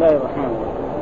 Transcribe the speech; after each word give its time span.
الله 0.00 0.16
الرحمن 0.16 0.52
الرحيم. 0.56 0.92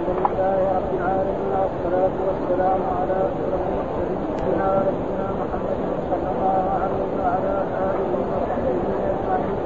الحمد 0.00 0.20
لله 0.32 0.58
رب 0.78 0.90
العالمين 0.96 1.52
والصلاة 1.60 2.16
والسلام 2.26 2.80
على 2.98 3.16
أشرف 3.28 3.62
المرسلين 3.68 4.20
سيدنا 4.38 4.66
ونبينا 4.76 5.26
محمد 5.40 5.80
صلى 6.10 6.28
الله 6.34 6.64
عليه 6.82 7.08
وعلى 7.20 7.54
آله 7.88 8.10
وصحبه 8.20 8.76
أجمعين. 9.12 9.56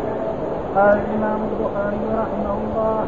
قال 0.77 0.95
الإمام 1.05 1.41
البخاري 1.51 2.05
رحمه 2.23 2.55
الله 2.65 2.99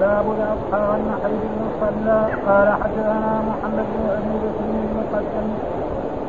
باب 0.00 0.26
الأضحى 0.36 0.80
والنحر 0.90 1.32
بالمصلى 1.40 2.20
قال 2.48 2.68
حدثنا 2.82 3.32
محمد 3.50 3.86
بن 3.96 4.04
أبي 4.18 4.34
بكر 4.44 4.68
المقدم. 4.84 5.48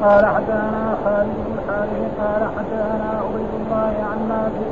قال 0.03 0.23
حدثنا 0.35 0.83
خالد 1.03 1.35
بن 1.45 1.51
الحارث 1.57 2.03
قال 2.21 2.41
حدثنا 2.55 3.09
عبيد 3.23 3.51
الله 3.61 3.93
عن 4.09 4.19
نافع 4.31 4.69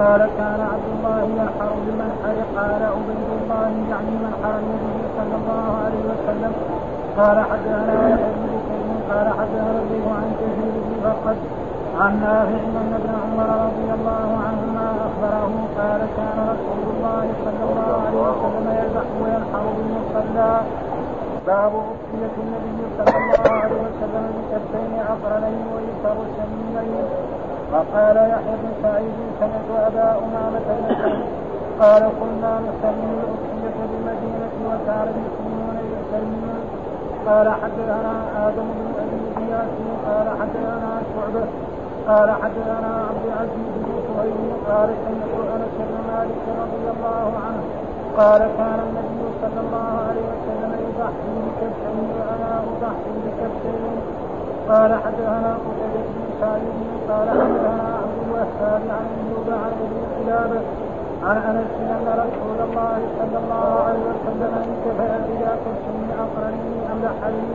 قال 0.00 0.20
كان 0.38 0.60
عبد 0.72 0.88
الله 0.94 1.18
ينحر 1.38 1.70
بالمنحر 1.84 2.36
قال 2.56 2.82
عبيد 2.94 3.28
الله 3.38 3.70
يعني 3.90 4.12
منحر 4.24 4.54
النبي 4.62 5.00
صلى 5.16 5.34
الله 5.40 5.64
عليه 5.84 6.02
وسلم. 6.10 6.52
قال 7.18 7.36
حدثنا 7.50 8.08
يحيى 8.12 8.32
بن 8.36 8.50
قال 9.10 9.26
حدثنا 9.38 9.70
الربيع 9.70 10.04
عن 10.20 10.30
كثير 10.40 10.72
بن 10.84 10.92
فقد 11.04 11.36
عن 12.00 12.12
نافع 12.20 12.62
ان 12.80 12.92
ابن 13.00 13.12
عمر 13.24 13.48
رضي 13.66 13.88
الله 13.98 14.28
عنهما 14.46 14.86
أخبره 15.08 15.54
قال 15.78 16.00
كان 16.16 16.38
رسول 16.52 16.82
الله 16.94 17.24
صلى 17.44 17.62
الله 17.68 17.92
عليه 18.06 18.20
وسلم 18.28 18.66
يذبح 18.80 19.06
وينحر 19.22 19.64
بالمصلى. 19.76 20.52
باب 21.46 21.72
أضحية 21.90 22.34
النبي 22.44 22.80
صلى 22.98 23.16
الله 23.20 23.52
عليه 23.62 23.80
وسلم 23.88 24.24
بكفين 24.36 24.92
عقرنين 25.10 25.64
ويسر 25.74 26.16
سمينين 26.36 27.04
وقال 27.72 28.16
يحيى 28.16 28.54
بن 28.62 28.70
سعيد 28.82 29.14
سمعت 29.40 29.70
أبا 29.86 30.08
أمامة 30.24 30.68
قال 31.80 32.02
كنا 32.20 32.52
نسلم 32.66 33.10
الاضحيه 33.16 33.74
بالمدينة 33.90 34.52
وكان 34.66 35.06
المسلمون 35.14 35.76
يسلمون 35.94 36.60
قال 37.26 37.48
حدثنا 37.62 38.14
آدم 38.48 38.66
بن 38.76 38.86
أبي 39.02 39.20
اياس 39.40 39.70
قال 40.06 40.26
حدثنا 40.40 41.02
شعبة 41.14 41.44
قال 42.08 42.30
حدثنا 42.42 42.90
عبد 43.10 43.24
العزيز 43.28 43.70
بن 43.76 43.92
سهيل 44.08 44.50
قال 44.68 44.88
سمعت 45.04 45.34
أنس 45.54 45.74
بن 45.88 45.96
مالك 46.12 46.42
رضي 46.62 46.86
الله 46.94 47.32
عنه 47.46 47.62
قال 48.18 48.38
كان 48.58 48.78
النبي 48.88 49.22
صلى 49.42 49.60
الله 49.66 49.88
عليه 50.08 50.26
وسلم 50.32 50.70
يضحي 50.86 51.32
بكبشين 51.44 52.08
وأنا 52.18 52.52
اضحي 52.70 53.10
بكبشين 53.24 53.96
قال 54.68 54.90
حدثنا 55.04 55.52
قتيبة 55.64 56.04
بن 56.14 56.29
سعيد 56.40 56.74
قال 57.08 57.28
حدثنا 57.30 57.86
عبد 58.02 58.18
الوهاب 58.26 58.82
عن 58.96 59.06
ايوب 59.20 59.48
عن 59.62 59.72
قلابه 60.16 60.60
عن 61.24 61.36
انس 61.36 61.70
ان 61.90 62.06
رسول 62.24 62.58
الله 62.68 62.98
صلى 63.18 63.38
الله 63.42 63.82
عليه 63.86 64.04
وسلم 64.10 64.52
انتفع 64.70 65.10
إلى 65.32 65.50
كبشين 65.62 66.08
اقرنين 66.24 66.82
املحين 66.92 67.50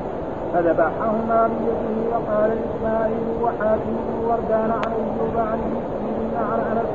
فذبحهما 0.54 1.48
بيده 1.48 1.96
وقال 2.12 2.52
اسماعيل 2.68 3.28
وحاتم 3.44 3.96
وردان 4.28 4.72
عن 4.72 4.92
ايوب 5.00 5.38
عن 5.38 5.60
مسلم 5.76 6.32
عن 6.52 6.60
انس 6.72 6.90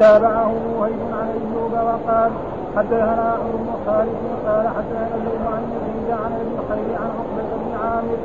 تابعه 0.00 0.52
وهيب 0.78 1.00
عن 1.20 1.28
ايوب 1.28 1.72
وقال 1.72 2.30
حدثنا 2.76 3.36
عمرو 3.40 3.58
بن 3.58 3.72
خالد 3.86 4.16
قال 4.46 4.68
حدثنا 4.68 5.14
الليل 5.14 5.44
عن 5.54 5.62
يزيد 5.74 6.10
عن 6.10 6.32
ابي 6.40 6.54
الخير 6.58 6.98
عن 7.02 7.10
عقبه 7.18 7.48
بن 7.62 7.72
عامر 7.84 8.18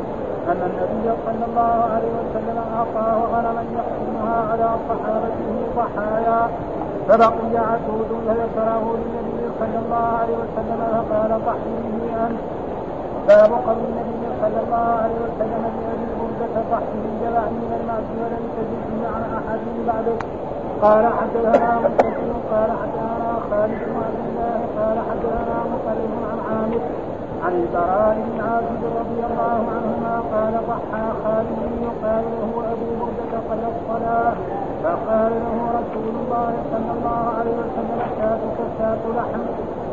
أن 0.52 0.62
النبي 0.70 1.08
صلى 1.26 1.46
الله 1.50 1.76
عليه 1.94 2.14
وسلم 2.20 2.58
أعطاه 2.78 3.18
غنما 3.34 3.64
يقسمها 3.78 4.38
على 4.52 4.70
صحابته 4.90 5.50
ضحايا. 5.78 6.42
فبقي 7.08 7.54
عسود 7.72 8.10
فذكره 8.28 8.84
للنبي 9.02 9.44
صلى 9.60 9.78
الله 9.86 10.06
عليه 10.22 10.38
وسلم 10.44 10.82
فقال 11.10 11.32
ضحي 11.48 11.74
به 11.84 12.06
أنت. 12.26 12.40
باب 13.28 13.52
قول 13.68 13.82
النبي 13.90 14.24
صلى 14.42 14.60
الله 14.66 14.88
عليه 15.04 15.20
وسلم 15.26 15.64
لابي 15.82 16.08
بردة 16.20 16.56
ضحي 16.72 16.96
بالجبع 17.04 17.44
من 17.62 17.72
المعز 17.80 18.10
ولم 18.22 18.44
تجد 18.56 19.02
عن 19.14 19.24
أحد 19.40 19.62
بعده. 19.88 20.18
قال 20.82 21.06
حدثنا 21.18 21.80
مسلم 21.84 22.34
قال 22.52 22.70
حدثنا 22.82 23.32
خالد 23.50 23.80
بن 23.90 23.96
عبد 24.06 24.24
الله 24.30 24.58
قال 24.78 24.98
حدثنا 25.10 25.58
مطلب 25.74 26.12
عن 26.32 26.40
عامر. 26.50 26.82
عن 27.44 27.54
البراء 27.62 28.16
بن 28.28 28.42
عازب 28.48 28.82
رضي 29.02 29.22
الله 29.30 29.60
عنهما 29.76 30.14
قال 30.34 30.54
ضحى 30.72 31.06
خالد 31.24 31.60
يقال 31.88 32.24
له 32.40 32.52
أبو 32.74 32.88
بردة 33.00 33.34
قبل 33.50 33.64
الصلاة. 33.74 34.34
فقال 34.84 35.32
له 35.44 35.56
رسول 35.80 36.14
الله 36.24 36.54
صلى 36.72 36.92
الله 36.98 37.24
عليه 37.38 37.56
وسلم 37.64 38.00
شاتك 38.18 38.58
شات 38.80 39.04
لحم. 39.18 39.44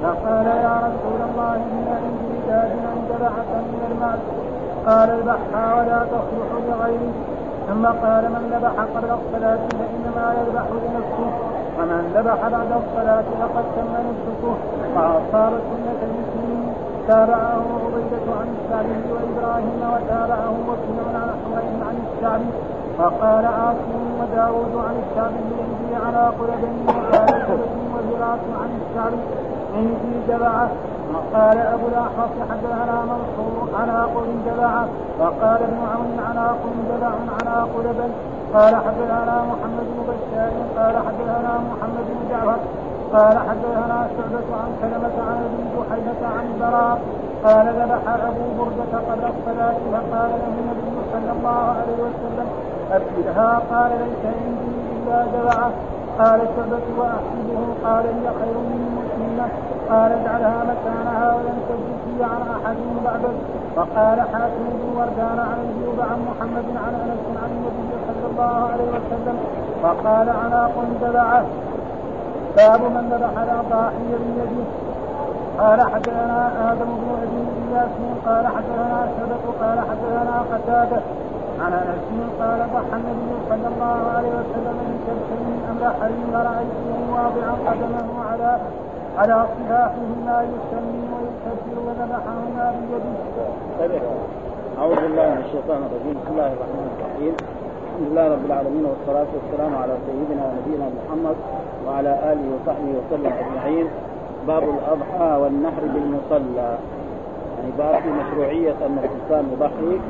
فقال 0.02 0.46
يا 0.46 0.74
رسول 0.86 1.20
الله 1.28 1.54
إن 1.54 1.86
عندي 2.02 2.36
داد 2.48 2.72
عند 2.92 3.10
بعث 3.20 3.50
من 3.72 3.82
المعز 3.90 4.24
قال 4.86 5.10
البحى 5.10 5.64
ولا 5.78 6.00
تصلح 6.12 6.50
لغيره 6.68 7.12
ثم 7.68 7.86
قال 7.86 8.24
من 8.34 8.42
ذبح 8.52 8.74
قبل 8.94 9.10
الصلاة 9.18 9.62
فإنما 9.78 10.34
يذبح 10.38 10.66
لنفسه 10.84 11.30
ومن 11.78 12.12
ذبح 12.14 12.48
بعد 12.48 12.70
الصلاة 12.82 13.24
فقد 13.40 13.64
تم 13.76 13.86
وأصاب 14.96 15.52
سنة 15.70 15.95
المسلمين 15.95 15.95
تابعه 17.08 17.64
عبيدة 17.84 18.26
عن 18.40 18.48
الشعبي 18.56 18.98
وإبراهيم 19.12 19.80
وتابعه 19.94 20.54
وكيع 20.68 21.04
عن 21.14 21.30
حميد 21.42 21.80
عن 21.88 21.96
الشعبي. 22.06 22.50
وقال 22.98 23.44
عاصم 23.46 24.02
وداود 24.20 24.74
عن 24.86 24.96
الشعبي 25.04 25.44
عندي 25.60 25.92
على 26.06 26.22
قلبين 26.38 26.86
وقال 26.88 27.58
وزراعة 27.94 28.46
عن 28.62 28.70
الشعبي. 28.80 29.22
عندي 29.76 30.12
جبعة. 30.28 30.68
وقال 31.14 31.58
أبو 31.58 31.86
الاحوص 31.86 32.34
حدثنا 32.50 32.96
منصور 33.12 33.68
على 33.80 33.98
قل 34.14 34.28
جبعة. 34.46 34.88
وقال 35.20 35.60
ابن 35.68 35.80
عون 35.92 36.18
على 36.28 36.46
قل 36.62 36.74
جبع 36.90 37.12
على 37.36 37.56
قلبا 37.74 38.08
قال 38.54 38.76
حدثنا 38.76 39.36
محمد 39.50 39.86
بن 39.94 39.98
بشار 40.08 40.52
قال 40.76 40.94
حدثنا 41.06 41.52
محمد 41.70 42.06
بن 42.08 42.28
جعفر. 42.30 42.60
قال 43.12 43.38
حدثنا 43.38 44.08
شعبة 44.16 44.48
عن 44.60 44.70
سلمة 44.82 45.16
عن 45.28 45.38
أبي 45.46 45.62
جحيفة 45.76 46.26
عن 46.26 46.46
براء 46.60 46.98
قال 47.44 47.66
ذبح 47.66 48.02
أبو 48.28 48.44
بردة 48.58 48.98
قبل 49.08 49.24
الصلاة 49.24 49.78
فقال 49.92 50.30
له 50.30 50.54
النبي 50.60 50.96
صلى 51.12 51.32
الله 51.38 51.62
عليه 51.78 51.98
وسلم 52.06 52.46
أبشرها 52.92 53.62
قال 53.70 53.90
ليس 53.90 54.34
عندي 54.34 54.72
إلا 54.92 55.26
جبعة 55.26 55.70
قال 56.18 56.40
شعبة 56.56 56.86
وأحسبه؟ 56.98 57.60
قال 57.84 58.04
هي 58.06 58.26
خير 58.40 58.56
من 58.70 58.80
مسلمة 58.98 59.48
قال 59.90 60.12
اجعلها 60.12 60.64
مكانها 60.64 61.34
ولم 61.34 61.58
تجد 61.68 62.22
عن 62.22 62.42
أحد 62.56 62.76
بعدك 63.04 63.36
وقال 63.76 64.20
حاتم 64.20 64.64
بن 64.72 64.98
وردان 64.98 65.38
عن 65.38 65.58
ايوب 65.68 66.00
عن 66.00 66.18
محمد 66.28 66.64
عن 66.84 66.94
أنس 66.94 67.24
عن 67.42 67.50
النبي 67.50 67.90
صلى 68.06 68.30
الله 68.30 68.70
عليه 68.72 68.88
وسلم. 68.96 69.36
وقال 69.82 70.28
عناق 70.28 70.84
تبعه 71.00 71.44
باب 72.56 72.80
من 72.80 73.04
ذبح 73.12 73.42
الاضاحي 73.42 74.08
بيده 74.22 74.64
قال 75.58 75.80
حدثنا 75.92 76.72
آدم 76.72 76.90
بن 77.00 77.08
أبي 77.22 77.42
إياس 77.62 77.90
قال 78.26 78.46
حدثنا 78.46 79.08
شبك 79.16 79.44
قال 79.62 79.78
حدثنا 79.80 80.44
قتادة. 80.52 81.00
عن 81.60 81.72
أنس 81.72 82.08
قال 82.40 82.60
ضحى 82.74 82.96
النبي 83.00 83.32
صلى 83.48 83.68
الله 83.74 83.98
عليه 84.16 84.28
وسلم 84.28 84.76
من 84.88 84.96
كبشين 85.06 85.58
املحين 85.70 86.24
ورايته 86.32 86.88
واضعا 87.14 87.52
قدمه 87.66 88.08
على 88.30 88.58
على 89.18 89.46
صفاحهما 89.56 90.36
يسمي 90.52 91.02
ويكبر 91.12 91.76
وذبحهما 91.86 92.64
بيده. 93.80 94.00
أعوذ 94.78 94.94
بالله 94.94 95.28
من 95.30 95.42
الشيطان 95.46 95.80
الرجيم، 95.86 96.16
بسم 96.22 96.32
الله 96.32 96.52
الرحمن 96.52 96.86
الرحيم، 96.96 97.34
الحمد 97.96 98.12
لله 98.12 98.28
رب 98.28 98.46
العالمين 98.46 98.84
والصلاة 98.84 99.26
والسلام 99.36 99.72
على 99.82 99.94
سيدنا 100.06 100.42
ونبينا 100.46 100.86
محمد 100.98 101.36
وعلى 101.86 102.12
آله 102.32 102.44
وصحبه 102.54 102.90
وسلم 102.98 103.32
أجمعين. 103.42 103.86
باب 104.46 104.62
الأضحى 104.62 105.30
والنحر 105.42 105.82
بالمصلى. 105.94 106.70
يعني 107.56 107.70
باب 107.78 107.94
في 108.02 108.08
مشروعية 108.20 108.76
أن 108.86 108.96
الإنسان 109.04 109.44
يضحي 109.52 110.00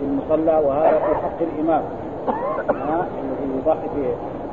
بالمصلى 0.00 0.56
وهذا 0.66 0.98
في 0.98 1.14
حق 1.14 1.38
الإمام. 1.40 1.82
الذي 3.22 3.48
يضحي 3.58 3.88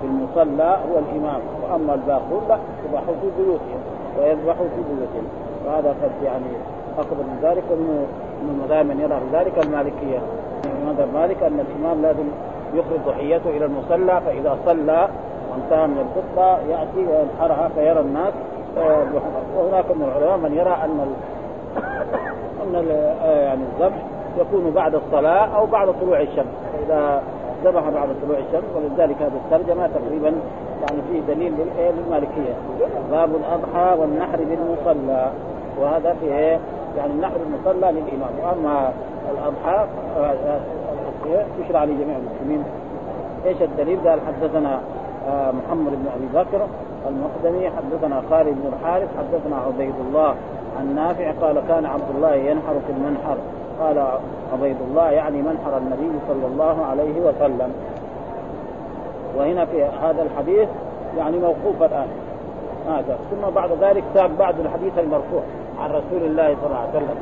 في 0.02 0.06
المصلى 0.12 0.70
هو 0.90 0.96
الإمام، 1.00 1.42
وأما 1.62 1.94
الباقون 1.94 2.42
لا 2.50 2.58
يضحوا 2.86 3.16
في 3.22 3.28
بيوتهم. 3.38 3.82
ويذبحوا 4.18 4.68
في 4.76 4.82
بيوتهم 4.90 5.26
وهذا 5.66 5.90
قد 5.90 6.12
يعني 6.24 6.52
أخذ 6.98 7.16
من 7.16 7.40
ذلك 7.42 7.64
انه 7.74 8.08
من 8.84 9.00
يرى 9.00 9.20
بذلك 9.32 9.66
المالكية 9.66 10.20
من 10.66 10.82
مذهب 10.90 11.10
مالك 11.14 11.44
أن 11.44 11.60
الإمام 11.66 12.02
لازم 12.02 12.28
يخرج 12.74 13.00
ضحيته 13.08 13.50
إلى 13.50 13.66
المصلى 13.66 14.22
فإذا 14.26 14.58
صلى 14.66 15.08
وانتهى 15.52 15.88
من 15.88 15.98
الخطبه 15.98 16.58
يأتي 16.72 17.08
وينحرها 17.12 17.70
فيرى 17.76 18.00
الناس 18.00 18.34
وهناك 19.58 19.86
من 19.92 20.04
العلماء 20.04 20.38
من 20.38 20.58
يرى 20.58 20.78
أن. 20.86 21.16
أن 22.64 22.76
ال... 22.76 22.90
يعني 23.26 23.62
الذبح 23.64 24.04
يكون 24.38 24.72
بعد 24.72 24.96
الصلاة 24.96 25.56
أو 25.58 25.66
بعد 25.66 25.94
طلوع 26.02 26.22
الشمس 26.22 26.46
فإذا 26.74 27.24
ذبح 27.64 27.90
بعد 27.90 28.08
طلوع 28.26 28.38
الشمس 28.38 28.64
ولذلك 28.76 29.16
هذه 29.22 29.42
الترجمة 29.46 29.88
تقريبا 29.88 30.34
يعني 30.80 31.02
فيه 31.12 31.34
دليل 31.34 31.54
للمالكية 31.78 32.54
باب 33.12 33.30
الأضحى 33.36 34.00
والنحر 34.00 34.38
بالمصلى 34.38 35.32
وهذا 35.82 36.16
في 36.20 36.26
إيه؟ 36.26 36.60
يعني 36.98 37.14
النحر 37.14 37.36
المصلى 37.36 37.92
للإمام 37.92 38.32
وأما 38.44 38.92
الأضحى 39.32 39.86
يشرع 41.60 41.84
لجميع 41.84 42.18
المسلمين. 42.18 42.64
إيش 43.46 43.62
الدليل؟ 43.62 44.10
قال 44.10 44.20
حدثنا 44.28 44.82
آه، 45.28 45.52
محمد 45.52 45.92
بن 45.92 46.06
أبي 46.16 46.46
بكر 46.46 46.68
المقدمي 47.08 47.70
حدثنا 47.70 48.22
خالد 48.30 48.48
بن 48.48 48.74
الحارث 48.74 49.10
حدثنا 49.18 49.56
عبيد 49.56 49.94
الله 50.08 50.36
عن 50.80 50.96
نافع 50.96 51.32
قال 51.42 51.62
كان 51.68 51.86
عبد 51.86 52.10
الله 52.16 52.36
ينحر 52.36 52.74
في 52.88 52.94
المنحر. 52.98 53.38
قال 53.80 54.06
عبيد 54.54 54.78
الله 54.90 55.12
يعني 55.12 55.42
منحر 55.42 55.78
النبي 55.78 56.20
صلى 56.28 56.46
الله 56.46 56.86
عليه 56.86 57.22
وسلم. 57.22 57.74
وهنا 59.38 59.66
في 59.66 59.84
هذا 59.84 60.22
الحديث 60.22 60.70
يعني 61.18 61.38
موقوف 61.38 61.84
الآن. 61.84 62.08
هذا 62.88 63.18
ثم 63.32 63.50
بعد 63.50 63.70
ذلك 63.82 64.04
تاب 64.14 64.38
بعد 64.38 64.60
الحديث 64.60 65.00
المرفوع 65.00 65.42
عن 65.80 65.90
رسول 65.90 66.24
الله 66.24 66.56
صلى 66.62 66.66
الله 66.66 66.78
عليه 66.78 66.90
وسلم. 66.90 67.18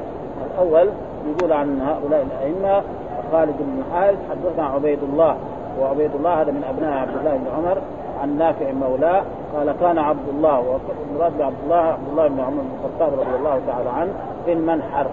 الأول 0.55 0.89
يقول 1.27 1.53
عن 1.53 1.81
هؤلاء 1.81 2.21
الأئمة 2.21 2.83
خالد 3.31 3.55
بن 3.59 3.83
حارث 3.93 4.17
حدثنا 4.29 4.65
عبيد 4.65 4.99
الله. 5.03 5.35
وعبيد 5.81 6.15
الله 6.15 6.41
هذا 6.41 6.51
من 6.51 6.63
أبناء 6.63 6.97
عبد 6.97 7.17
الله 7.19 7.37
بن 7.37 7.47
عمر. 7.57 7.77
عن 8.21 8.37
نافع 8.37 8.71
مولاه 8.71 9.23
قال 9.55 9.75
كان 9.79 9.97
عبد 9.97 10.29
الله 10.29 10.59
والمراد 10.59 11.37
بعبد 11.37 11.55
الله 11.63 11.75
عبد 11.75 12.07
الله 12.11 12.27
بن 12.27 12.39
عمر 12.39 12.61
بن 12.61 12.69
الخطاب 12.79 13.19
رضي 13.19 13.35
الله 13.35 13.61
تعالى 13.67 13.89
عنه 13.89 14.13
في 14.45 14.53
المنحر. 14.53 15.07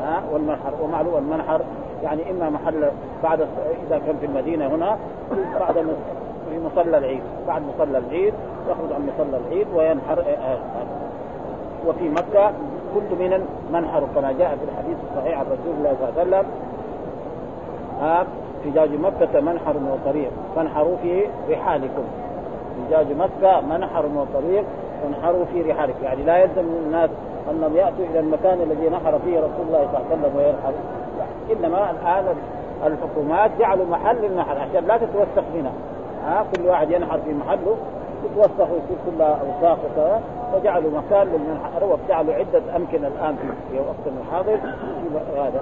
ها؟ 0.00 0.22
والمنحر 0.32 0.72
ومعلوم 0.82 1.16
المنحر 1.16 1.60
يعني 2.02 2.30
إما 2.30 2.50
محل 2.50 2.90
بعد 3.22 3.40
إذا 3.86 3.98
كان 3.98 4.16
في 4.20 4.26
المدينة 4.26 4.66
هنا 4.66 4.98
بعد 5.60 5.74
في 6.50 6.60
مصلى 6.64 6.98
العيد 6.98 7.22
بعد 7.46 7.62
مصلى 7.62 7.98
العيد 7.98 8.34
يخرج 8.68 8.92
عن 8.92 9.08
مصلى 9.14 9.36
العيد 9.36 9.66
وينحر 9.74 10.18
آه، 10.18 10.22
آه، 10.22 10.54
آه. 10.54 10.86
وفي 11.86 12.08
مكة 12.08 12.52
كل 12.94 13.16
من 13.18 13.46
منحر 13.72 14.02
كما 14.14 14.32
جاء 14.32 14.56
في 14.56 14.64
الحديث 14.64 14.96
الصحيح 15.10 15.38
عن 15.38 15.46
رسول 15.46 15.74
الله 15.78 15.96
صلى 16.00 16.08
الله 16.08 16.20
عليه 16.20 16.30
وسلم. 16.30 16.50
حجاج 18.64 18.90
مكة 18.94 19.40
منحر 19.40 19.74
وطريق. 19.92 20.30
فانحروا 20.56 20.96
في 21.02 21.24
رحالكم. 21.50 22.04
حجاج 22.88 23.06
مكة 23.12 23.60
منحر 23.60 24.06
وطريق 24.16 24.64
فانحروا 25.02 25.44
في 25.44 25.62
رحالكم. 25.62 26.04
يعني 26.04 26.22
لا 26.22 26.38
يلزم 26.38 26.64
الناس 26.86 27.10
أنهم 27.50 27.76
يأتوا 27.76 28.04
إلى 28.10 28.20
المكان 28.20 28.60
الذي 28.60 28.88
نحر 28.88 29.18
فيه 29.18 29.38
رسول 29.38 29.66
الله 29.66 29.88
صلى 29.92 29.98
الله 29.98 30.06
عليه 30.10 30.20
وسلم 30.20 30.36
وينحر. 30.36 30.72
إنما 31.52 31.90
الآن 31.90 32.24
الحكومات 32.86 33.50
جعلوا 33.58 33.86
محل 33.86 34.16
للنحر 34.16 34.58
عشان 34.58 34.84
لا 34.86 34.96
تتوسخ 34.96 35.44
منها. 35.54 35.72
ها 36.26 36.44
كل 36.56 36.66
واحد 36.66 36.90
ينحر 36.90 37.18
في 37.18 37.34
محله. 37.34 37.76
يتوسخ 38.24 38.70
ويصير 38.70 38.96
كلها 39.06 39.40
اوساخ 39.40 39.78
فجعلوا 40.52 40.90
مكان 40.90 41.26
للمنحر 41.26 41.84
وجعلوا 41.84 42.34
عدة 42.34 42.76
أمكنة 42.76 43.06
الآن 43.06 43.36
في 43.70 43.78
وقت 43.78 44.04
الحاضر. 44.20 44.58
هذا. 45.36 45.60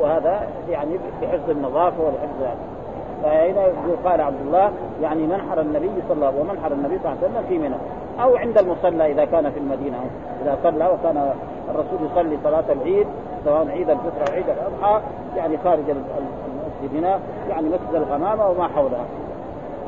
وهذا 0.00 0.48
يعني 0.70 0.98
بحفظ 1.22 1.50
النظافة 1.50 2.02
ولحفظ 2.02 2.42
هذا 2.42 2.56
فهنا 3.22 3.72
قال 4.04 4.20
عبد 4.20 4.40
الله 4.46 4.70
يعني 5.02 5.26
منحر 5.26 5.60
النبي 5.60 5.90
صلى 6.08 6.14
الله 6.14 6.40
ومنحر 6.40 6.72
النبي 6.72 6.98
صلى 6.98 7.12
الله 7.12 7.18
عليه 7.22 7.34
وسلم 7.34 7.44
في 7.48 7.58
منى. 7.58 7.76
أو 8.22 8.36
عند 8.36 8.58
المصلى 8.58 9.12
إذا 9.12 9.24
كان 9.24 9.50
في 9.50 9.58
المدينة 9.58 9.96
إذا 10.42 10.58
صلى 10.62 10.86
وكان 10.86 11.32
الرسول 11.70 11.98
يصلي 12.12 12.38
صلاة 12.44 12.64
العيد 12.72 13.06
سواء 13.44 13.68
عيد 13.68 13.90
الفطر 13.90 14.28
أو 14.28 14.34
عيد 14.34 14.44
الأضحى 14.48 15.00
يعني 15.36 15.58
خارج 15.64 15.90
المسجد 15.90 16.96
هنا 16.96 17.18
يعني 17.50 17.68
مسجد 17.68 17.94
الغمامة 17.94 18.50
وما 18.50 18.68
حولها. 18.68 19.04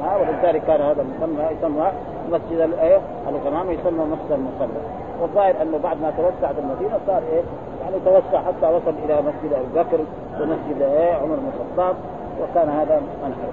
ها 0.03 0.17
ولذلك 0.17 0.63
كان 0.67 0.81
هذا 0.81 1.03
المسمى 1.03 1.45
يسمى 1.59 1.93
مسجد 2.31 2.61
الايه 2.61 3.01
الغمامه 3.29 3.73
يسمى 3.73 4.05
مسجد 4.05 4.33
المصلى 4.33 4.81
والظاهر 5.21 5.63
أنه 5.63 5.79
بعد 5.83 6.03
ما 6.03 6.13
توسعت 6.17 6.55
المدينة 6.59 6.99
صار 7.07 7.23
إيه؟ 7.33 7.43
يعني 7.83 7.97
توسع 8.05 8.39
حتى 8.39 8.67
وصل 8.67 8.95
إلى 9.05 9.23
مسجد 9.23 9.53
ابي 9.53 9.81
بكر 9.81 9.99
ومسجد 10.41 10.83
إيه؟ 10.83 11.15
عمر 11.15 11.37
بن 11.37 11.51
الخطاب 11.55 11.97
وكان 12.43 12.69
هذا 12.69 13.03
منحر 13.25 13.49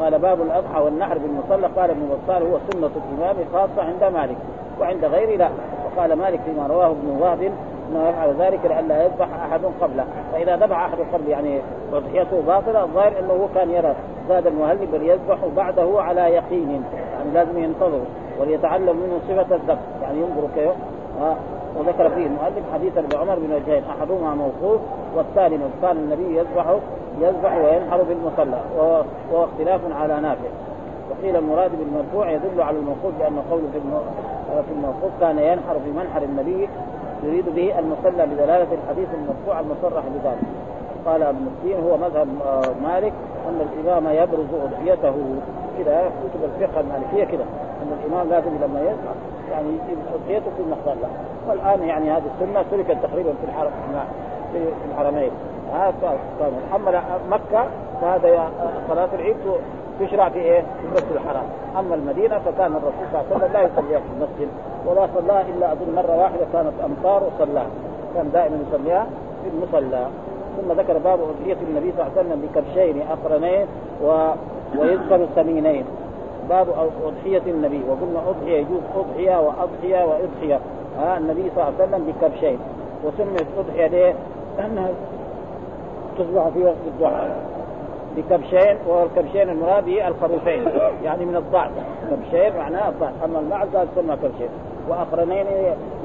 قال 0.00 0.18
باب 0.18 0.42
الأضحى 0.42 0.80
والنحر 0.80 1.18
بالمصلى 1.18 1.66
قال 1.76 1.90
ابن 1.90 2.08
بطال 2.08 2.42
هو 2.42 2.58
سنة 2.72 2.90
الإمام 2.96 3.36
خاصة 3.52 3.82
عند 3.88 4.14
مالك 4.14 4.36
وعند 4.80 5.04
غيره 5.04 5.36
لا. 5.36 5.48
وقال 5.86 6.12
مالك 6.12 6.40
فيما 6.40 6.66
رواه 6.66 6.86
ابن 6.86 7.16
وهب 7.20 7.52
انه 7.90 8.08
يفعل 8.08 8.34
ذلك 8.38 8.60
لئلا 8.64 9.04
يذبح 9.04 9.28
أحد 9.44 9.60
قبله. 9.80 10.04
فإذا 10.32 10.56
ذبح 10.56 10.78
أحد 10.78 10.98
قبل 11.12 11.28
يعني 11.28 11.60
اضحيته 11.92 12.42
باطلة 12.46 12.84
الظاهر 12.84 13.12
أنه 13.20 13.32
هو 13.32 13.48
كان 13.54 13.70
يرى 13.70 13.94
زاد 14.28 14.46
المهلب 14.46 14.88
بل 14.92 15.02
يذبح 15.02 15.38
بعده 15.56 16.02
على 16.02 16.20
يقين. 16.20 16.82
يعني 17.12 17.30
لازم 17.34 17.58
ينتظر 17.58 18.00
وليتعلم 18.40 18.96
منه 18.96 19.20
صفة 19.28 19.56
الذبح. 19.56 19.80
يعني 20.02 20.18
ينظر 20.18 20.48
كيف؟ 20.54 20.72
وذكر 21.76 22.10
فيه 22.10 22.26
المؤلف 22.26 22.72
حديث 22.74 22.98
ابن 22.98 23.18
عمر 23.18 23.34
بن 23.34 23.52
وجهين 23.52 23.82
أحدهما 23.84 24.34
موقوف 24.34 24.80
والثاني 25.16 25.58
كان 25.82 25.96
النبي 25.96 26.38
يذبح 26.38 26.76
يذبح 27.20 27.56
وينحر 27.56 28.02
بالمصلى 28.02 28.60
وهو 28.78 29.44
اختلاف 29.44 29.80
على 29.92 30.20
نافع. 30.20 30.48
وقيل 31.10 31.36
المراد 31.36 31.70
بالمرفوع 31.78 32.30
يدل 32.30 32.62
على 32.62 32.78
الموقوف 32.78 33.12
لأن 33.20 33.42
قوله 33.50 33.64
في 33.72 33.80
في 34.68 34.72
الموقوف 34.72 35.10
كان 35.20 35.38
ينحر 35.38 35.74
في 35.84 35.90
منحر 35.90 36.22
النبي 36.22 36.68
يريد 37.22 37.54
به 37.54 37.78
المصلى 37.78 38.26
بدلالة 38.26 38.66
الحديث 38.72 39.08
المرفوع 39.14 39.60
المصرح 39.60 40.04
بذلك. 40.14 40.69
قال 41.06 41.22
ابن 41.22 41.46
الدين 41.46 41.84
هو 41.84 41.96
مذهب 41.96 42.28
آه، 42.46 42.88
مالك 42.88 43.12
أن 43.48 43.60
الإمام 43.60 44.14
يبرز 44.14 44.46
اضحيته 44.64 45.14
كذا 45.78 46.10
كتب 46.22 46.44
الفقه 46.44 46.80
المالكية 46.80 47.24
كذا 47.24 47.44
أن 47.82 47.98
الإمام 48.00 48.28
لازم 48.28 48.50
لما 48.62 48.80
يذبح 48.80 49.14
يعني 49.50 49.68
يجيب 49.68 49.98
اضحيته 50.14 50.50
في 50.56 50.62
المصلى 50.62 51.08
والآن 51.48 51.82
يعني 51.82 52.10
هذه 52.10 52.22
السنة 52.34 52.64
تركت 52.70 52.96
تقريبا 53.02 53.32
في 53.32 53.44
الحرم 53.44 53.70
في 54.52 54.68
الحرمين. 54.90 55.30
هذا 55.72 56.18
أما 56.74 57.02
مكة 57.30 57.66
فهذا 58.00 58.50
صلاة 58.88 59.08
العيد 59.14 59.36
تشرع 60.00 60.28
في 60.28 60.38
إيه؟ 60.38 60.60
في 60.60 60.86
المسجد 60.86 61.12
الحرام، 61.12 61.44
أما 61.78 61.94
المدينة 61.94 62.38
فكان 62.38 62.72
الرسول 62.72 63.06
صلى 63.12 63.20
الله 63.20 63.26
عليه 63.30 63.36
وسلم 63.36 63.52
لا 63.52 63.62
يصليها 63.62 63.98
في 63.98 64.06
المسجد 64.16 64.48
ولا 64.86 65.08
صلاها 65.14 65.40
إلا 65.40 65.72
أظن 65.72 65.94
مرة 65.94 66.16
واحدة 66.16 66.46
كانت 66.52 66.72
أمطار 66.84 67.22
وصلاها، 67.22 67.66
كان 68.14 68.30
دائما 68.32 68.58
يصليها 68.68 69.06
في 69.44 69.50
المصلى، 69.50 70.06
ثم 70.56 70.72
ذكر 70.72 70.98
باب 70.98 71.18
أضحية 71.20 71.56
النبي 71.68 71.92
صلى 71.92 72.06
الله 72.06 72.12
عليه 72.16 72.20
وسلم 72.20 72.48
بكبشين 72.48 73.02
أقرنين 73.10 73.66
و... 74.04 74.30
ويذكر 74.78 75.26
سمينين 75.34 75.84
باب 76.48 76.66
أضحية 77.04 77.42
النبي. 77.46 77.80
وقلنا 77.88 78.20
أضحية 78.28 78.56
يجوز 78.58 78.80
أضحية 78.96 79.40
وأضحية 79.40 80.04
وأضحية. 80.04 80.60
ها 80.98 81.18
النبي 81.18 81.50
صلى 81.54 81.68
الله 81.68 81.74
عليه 81.80 81.84
وسلم 81.84 82.12
بكبشين. 82.12 82.58
وسميت 83.04 83.46
أضحية 83.58 83.86
ليه؟ 83.86 84.14
لأنها 84.58 84.88
تصبح 86.18 86.48
في 86.48 86.64
وقت 86.64 86.76
الضحى. 86.86 87.28
بكبشين 88.16 88.76
والكبشين 88.88 89.50
المراد 89.50 89.84
به 89.84 90.08
الخروفين 90.08 90.64
يعني 91.04 91.24
من 91.24 91.36
الضعف. 91.36 91.70
كبشين 92.10 92.56
معناه 92.56 92.88
الضعف. 92.88 93.24
أما 93.24 93.38
المعز 93.38 93.68
تسمى 93.68 94.16
كبشين. 94.16 94.48
وأقرنين 94.88 95.46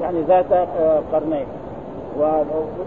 يعني 0.02 0.22
ذات 0.22 0.52
آه، 0.52 1.00
قرنين. 1.12 1.46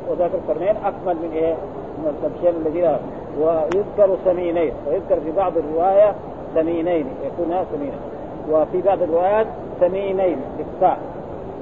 وذات 0.10 0.32
القرنين 0.34 0.76
أكمل 0.86 1.16
من 1.16 1.32
إيه؟ 1.34 1.56
من 1.98 2.16
الكبشين 2.16 2.62
الذين 2.66 2.98
ويذكر 3.40 4.18
سمينين 4.26 4.74
ويذكر 4.88 5.20
في 5.20 5.32
بعض 5.32 5.58
الرواية 5.58 6.16
سمينين 6.56 7.06
يكون 7.26 7.66
سمينين 7.72 8.00
وفي 8.52 8.82
بعض 8.82 9.02
الروايات 9.02 9.48
سمينين 9.80 10.38
بالتاء 10.58 10.98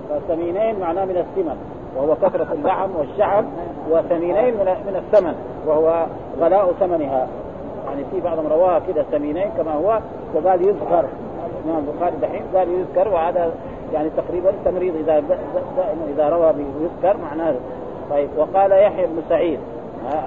فسمينين 0.09 0.79
معناه 0.79 1.05
من 1.05 1.17
السمن 1.17 1.57
وهو 1.97 2.15
كثرة 2.15 2.53
اللحم 2.53 2.89
والشعب 2.95 3.45
وثمينين 3.91 4.53
من 4.53 4.65
من 4.65 4.95
الثمن 4.95 5.35
وهو 5.67 6.05
غلاء 6.39 6.73
ثمنها 6.79 7.27
يعني 7.87 8.03
في 8.11 8.21
بعضهم 8.21 8.47
رواها 8.47 8.81
كده 8.87 9.03
ثمينين 9.11 9.49
كما 9.57 9.73
هو 9.73 9.99
وقال 10.35 10.67
يذكر. 10.67 11.05
الامام 11.65 11.85
البخاري 11.89 12.15
دحين 12.21 12.43
قال 12.55 12.69
يذكر 12.69 13.07
وهذا 13.07 13.51
يعني 13.93 14.09
تقريبا 14.09 14.51
تمريض 14.65 14.95
إذا 14.95 15.19
دائما 15.77 16.05
إذا 16.15 16.29
روى 16.29 16.53
يذكر 16.81 17.17
معناه. 17.17 17.55
طيب 18.09 18.29
وقال 18.37 18.71
يحيى 18.71 19.05
بن 19.05 19.21
سعيد 19.29 19.59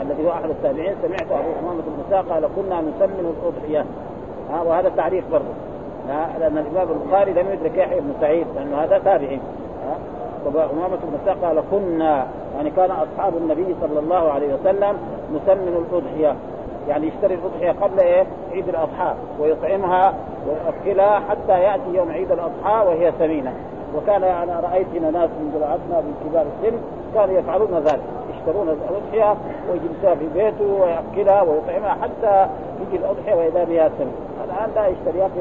الذي 0.00 0.26
هو 0.26 0.31
أحد 0.31 0.50
التابعين 0.50 0.95
سمعت 1.02 1.33
أبو 1.33 1.50
أمامة 1.62 1.83
بن 1.87 2.17
قال 2.33 2.49
كنا 2.57 2.81
نسمن 2.81 3.35
الأضحية. 3.37 3.85
ها 4.52 4.62
وهذا 4.62 4.88
تعريف 4.97 5.25
برضه. 5.33 5.55
لأن 6.38 6.59
الإمام 6.59 6.88
البخاري 6.90 7.33
لم 7.33 7.47
يدرك 7.52 7.79
يحيى 7.79 8.00
بن 8.00 8.12
سعيد 8.21 8.47
لأنه 8.57 8.76
هذا 8.76 8.99
تابعي 8.99 9.40
وأمامة 10.47 10.99
بن 11.26 11.33
قال 11.43 11.62
كنا 11.71 12.26
يعني 12.57 12.71
كان 12.71 12.90
أصحاب 12.90 13.37
النبي 13.37 13.76
صلى 13.81 13.99
الله 14.00 14.33
عليه 14.33 14.55
وسلم 14.55 14.97
نسمن 15.35 15.87
الأضحية. 15.90 16.37
يعني 16.88 17.07
يشتري 17.07 17.35
الأضحية 17.35 17.71
قبل 17.81 18.00
إيه؟ 18.00 18.26
عيد 18.52 18.69
الأضحى 18.69 19.14
ويطعمها 19.40 20.14
ويأكلها 20.47 21.23
حتى 21.29 21.61
يأتي 21.61 21.95
يوم 21.95 22.11
عيد 22.11 22.33
الأضحى 22.33 22.87
وهي 22.87 23.13
سمينة 23.19 23.53
وكان 23.97 24.25
أنا 24.25 24.61
رأيت 24.61 24.87
هنا 24.95 25.11
ناس 25.11 25.31
من 25.31 25.53
جماعتنا 25.55 26.01
من 26.01 26.15
كبار 26.25 26.47
السن 26.47 26.77
كانوا 27.15 27.39
يفعلون 27.39 27.79
ذلك. 27.85 28.01
يشترون 28.35 28.69
الأضحية 28.69 29.37
ويجلسها 29.71 30.15
في 30.15 30.27
بيته 30.35 30.83
ويأكلها 30.83 31.43
ويطعمها 31.43 31.97
حتى 32.03 32.47
يجي 32.81 32.97
الأضحية 32.97 33.35
وإذا 33.35 33.65
بها 33.65 33.91
سمينة 33.99 34.13
الآن 34.45 34.71
لا 34.75 34.87
يشتريها 34.87 35.29
في 35.29 35.41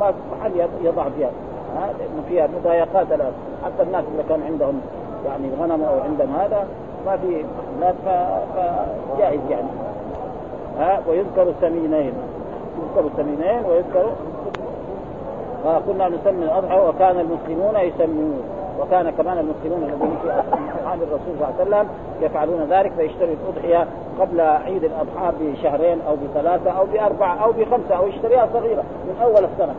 ما 0.00 0.12
محل 0.32 0.66
يضع 0.82 1.04
فيها. 1.16 1.30
ها؟ 1.76 1.90
لأنه 1.98 2.22
فيها 2.28 2.48
مضايقات 2.60 3.12
الآن. 3.12 3.32
حتى 3.64 3.82
الناس 3.82 4.04
اللي 4.12 4.22
كان 4.28 4.42
عندهم 4.42 4.80
يعني 5.26 5.48
غنم 5.60 5.82
أو 5.82 6.00
عندهم 6.00 6.36
هذا 6.36 6.66
ما 7.06 7.16
في 7.16 7.44
محلات 7.80 7.94
فجائز 9.14 9.40
يعني. 9.50 9.68
ها؟ 10.78 11.00
ويذكر 11.08 11.54
سمينين 11.60 12.12
يذكر 12.78 13.10
سمينين 13.16 13.64
ويذكر 13.64 14.12
وكنا 15.66 16.08
نسمي 16.08 16.44
الأضحى 16.44 16.80
وكان 16.88 17.20
المسلمون 17.20 17.76
يسمون 17.76 18.42
وكان 18.80 19.10
كمان 19.10 19.38
المسلمون 19.38 19.82
الذين 19.82 20.16
في 20.22 20.30
أصحاب 20.30 21.02
الرسول 21.02 21.34
صلى 21.38 21.48
الله 21.48 21.54
عليه 21.60 21.62
وسلم 21.62 21.88
يفعلون 22.20 22.66
ذلك 22.70 22.92
فيشتري 22.96 23.36
الأضحية 23.42 23.86
قبل 24.20 24.40
عيد 24.40 24.84
الأضحى 24.84 25.32
بشهرين 25.40 25.98
أو 26.08 26.16
بثلاثة 26.16 26.70
أو 26.70 26.86
باربعه 26.86 27.44
أو 27.44 27.52
بخمسة 27.52 27.96
أو 27.96 28.06
يشتريها 28.06 28.48
صغيرة 28.52 28.82
من 28.82 29.16
أول 29.22 29.44
السنة. 29.44 29.74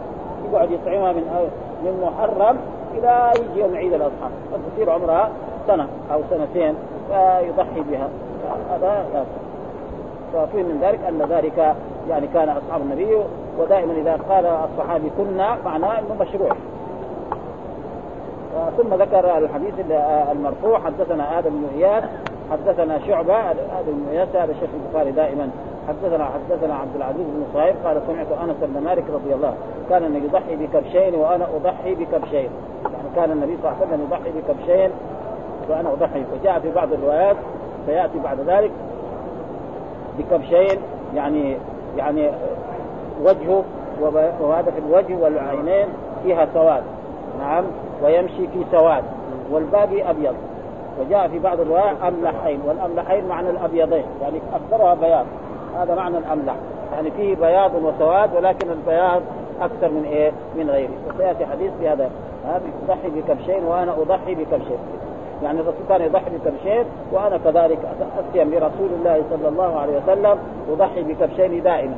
يقعد 0.51 0.71
يطعمها 0.71 1.11
من 1.11 1.49
من 1.83 2.03
محرم 2.03 2.57
إلى 2.97 3.31
يجي 3.35 3.59
يوم 3.59 3.75
عيد 3.75 3.93
الأضحى. 3.93 4.29
تصير 4.75 4.89
عمرها 4.89 5.29
سنة 5.67 5.87
أو 6.13 6.21
سنتين 6.29 6.75
فيضحي 7.09 7.81
بها. 7.91 8.09
هذا 8.71 9.05
ففي 10.33 10.63
من 10.63 10.79
ذلك 10.81 10.99
أن 11.09 11.21
ذلك 11.29 11.75
يعني 12.09 12.27
كان 12.27 12.49
أصحاب 12.49 12.81
النبي 12.81 13.17
ودائما 13.59 13.93
إذا 13.93 14.19
قال 14.29 14.45
الصحابي 14.45 15.11
كنا 15.17 15.57
معناه 15.65 15.99
إنه 15.99 16.15
مشروع. 16.19 16.51
ثم 18.77 18.93
ذكر 18.93 19.37
الحديث 19.37 19.73
المرفوع 20.31 20.79
حدثنا 20.79 21.39
آدم 21.39 21.49
بن 21.49 21.67
إياس 21.77 22.03
حدثنا 22.51 22.99
شعبة 23.07 23.51
آدم 23.51 23.93
بن 23.93 24.07
إياس 24.11 24.27
هذا 24.35 24.53
شيخ 24.53 24.69
البخاري 24.83 25.11
دائما. 25.11 25.49
حدثنا 25.87 26.25
حدثنا 26.25 26.75
عبد 26.75 26.95
العزيز 26.95 27.25
بن 27.25 27.45
صهيب 27.53 27.75
قال 27.85 28.01
سمعت 28.07 28.27
أنس 28.43 28.55
بن 28.61 28.83
مالك 28.83 29.03
رضي 29.13 29.33
الله 29.33 29.53
كان 29.89 30.03
النبي 30.03 30.25
يضحي 30.25 30.55
بكبشين 30.55 31.15
وأنا 31.15 31.47
أضحي 31.55 31.95
بكبشين. 31.95 32.49
يعني 32.83 33.09
كان 33.15 33.31
النبي 33.31 33.57
صلى 33.61 33.71
الله 33.71 33.77
عليه 33.81 33.87
وسلم 33.87 34.07
يضحي 34.07 34.31
بكبشين 34.31 34.91
وأنا 35.69 35.93
أضحي. 35.93 36.23
وجاء 36.33 36.59
في 36.59 36.71
بعض 36.71 36.93
الروايات 36.93 37.35
سياتي 37.85 38.19
بعد 38.19 38.39
ذلك 38.39 38.71
بكبشين 40.17 40.79
يعني 41.15 41.57
يعني 41.97 42.31
وجهه 43.23 43.63
وهذا 44.41 44.71
في 44.71 44.79
الوجه 44.79 45.23
والعينين 45.23 45.87
فيها 46.23 46.47
سواد. 46.53 46.83
نعم 47.39 47.63
ويمشي 48.03 48.47
في 48.47 48.63
سواد. 48.71 49.03
والباقي 49.51 50.09
أبيض. 50.09 50.35
وجاء 50.99 51.27
في 51.27 51.39
بعض 51.39 51.59
الروايات 51.59 51.95
املحين 52.07 52.59
والأملحين 52.67 53.27
معنى 53.27 53.49
الأبيضين. 53.49 54.05
يعني 54.21 54.39
أكثرها 54.53 54.93
بياض. 54.93 55.25
هذا 55.77 55.95
معنى 55.95 56.17
الأملح. 56.17 56.55
يعني 56.93 57.11
فيه 57.11 57.35
بياض 57.35 57.71
وسواد 57.75 58.35
ولكن 58.35 58.71
البياض 58.71 59.21
أكثر 59.61 59.89
من 59.89 60.05
إيه؟ 60.05 60.31
من 60.57 60.69
غيره. 60.69 60.93
وسيأتي 61.09 61.45
حديث 61.45 61.71
في 61.79 61.89
هذا 61.89 62.09
هذا 62.45 62.61
يضحي 62.83 63.09
بكبشين 63.09 63.63
وأنا 63.63 63.91
أضحي 63.91 64.35
بكبشين 64.35 64.77
يعني 65.43 65.59
الرسول 65.59 65.81
كان 65.89 66.01
يضحي 66.01 66.29
بكبشين 66.29 66.85
وأنا 67.11 67.37
كذلك 67.37 67.79
اتيم 68.17 68.49
برسول 68.49 68.89
الله 68.99 69.23
صلى 69.29 69.47
الله 69.47 69.79
عليه 69.79 69.97
وسلم 70.03 70.37
اضحي 70.71 71.03
بكبشين 71.03 71.63
دائما 71.63 71.95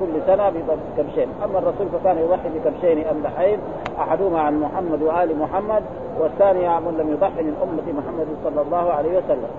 كل 0.00 0.20
سنة 0.26 0.48
بكبشين، 0.50 1.28
أما 1.44 1.58
الرسول 1.58 1.86
فكان 1.92 2.18
يضحي 2.18 2.48
بكبشين 2.48 3.06
املحين 3.06 3.58
أحدهما 3.98 4.40
عن 4.40 4.60
محمد 4.60 5.02
وآل 5.02 5.38
محمد 5.38 5.82
والثاني 6.20 6.80
من 6.80 6.96
لم 6.98 7.12
يضحي 7.12 7.42
من 7.42 7.56
أمة 7.62 8.00
محمد 8.00 8.26
صلى 8.44 8.62
الله 8.62 8.92
عليه 8.92 9.18
وسلم. 9.18 9.50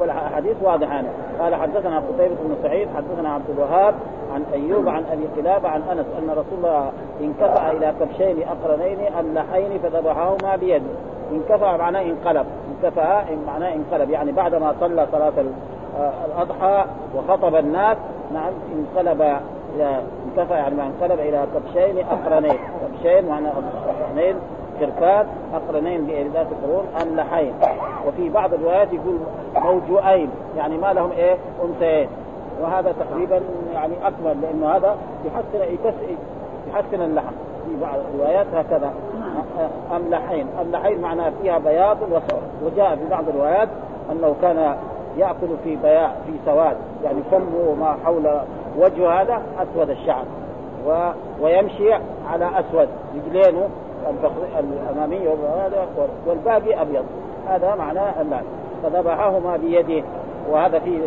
والحديث 0.00 0.56
واضح 0.62 0.90
عنه 0.90 1.08
قال 1.40 1.54
حدثنا 1.54 1.98
قتيبة 1.98 2.34
بن 2.44 2.56
سعيد 2.62 2.88
حدثنا 2.96 3.34
عبد 3.34 3.50
الوهاب 3.50 3.94
عن 4.34 4.44
أيوب 4.52 4.88
عن 4.88 5.04
أبي 5.12 5.26
قلابه 5.36 5.68
عن 5.68 5.82
أنس 5.82 6.06
أن 6.18 6.30
رسول 6.30 6.58
الله 6.58 6.90
انكفأ 7.20 7.70
إلى 7.70 7.94
كبشين 8.00 8.36
أقرنين 8.48 8.98
املحين 9.20 9.78
فذبحهما 9.78 10.56
بيده 10.56 10.84
انكفأ 11.32 11.76
معناه 11.76 12.02
انقلب. 12.02 12.46
انكفأ 12.70 13.24
معناه 13.46 13.74
انقلب 13.74 14.10
يعني 14.10 14.32
بعدما 14.32 14.74
صلى 14.80 15.06
صلاة 15.12 15.32
الأضحى 16.26 16.84
وخطب 17.16 17.54
الناس 17.54 17.96
نعم 18.34 18.52
انقلب 18.74 19.22
انكفى 20.26 20.54
يعني 20.54 20.82
انقلب 20.82 21.20
إلى 21.20 21.46
كبشين 21.54 22.04
أقرنين. 22.06 22.58
كبشين 22.82 23.28
معنى 23.28 23.48
أقرنين. 23.48 24.36
كركات 24.80 25.26
أقرنين 25.54 26.06
بذات 26.06 26.46
القرون 26.52 26.84
املحين 27.02 27.52
وفي 28.08 28.28
بعض 28.28 28.54
الروايات 28.54 28.88
يقول 28.92 29.18
موجوئين 29.56 30.30
يعني 30.56 30.78
ما 30.78 30.92
لهم 30.92 31.10
إيه؟ 31.12 31.36
أنثيين. 31.64 32.08
وهذا 32.62 32.92
تقريبا 32.92 33.40
يعني 33.74 33.94
أكمل 34.06 34.40
لأنه 34.42 34.76
هذا 34.76 34.96
يحسن 35.24 35.76
يحسن 36.70 37.02
اللحم. 37.02 37.32
في 37.66 37.80
بعض 37.80 37.98
الروايات 38.14 38.46
هكذا. 38.54 38.92
املحين 39.96 40.46
املحين 40.60 41.00
معناها 41.00 41.30
فيها 41.42 41.58
بياض 41.58 41.96
وسود 42.02 42.42
وجاء 42.64 42.96
في 42.96 43.08
بعض 43.10 43.28
الروايات 43.28 43.68
أنه 44.12 44.34
كان 44.42 44.76
يأكل 45.16 45.46
في 45.64 45.76
بياع 45.76 46.08
في 46.26 46.32
سواد. 46.46 46.76
يعني 47.04 47.18
فمه 47.30 47.70
وما 47.70 47.96
حول 48.04 48.40
وجهه 48.78 49.22
هذا 49.22 49.42
أسود 49.58 49.90
الشعر. 49.90 50.24
و... 50.86 51.10
ويمشي 51.40 51.92
على 52.32 52.50
أسود 52.60 52.88
رجلينه 53.16 53.68
الأمامية 54.58 55.28
وهذا 55.28 55.86
والباقي 56.26 56.82
أبيض. 56.82 57.04
هذا 57.48 57.74
معناه 57.74 58.20
المال 58.20 58.44
فذبحهما 58.82 59.56
بيده. 59.56 60.04
وهذا 60.50 60.78
فيه 60.78 61.00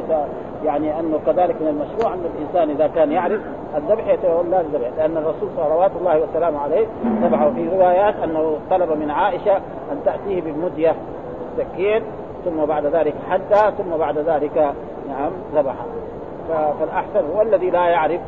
يعني 0.66 1.00
أنه 1.00 1.20
كذلك 1.26 1.56
من 1.62 1.68
المشروع 1.68 2.14
أن 2.14 2.26
الإنسان 2.36 2.70
إذا 2.70 2.88
كان 2.88 3.12
يعرف 3.12 3.42
الذبح 3.78 4.08
يتولى 4.08 4.62
الذبح 4.62 4.88
لأن 4.98 5.18
الرسول 5.18 5.50
صلوات 5.58 5.92
الله 6.00 6.22
وسلامه 6.22 6.60
عليه 6.60 6.88
ذبحه. 7.22 7.50
في 7.50 7.70
روايات 7.70 8.16
أنه 8.24 8.58
طلب 8.70 8.92
من 8.92 9.12
عائشة 9.12 9.56
أن 9.92 10.02
تأتيه 10.06 10.42
بالمدية 10.42 10.96
السكين 11.52 12.04
ثم 12.46 12.66
بعد 12.66 12.86
ذلك 12.86 13.14
حتى 13.30 13.72
ثم 13.78 13.98
بعد 13.98 14.18
ذلك 14.18 14.74
نعم 15.10 15.32
ذبح 15.56 15.76
فالأحسن 16.50 17.32
هو 17.36 17.42
الذي 17.42 17.70
لا 17.70 17.88
يعرف 17.88 18.22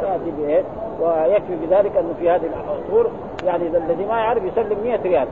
فياتي 0.00 0.30
بايه 0.38 0.62
ويكفي 1.00 1.56
بذلك 1.66 1.96
أنه 1.96 2.14
في 2.20 2.30
هذه 2.30 2.46
العصور 2.46 3.10
يعني 3.44 3.66
الذي 3.66 4.06
ما 4.06 4.18
يعرف 4.18 4.44
يسلم 4.44 4.78
100 4.84 5.02
ريال. 5.02 5.28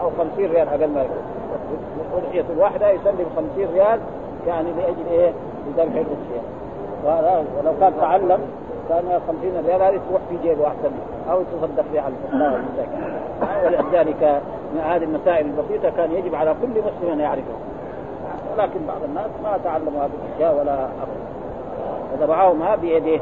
أو 0.00 0.10
50 0.18 0.28
ريال 0.38 0.68
أقل 0.68 0.88
ما 0.88 1.02
يكون. 1.02 1.16
الأضحية 2.12 2.44
الواحدة 2.52 2.90
يسلم 2.90 3.26
50 3.36 3.74
ريال 3.74 4.00
يعني 4.46 4.72
لأجل 4.72 5.08
إيه؟ 5.10 5.32
لذبح 5.66 5.94
الأضحية. 5.94 6.42
ولو 7.04 7.72
كان 7.80 7.92
تعلم 8.00 8.40
كان 8.88 9.20
50 9.28 9.64
ريال 9.66 9.82
هذه 9.82 10.00
تروح 10.08 10.22
في 10.28 10.36
جيبه 10.42 10.66
أحسن 10.66 10.90
أو 11.30 11.40
يتصدق 11.40 11.84
بها 11.92 12.02
على 12.02 12.14
الفقراء 12.24 12.60
ولذلك 13.66 14.42
هذه 14.84 15.04
المسائل 15.04 15.46
البسيطة 15.46 15.90
كان 15.96 16.12
يجب 16.12 16.34
على 16.34 16.54
كل 16.62 16.68
مسلم 16.68 17.12
أن 17.12 17.20
يعرفها 17.20 17.56
ولكن 18.52 18.86
بعض 18.88 19.02
الناس 19.04 19.30
ما 19.42 19.58
تعلموا 19.64 20.02
هذه 20.02 20.10
الأشياء 20.28 20.60
ولا 20.60 20.84
أبدا 20.84 21.31
فذبحهما 22.12 22.76
بيده. 22.76 23.20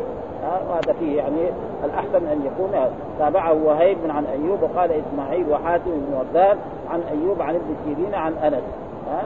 وهذا 0.70 0.92
فيه 0.98 1.16
يعني 1.16 1.50
الأحسن 1.84 2.26
أن 2.26 2.46
يكون. 2.46 2.70
تابعه 3.18 3.52
وهيب 3.64 3.98
من 4.04 4.10
عن 4.10 4.24
أيوب 4.26 4.62
وقال 4.62 4.90
إسماعيل 4.92 5.50
وحاتم 5.50 5.90
بن 5.90 6.14
وردان 6.18 6.58
عن 6.90 7.00
أيوب 7.00 7.42
عن 7.42 7.54
ابن 7.54 7.76
سيرين 7.84 8.14
عن 8.14 8.32
أنس. 8.32 8.62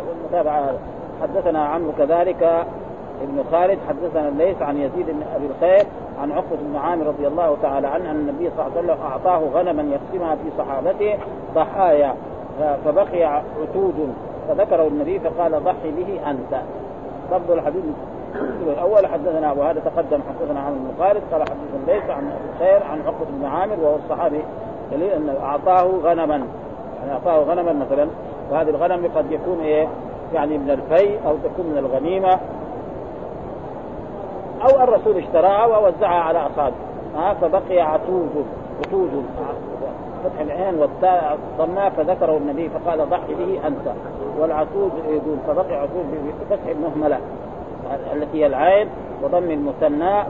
والمتابعة 0.09 0.75
حدثنا 1.23 1.65
عمرو 1.65 1.93
كذلك 1.99 2.43
ابن 3.23 3.45
خالد 3.53 3.79
حدثنا 3.89 4.29
الليث 4.29 4.63
عن 4.63 4.77
يزيد 4.77 5.07
بن 5.07 5.23
أبي 5.37 5.47
الخير 5.47 5.87
عن 6.23 6.33
عقبة 6.33 6.57
بن 6.61 6.77
عامر 6.77 7.07
رضي 7.07 7.27
الله 7.27 7.57
تعالى 7.63 7.87
عنه 7.87 8.11
أن 8.11 8.17
النبي 8.17 8.51
صلى 8.51 8.67
الله 8.67 8.77
عليه 8.77 8.81
وسلم 8.81 9.07
أعطاه 9.07 9.43
غنما 9.55 9.83
يقسمها 9.83 10.35
في 10.35 10.51
صحابته 10.59 11.19
ضحايا. 11.55 12.15
فبقي 12.85 13.25
عتود. 13.25 14.15
فذكره 14.49 14.87
النبي 14.87 15.21
فقال 15.21 15.65
ضحي 15.65 15.91
به 15.91 16.31
أنت. 16.31 16.63
لفظ 17.33 17.51
الحديث. 17.51 17.85
الأول 18.67 19.07
حدثنا 19.07 19.53
أبو 19.53 19.63
هذا 19.63 19.81
تقدم 19.81 20.21
حدثنا 20.29 20.61
عن 20.61 20.95
خالد 20.99 21.23
قال 21.33 21.43
حدثنا 21.43 21.93
ليس 21.93 22.11
عن 22.11 22.25
أبي 22.27 22.51
الخير 22.55 22.83
عن 22.83 23.01
عقبة 23.07 23.27
بن 23.31 23.45
عامر 23.45 23.77
وهو 23.81 23.97
الصحابي 23.97 24.41
دليل 24.93 25.11
انه 25.11 25.35
أعطاه 25.43 25.91
غنما. 26.03 26.47
يعني 27.01 27.13
أعطاه 27.13 27.43
غنما 27.43 27.73
مثلا 27.73 28.09
وهذه 28.51 28.69
الغنم 28.69 29.11
قد 29.17 29.33
يكون 29.33 29.61
إيه؟ 29.61 29.89
يعني 30.35 30.59
من 30.59 30.71
الفي 30.71 31.19
أو 31.27 31.37
تكون 31.37 31.67
من 31.67 31.79
الغنيمة 31.79 32.41
أو 34.63 34.83
الرسول 34.83 35.17
اشتراها 35.17 35.67
ووزعها 35.67 36.23
على 36.23 36.47
أصحابه. 36.47 36.75
ها؟ 37.17 37.35
فبقي 37.35 37.81
عتود 37.81 38.47
عتود 38.87 39.25
فتح 40.25 40.41
العين 40.41 40.75
والتاء 40.75 41.39
ضماه 41.59 41.89
فذكره 41.89 42.37
النبي 42.37 42.69
فقال 42.69 43.11
ضحي 43.11 43.35
به 43.35 43.67
أنت. 43.67 43.95
والعتود 44.39 44.93
يقول 45.09 45.37
فبقي 45.47 45.75
عتود 45.75 46.35
بفتح 46.51 46.67
المهملة. 46.69 47.19
التي 48.13 48.43
هي 48.43 48.47
العين 48.47 48.89
وضم 49.23 49.51
المثنى 49.51 50.25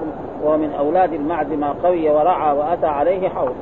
ومن 0.44 0.74
أولاد 0.78 1.12
المعز 1.12 1.46
ما 1.46 1.74
قوي 1.82 2.10
ورعى 2.10 2.56
وأتى 2.56 2.86
عليه 2.86 3.28
حوض. 3.28 3.54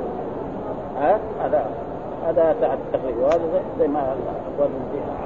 ها؟ 0.99 1.18
هذا 1.44 1.66
هذا 2.26 2.50
التخريج 2.50 3.16
وهذا 3.18 3.40
زي 3.78 3.88
ما 3.88 4.16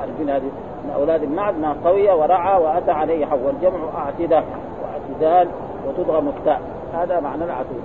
عارفين 0.01 0.31
هذه 0.31 0.51
من 0.85 0.93
أولاد 0.97 1.23
المعز 1.23 1.55
ما 1.55 1.77
قوي 1.85 2.11
ورعى 2.11 2.63
وأتى 2.63 2.91
عليه 2.91 3.27
حوض. 3.27 3.41
والجمع 3.47 3.79
اعتده 3.99 4.43
واعتدال 4.83 5.49
وتضغم 5.89 6.29
التاء 6.29 6.61
هذا 6.95 7.21
معنى 7.21 7.45
العتوق 7.45 7.81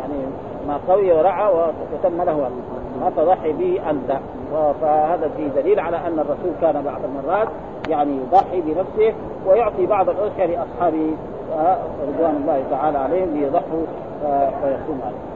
يعني 0.00 0.14
ما 0.68 0.80
قوي 0.88 1.12
ورعى 1.12 1.52
وتم 1.92 2.22
له 2.22 2.50
ما 3.00 3.12
تضحي 3.16 3.52
به 3.52 3.90
أنت. 3.90 4.20
فهذا 4.80 5.30
فيه 5.36 5.48
دليل 5.62 5.80
على 5.80 5.96
أن 5.96 6.18
الرسول 6.18 6.52
كان 6.60 6.82
بعض 6.82 7.00
المرات 7.04 7.48
يعني 7.88 8.16
يضحي 8.16 8.60
بنفسه 8.60 9.14
ويعطي 9.46 9.86
بعض 9.86 10.08
الاضحيه 10.08 10.46
لأصحابه 10.46 11.10
رضوان 12.08 12.36
الله 12.42 12.62
تعالى 12.70 12.98
عليهم 12.98 13.28
ليضحوا 13.34 13.84
فيصوم 14.62 15.00
عليه. 15.04 15.34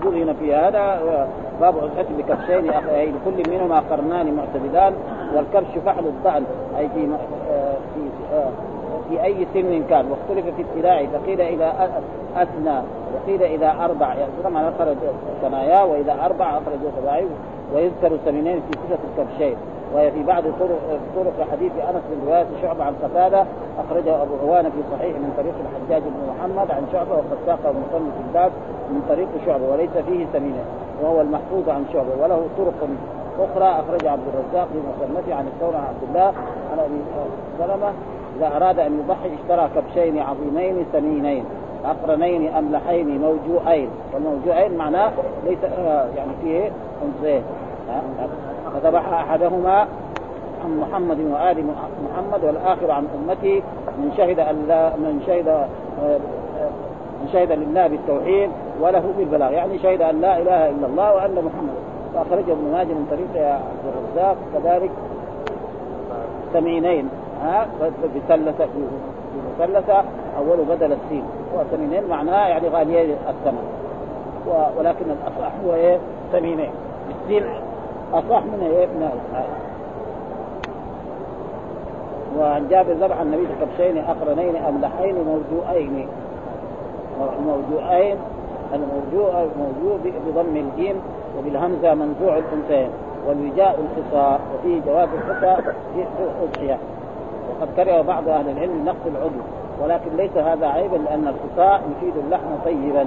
يقول 0.00 0.22
هنا 0.22 0.32
في 0.32 0.54
هذا 0.54 1.00
باب 1.60 1.74
عزة 1.78 2.06
بكبشين 2.18 2.70
اخيين 2.70 3.14
كل 3.24 3.50
منهما 3.50 3.80
قرنان 3.90 4.34
معتدلان 4.36 4.94
والكبش 5.34 5.78
فحل 5.86 6.06
الضأن 6.06 6.44
أي 6.78 6.88
في 6.88 7.08
في 7.94 8.00
في 9.10 9.24
أي 9.24 9.46
سن 9.54 9.82
كان. 9.90 10.10
واختلف 10.10 10.54
في 10.56 10.62
ابتداعه 10.62 11.06
فقيل 11.06 11.40
إذا 11.40 11.90
أثنى 12.36 12.78
وقيل 13.14 13.42
إذا 13.42 13.74
أربع. 13.84 14.14
يعني 14.14 14.32
طبعا 14.44 14.68
أخرج 14.68 14.96
ثنايا 15.42 15.82
وإذا 15.82 16.16
أربع 16.24 16.50
أخرج 16.50 16.78
سباعي 17.00 17.26
ويذكر 17.74 18.18
سمينين 18.24 18.60
في 18.60 18.78
صفة 18.88 18.98
الكبشين. 19.10 19.56
وهي 19.94 20.10
في 20.10 20.22
بعض 20.22 20.42
طرق 20.42 21.00
طرق 21.16 21.48
حديث 21.52 21.72
أنس 21.72 22.02
بن 22.10 22.28
رواية 22.28 22.46
شعبة 22.62 22.84
عن 22.84 22.94
قتادة 23.02 23.44
أخرجه 23.78 24.22
أبو 24.22 24.34
عوانه 24.42 24.68
في 24.68 24.82
صحيح 24.96 25.16
من 25.16 25.32
طريق 25.36 25.54
الحجاج 25.64 26.02
بن 26.02 26.32
محمد 26.32 26.70
عن 26.70 26.86
شعبة 26.92 27.12
وقد 27.12 27.38
ساقه 27.46 27.70
مصنف 27.70 28.14
الباب 28.28 28.52
من 28.90 29.02
طريق 29.08 29.28
شعبة 29.46 29.68
وليس 29.72 29.90
فيه 29.90 30.26
سمينه 30.32 30.64
وهو 31.02 31.20
المحفوظ 31.20 31.68
عن 31.68 31.84
شعبة. 31.92 32.22
وله 32.22 32.46
طرق 32.58 32.88
أخرى 33.38 33.64
اخرج 33.64 34.06
عبد 34.06 34.22
الرزاق 34.34 34.68
في 34.72 34.78
مصنفه 34.78 35.34
عن 35.34 35.46
الثور 35.46 35.76
عن 35.76 35.84
عبد 35.84 36.02
الله 36.08 36.32
عن 36.72 36.78
أبي 36.78 37.00
سلمة 37.58 37.92
إذا 38.40 38.56
أراد 38.56 38.78
أن 38.78 39.00
يضحي 39.00 39.30
اشترى 39.42 39.68
كبشين 39.74 40.18
عظيمين 40.18 40.86
سمينين 40.92 41.44
أقرنين 41.84 42.54
أملحين 42.54 43.20
موجوعين. 43.20 43.88
والموجوعين 44.14 44.76
معناه 44.76 45.12
ليس 45.46 45.58
يعني 46.16 46.30
فيه 46.42 46.70
أنثيين. 47.04 47.42
فذبح 48.74 49.08
أحدهما 49.08 49.86
عن 50.64 50.80
محمد 50.80 51.20
وآل 51.20 51.64
محمد 52.10 52.44
والآخر 52.44 52.90
عن 52.90 53.06
امته 53.14 53.62
من 53.98 54.12
شهد 54.16 54.40
أن 54.40 54.64
لا 54.68 54.96
من 54.96 55.22
شهد 55.26 55.66
من 57.22 57.28
شهد 57.32 57.52
لله 57.52 57.86
بالتوحيد 57.86 58.50
وله 58.80 59.04
بالبلاغ 59.18 59.52
يعني 59.52 59.78
شهد 59.78 60.02
أن 60.02 60.20
لا 60.20 60.38
إله 60.38 60.70
إلا 60.70 60.86
الله 60.86 61.14
وأن 61.14 61.34
محمد. 61.34 61.74
واخرجه 62.14 62.52
ابن 62.52 62.72
ماجه 62.72 62.86
من 62.88 63.06
طريق 63.10 63.46
عبد 63.46 63.84
الرزاق 63.94 64.36
كذلك 64.54 64.90
سمينين. 66.52 67.08
ها؟ 67.42 67.66
بثلثة 68.14 68.68
مثلثة 69.58 70.04
أول 70.38 70.58
بدل 70.68 70.92
السين. 70.92 71.24
وثمينين 71.54 72.08
معناه 72.08 72.48
يعني 72.48 72.68
غاليين 72.68 73.16
الثمن. 73.28 73.64
ولكن 74.78 75.04
الأصح 75.04 75.52
هو 75.66 75.74
إيه؟ 75.74 75.98
ثمينين. 76.32 76.70
السين 77.10 77.44
أصح 78.12 78.42
من 78.42 78.60
إيه؟ 78.62 78.86
من 78.86 79.10
وعن 82.38 82.68
جابر 82.68 82.92
ذبح 82.92 83.20
النبي 83.20 83.46
كبشين 83.60 83.98
أقرنين 83.98 84.56
أملحين 84.56 85.14
موجوئين 85.14 86.08
موجوئين 87.46 88.16
الموجوع 88.74 89.46
موجوع 89.58 89.98
بضم 90.26 90.56
الجيم 90.56 90.96
وبالهمزة 91.38 91.94
منزوع 91.94 92.38
الأنثيين. 92.38 92.90
والوجاء 93.26 93.80
الحصى. 93.80 94.38
وفيه 94.54 94.80
جواز 94.86 95.08
الحصى 95.14 95.62
في 95.94 96.04
الأضحية. 96.20 96.78
وقد 97.60 97.68
كره 97.76 98.00
بعض 98.00 98.28
أهل 98.28 98.48
العلم 98.50 98.84
نقص 98.84 99.06
العضو 99.06 99.40
ولكن 99.82 100.16
ليس 100.16 100.36
هذا 100.36 100.66
عيبا 100.66 100.96
لأن 100.96 101.28
الخصاء 101.28 101.82
يفيد 101.90 102.16
اللحم 102.16 102.48
طيبا. 102.64 103.06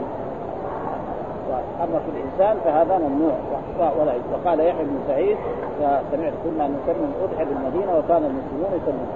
اما 1.84 2.00
في 2.00 2.10
الإنسان 2.18 2.58
فهذا 2.66 2.98
ممنوع 2.98 3.34
ولا 4.00 4.14
وقال 4.34 4.60
يحيى 4.60 4.84
بن 4.84 4.98
سعيد 5.08 5.38
سمعت 5.80 6.34
كنا 6.44 6.68
نسمي 6.68 7.06
الاضحيه 7.20 7.46
بالمدينة 7.46 7.98
وكان 7.98 8.24
المسلمون 8.24 8.82
يسمون 8.82 9.08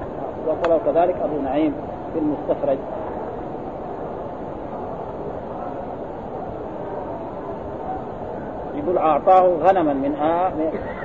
وقال 0.48 0.80
كذلك 0.86 1.16
أبو 1.24 1.42
نعيم 1.44 1.74
في 2.14 2.20
المستخرج. 2.20 2.78
يقول 8.88 8.98
أعطاه 8.98 9.48
غنما 9.64 9.94
من 9.94 10.16
آه 10.16 10.52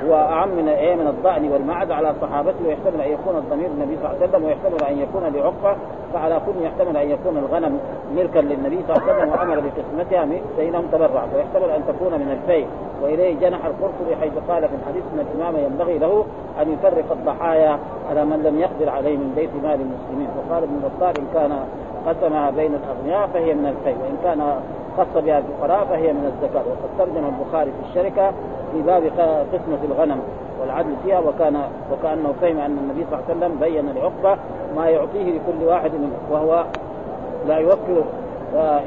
هو 0.07 0.15
أعم 0.15 0.49
من 0.49 0.69
إيه 0.69 0.95
من 0.95 1.07
الضأن 1.07 1.53
والمعز 1.53 1.91
على 1.91 2.15
صحابته 2.23 2.67
ويحتمل 2.67 3.01
أن 3.01 3.13
يكون 3.13 3.37
الضمير 3.37 3.67
النبي 3.67 3.97
صلى 3.97 4.07
الله 4.07 4.17
عليه 4.21 4.29
وسلم 4.29 4.45
ويحتمل 4.45 4.89
أن 4.89 4.99
يكون 4.99 5.23
لعقبة 5.23 5.77
فعلى 6.13 6.41
كل 6.47 6.65
يحتمل 6.65 6.97
أن 6.97 7.11
يكون 7.11 7.37
الغنم 7.37 7.81
ملكا 8.17 8.39
للنبي 8.39 8.79
صلى 8.89 8.97
الله 8.97 9.13
عليه 9.13 9.23
وسلم 9.23 9.31
وامر 9.31 9.61
بقسمتها 9.61 10.29
بينهم 10.59 10.85
تبرع 10.93 11.25
ويحتمل 11.35 11.71
أن 11.71 11.83
تكون 11.89 12.13
من 12.13 12.39
الفيء 12.41 12.67
وإليه 13.03 13.35
جنح 13.41 13.65
القرطبي 13.65 14.17
حيث 14.21 14.33
قال 14.49 14.69
في 14.69 14.75
الحديث 14.75 15.03
إن 15.15 15.27
الإمام 15.27 15.65
ينبغي 15.65 15.99
له 15.99 16.25
أن 16.63 16.73
يفرق 16.73 17.13
الضحايا 17.13 17.79
على 18.11 18.25
من 18.25 18.43
لم 18.43 18.59
يقدر 18.61 18.89
عليه 18.91 19.17
من 19.17 19.33
بيت 19.37 19.51
مال 19.63 19.81
المسلمين. 19.81 20.29
وقال 20.39 20.63
ابن 20.63 20.81
بطال 20.85 21.19
إن 21.19 21.27
كان 21.35 21.59
قسمها 22.07 22.51
بين 22.51 22.75
الأغنياء 22.75 23.27
فهي 23.27 23.55
من 23.55 23.67
الفيء 23.67 23.97
وإن 24.03 24.17
كان 24.25 24.61
خص 24.99 25.23
بها 25.23 25.39
الفقراء 25.39 25.85
فهي 25.85 26.13
من 26.13 26.33
الزكاة 26.33 26.61
وقد 26.61 26.99
ترجم 26.99 27.25
البخاري 27.27 27.71
في 27.71 27.89
الشركة 27.91 28.31
في 28.73 28.83
باب 28.83 29.03
قسمة 29.53 29.79
الغنم 29.85 30.21
والعدل 30.61 30.95
فيها 31.05 31.19
وكان 31.19 31.63
وكأنه 31.93 32.35
فهم 32.41 32.59
أن 32.59 32.79
النبي 32.79 33.07
صلى 33.11 33.19
الله 33.19 33.25
عليه 33.29 33.37
وسلم 33.37 33.59
بين 33.61 33.95
لعقبة 33.95 34.41
ما 34.77 34.89
يعطيه 34.89 35.25
لكل 35.25 35.65
واحد 35.65 35.91
منهم 35.95 36.13
وهو 36.31 36.65
لا 37.47 37.57
يوكل 37.57 38.03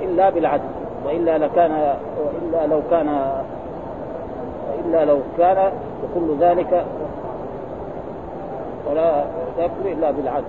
إلا 0.03 0.29
بالعدل. 0.29 0.63
وإلا 1.05 1.37
لكان 1.37 1.95
وإلا 2.25 2.67
لو 2.67 2.81
كان 2.91 3.31
إلا 4.85 5.05
لو 5.05 5.19
كان 5.37 5.71
وكل 6.03 6.37
ذلك 6.39 6.85
ولا 8.89 9.25
يكفر 9.57 9.85
إلا 9.85 10.11
بالعدل. 10.11 10.45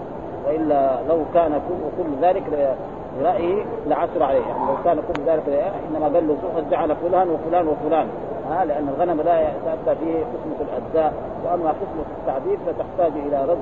وإلا 0.47 0.99
لو 1.09 1.19
كان 1.35 1.61
كل 1.99 2.27
ذلك 2.27 2.77
برأيه 3.21 3.65
لعثر 3.87 4.23
عليه. 4.23 4.47
يعني 4.47 4.67
لو 4.69 4.77
كان 4.85 4.97
كل 4.97 5.23
ذلك 5.27 5.73
إنما 5.89 6.05
قال 6.05 6.29
له 6.29 6.37
جعل 6.71 6.97
فلان 6.97 7.29
وفلان 7.29 7.69
وفلان. 7.69 8.07
ها 8.51 8.65
لأن 8.65 8.89
الغنم 8.89 9.21
لا 9.21 9.41
يتأتى 9.41 9.99
فيه 10.01 10.15
قسمة 10.15 10.59
الأجزاء 10.61 11.13
وأما 11.45 11.71
قسمة 11.71 12.05
التعذيب 12.19 12.59
فتحتاج 12.67 13.13
إلى 13.27 13.45
رد 13.45 13.59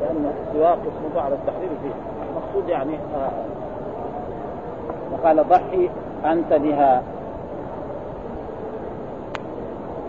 لأن 0.00 0.32
سواء 0.52 0.72
قسمته 0.72 1.20
على 1.24 1.34
التحرير 1.34 1.68
فيه. 1.82 1.94
المقصود 2.30 2.68
يعني 2.68 2.94
آه 5.24 5.42
ضحي 5.42 5.90
أنت 6.24 6.52
بها. 6.52 7.02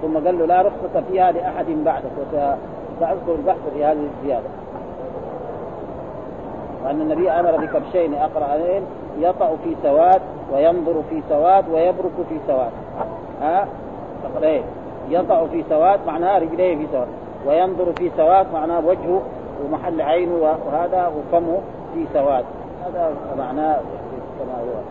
ثم 0.01 0.13
قال 0.25 0.39
له 0.39 0.45
لا 0.45 0.62
رخصة 0.62 1.03
فيها 1.12 1.31
لأحد 1.31 1.65
بعدك 1.69 2.12
وسأذكر 2.34 3.36
البحث 3.36 3.60
في 3.73 3.86
هذه 3.86 4.08
الزيادة. 4.17 4.64
وأن 6.86 7.02
النبي 7.02 7.32
أمر 7.32 7.52
بكبشين 7.52 8.13
اقرانين 8.13 8.84
يطأ 9.19 9.58
في 9.63 9.76
سواد 9.84 10.21
وينظر 10.54 11.04
في 11.10 11.21
سواد 11.30 11.69
ويبرك 11.69 12.12
في 12.30 12.39
سواد. 12.48 12.71
ها؟ 13.41 13.67
تقرأين 14.24 14.63
يطأ 15.10 15.48
في 15.48 15.63
سواد 15.69 16.00
معناه 16.08 16.39
رجليه 16.39 16.76
في 16.76 16.88
سواد 16.91 17.08
وينظر 17.48 17.93
في 17.98 18.12
سواد 18.17 18.48
معناه 18.54 18.88
وجهه 18.88 19.21
ومحل 19.63 20.02
عينه 20.02 20.36
وهذا 20.36 21.08
وفمه 21.08 21.60
في 21.93 22.06
سواد. 22.13 22.45
هذا 22.86 23.12
معناه 23.38 23.80
كما 24.39 24.54
هو. 24.62 24.82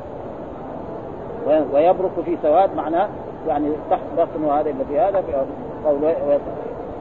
ويبرك 1.75 2.11
في 2.25 2.37
سواد 2.43 2.75
معناه 2.77 3.09
يعني 3.49 3.69
تحت 3.91 4.01
بطنه 4.19 4.53
هذا 4.53 4.71
الذي 4.71 4.99
هذا 4.99 5.23
قول 5.85 6.15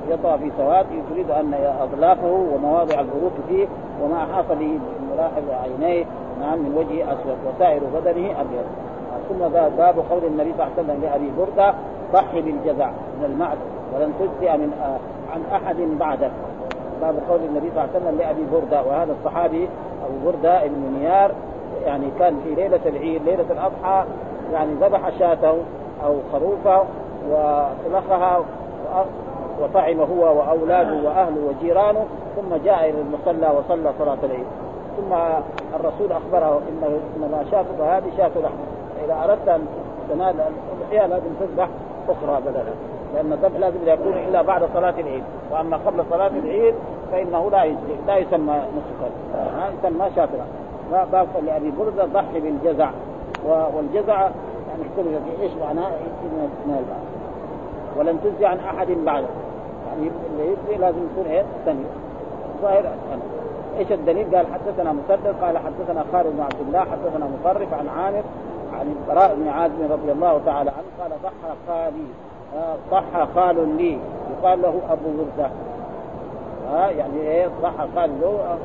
يطأ 0.09 0.37
في 0.37 0.51
سواد 0.57 0.85
يريد 1.11 1.31
أن 1.31 1.53
اظلافه 1.81 2.31
ومواضع 2.55 2.99
البروك 2.99 3.33
فيه 3.47 3.67
وما 4.01 4.23
احاط 4.23 4.45
به 4.49 4.67
من 4.67 5.09
ملاحظ 5.13 5.43
عينيه 5.63 6.05
نعم 6.41 6.59
من 6.59 6.77
وجهه 6.77 7.13
أسود 7.13 7.37
وسائر 7.47 7.81
بدنه 7.95 8.41
أبيض. 8.41 8.65
ثم 9.29 9.47
باب 9.77 9.95
قول 10.09 10.23
النبي 10.23 10.53
صلى 10.57 10.67
الله 10.67 10.73
عليه 10.77 10.83
وسلم 10.83 11.01
لأبي 11.01 11.31
بردة 11.37 11.73
ضحي 12.13 12.41
بالجزع 12.41 12.89
من 12.89 13.25
المعد 13.25 13.57
ولن 13.95 14.13
تجزئ 14.19 14.57
من 14.57 14.73
عن 15.33 15.41
أحد 15.55 15.77
بعدك 15.99 16.31
باب 17.01 17.15
قول 17.29 17.39
النبي 17.49 17.71
صلى 17.75 17.83
الله 17.83 17.95
عليه 17.95 18.05
وسلم 18.05 18.17
لأبي 18.17 18.41
بردة 18.53 18.83
وهذا 18.83 19.15
الصحابي 19.19 19.69
أبو 20.05 20.31
بردة 20.31 20.67
بن 20.67 20.99
نيار 20.99 21.31
يعني 21.85 22.05
كان 22.19 22.39
في 22.43 22.55
ليلة 22.55 22.79
العيد 22.85 23.21
ليلة 23.25 23.45
الأضحى 23.51 24.05
يعني 24.53 24.73
ذبح 24.73 25.09
شاته 25.19 25.57
أو 26.05 26.15
خروفه 26.31 26.83
وطلقها 27.29 28.39
وطعم 29.61 29.99
هو 29.99 30.37
وأولاده 30.37 30.93
وأهله 31.03 31.37
وجيرانه 31.49 32.05
ثم 32.35 32.55
جاء 32.65 32.89
إلى 32.89 33.01
المصلى 33.01 33.47
وصلى 33.57 33.91
صلاة 33.99 34.17
العيد. 34.23 34.45
ثم 34.97 35.13
الرسول 35.75 36.11
أخبره 36.11 36.61
ان 36.69 36.99
إنما 37.17 37.45
شاتك 37.51 37.79
هذه 37.81 38.17
شاة 38.17 38.31
لحم. 38.43 38.55
إذا 39.05 39.23
أردت 39.23 39.47
أن 39.47 39.67
تنال 40.09 40.35
الاضحيه 40.35 41.07
لازم 41.07 41.29
تذبح 41.39 41.67
أخرى 42.09 42.41
بدلها 42.41 42.73
لأن 43.15 43.33
الذبح 43.33 43.59
لازم 43.59 43.79
يكون 43.85 44.13
إلا 44.13 44.41
بعد 44.41 44.61
صلاة 44.73 44.93
العيد. 44.99 45.23
وأما 45.51 45.77
قبل 45.77 46.03
صلاة 46.09 46.31
العيد 46.43 46.75
فإنه 47.11 47.49
لا 47.51 47.63
يجزي 47.63 47.95
لا 48.07 48.17
يسمى 48.17 48.55
نسكا 48.55 49.11
يسمى 49.79 50.09
شافرا 50.15 50.45
باب 51.11 51.27
لأبي 51.45 51.71
بردة 51.79 52.05
ضحي 52.05 52.39
بالجزع. 52.39 52.89
والجزع 53.75 54.29
يعني 54.69 54.83
اختلف 54.89 55.41
إيش 55.41 55.51
معناه؟ 55.61 55.89
من 56.65 56.77
البعض 56.79 57.22
ولم 57.97 58.17
تجزي 58.17 58.45
عن 58.45 58.59
أحد 58.59 58.87
بعده. 58.87 59.27
يعني 59.87 60.11
اللي 60.31 60.51
يجزي 60.51 60.77
لازم 60.77 60.97
يكون 61.11 61.31
إيه؟ 61.31 61.43
ثاني 61.65 61.83
ظاهر 62.61 62.85
إيش 63.77 63.91
الدليل؟ 63.91 64.35
قال 64.35 64.47
حدثنا 64.47 64.93
مسدد 64.93 65.35
قال 65.41 65.57
حدثنا 65.57 66.05
خالد 66.11 66.27
بن 66.27 66.41
عبد 66.41 66.61
الله 66.67 66.79
حدثنا 66.79 67.25
مطرف 67.25 67.73
عن 67.73 67.87
عامر 67.87 68.23
عن 68.73 68.95
البراء 68.95 69.35
بن 69.35 69.47
عازم 69.47 69.91
رضي 69.91 70.11
الله 70.11 70.41
تعالى 70.45 70.71
عنه 70.71 70.87
قال 71.01 71.11
ضحى 71.23 71.53
خالي 71.67 72.05
آه، 72.57 72.75
ضحى 72.91 73.27
خال 73.35 73.77
لي. 73.77 73.97
يقال 74.31 74.61
له 74.61 74.81
أبو 74.89 75.09
برده 75.17 75.49
ها 76.71 76.89
يعني 76.89 77.21
إيه؟ 77.21 77.47
ضحى 77.61 77.87
خال 77.95 78.09
له 78.21 78.57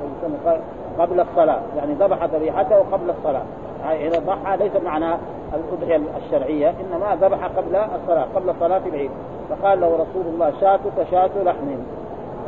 قبل 0.98 1.20
الصلاة. 1.20 1.60
يعني 1.76 1.94
ذبح 1.94 2.24
ذبيحته 2.24 2.76
قبل 2.92 3.10
الصلاة. 3.10 3.42
هنا 3.84 4.18
ضحى 4.18 4.56
ليس 4.56 4.82
معنى 4.84 5.16
الأضحية 5.54 6.00
الشرعية 6.26 6.68
إنما 6.80 7.16
ذبح 7.20 7.44
قبل 7.44 7.76
الصلاة 7.76 8.26
قبل 8.34 8.54
صلاة 8.60 8.82
العيد. 8.86 9.10
فقال 9.50 9.80
له 9.80 9.86
رسول 9.86 10.26
الله 10.34 10.52
شاتك 10.60 11.10
شات 11.10 11.30
لحم. 11.44 11.66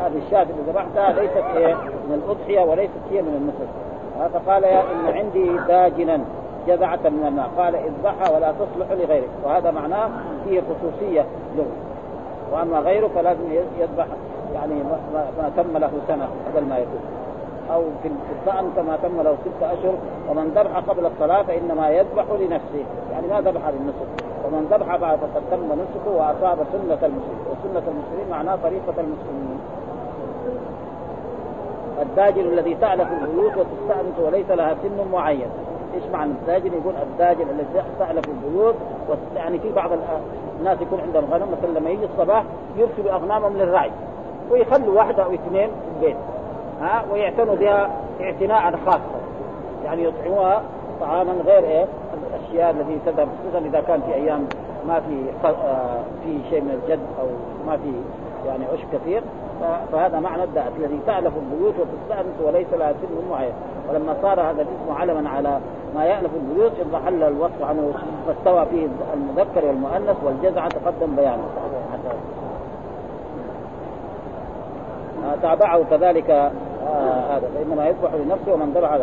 هذه 0.00 0.22
الشاة 0.26 0.42
اللي 0.42 0.62
ذبحتها 0.68 1.12
ليست 1.12 1.44
إيه 1.56 1.74
من 1.74 2.22
الأضحية 2.24 2.60
وليست 2.60 3.00
هي 3.10 3.22
من 3.22 3.34
النسك. 3.34 3.70
فقال 4.34 4.64
يا 4.64 4.80
إن 4.80 5.16
عندي 5.16 5.66
داجنا 5.68 6.20
جذعة 6.66 7.00
من 7.04 7.24
الماء. 7.28 7.50
قال 7.58 7.76
اذبحها 7.76 8.36
ولا 8.36 8.52
تصلح 8.52 8.90
لغيرك. 8.90 9.28
وهذا 9.44 9.70
معناه 9.70 10.10
فيه 10.44 10.60
خصوصية 10.60 11.24
له. 11.56 11.66
وأما 12.52 12.78
غيره 12.78 13.10
فلازم 13.14 13.52
يذبح 13.80 14.06
يعني 14.54 14.74
ما 15.38 15.50
تم 15.56 15.78
له 15.78 15.90
سنة 16.08 16.28
قبل 16.46 16.66
ما 16.66 16.78
يكون 16.78 17.00
أو 17.74 17.82
في 18.02 18.08
الظأن 18.08 18.70
كما 18.76 18.98
تم 19.02 19.22
له 19.22 19.36
ست 19.44 19.62
أشهر 19.62 19.94
ومن 20.30 20.52
ذبح 20.56 20.78
قبل 20.90 21.06
الصلاة 21.06 21.42
فانما 21.42 21.88
يذبح 21.90 22.24
لنفسه. 22.40 22.84
يعني 23.12 23.26
ما 23.26 23.40
ذبح 23.40 23.60
للنسك. 23.68 24.24
ومن 24.46 24.68
ذبح 24.70 24.96
بعد 24.96 25.18
فقد 25.18 25.42
تم 25.50 25.66
نسكه 25.66 26.10
وأصاب 26.16 26.58
سنة 26.72 26.98
المسلمين. 27.02 27.40
وسنة 27.50 27.82
المسلمين 27.92 28.30
معناه 28.30 28.56
طريقة 28.56 28.94
المسلمين. 28.98 29.60
الداجل 32.02 32.52
الذي 32.52 32.74
تعلف 32.74 33.08
البيوت 33.22 33.52
وتستأنس 33.56 34.18
وليس 34.18 34.50
لها 34.50 34.74
سن 34.82 35.10
معين. 35.12 35.50
إيش 35.94 36.04
معنى 36.12 36.30
الداجل؟ 36.30 36.74
يقول 36.74 36.94
الداجل 37.02 37.46
الذي 37.50 37.82
تعلف 37.98 38.24
البيوت 38.28 38.74
يعني 39.36 39.58
في 39.58 39.72
بعض 39.72 39.90
الناس 40.60 40.80
يكون 40.80 41.00
عندهم 41.00 41.24
غنم 41.30 41.46
مثلا 41.52 41.78
لما 41.78 41.90
يجي 41.90 42.04
الصباح 42.04 42.44
يرسلوا 42.76 43.12
أغنامهم 43.12 43.56
للرعي 43.56 43.90
ويخلوا 44.50 44.98
واحدة 44.98 45.24
أو 45.24 45.34
اثنين 45.34 45.68
في 45.68 45.96
البيت. 45.96 46.16
ها 46.80 47.04
ويعتنوا 47.12 47.54
بها 47.54 47.90
اعتناء 48.20 48.76
خاصا 48.86 49.20
يعني 49.84 50.04
يطعموها 50.04 50.62
طعاما 51.00 51.32
غير 51.32 51.64
إيه 51.64 51.86
الأشياء 52.14 52.70
التي 52.70 52.98
تذهب 53.06 53.28
خصوصا 53.40 53.66
إذا 53.66 53.80
كان 53.80 54.00
في 54.00 54.14
أيام 54.14 54.46
ما 54.88 55.00
في 55.00 55.46
آه، 55.48 56.00
في 56.24 56.38
شيء 56.50 56.60
من 56.60 56.80
الجد 56.82 57.00
أو 57.20 57.26
ما 57.66 57.76
في 57.76 57.92
يعني 58.46 58.64
عشب 58.64 58.86
كثير. 58.92 59.22
فهذا 59.92 60.20
معنى 60.20 60.44
الدأت 60.44 60.72
الذي 60.78 61.00
تألف 61.06 61.32
البيوت 61.36 61.74
وتستأنس 61.78 62.40
وليس 62.44 62.66
لها 62.72 62.92
سن 62.92 63.30
معين. 63.30 63.52
ولما 63.90 64.16
صار 64.22 64.40
هذا 64.40 64.62
الاسم 64.62 64.92
علما 64.92 65.30
على 65.30 65.60
ما 65.94 66.04
يألف 66.04 66.30
البيوت 66.34 66.72
انضحل 66.86 67.22
الوصف 67.22 67.62
عنه 67.62 67.92
فاستوى 68.26 68.66
فيه 68.66 68.86
المذكر 69.14 69.64
والمؤنث 69.66 70.16
والجزع 70.24 70.68
تقدم 70.68 71.16
بيانه. 71.16 71.44
آه، 75.24 75.34
تابعه 75.42 75.84
كذلك 75.90 76.52
هذا 77.30 77.50
فإنما 77.54 77.86
يذبح 77.86 78.14
لنفسه 78.14 78.52
ومن 78.52 78.72
ذبح 78.74 78.98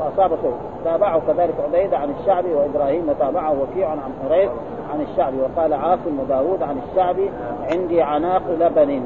وأصاب 0.00 0.38
سوء 0.42 0.54
تابعه 0.84 1.20
كذلك 1.26 1.54
عبيدة 1.64 1.98
عن 1.98 2.14
الشعبي 2.20 2.54
وإبراهيم 2.54 3.08
وتابعه 3.08 3.56
وكيع 3.62 3.90
عن 3.90 4.12
حريث 4.28 4.50
عن 4.92 5.00
الشعبي 5.00 5.36
وقال 5.40 5.72
عاصم 5.72 6.20
وداود 6.20 6.62
عن 6.62 6.80
الشعبي 6.88 7.30
عندي 7.70 8.02
عناق 8.02 8.42
لبن. 8.60 9.02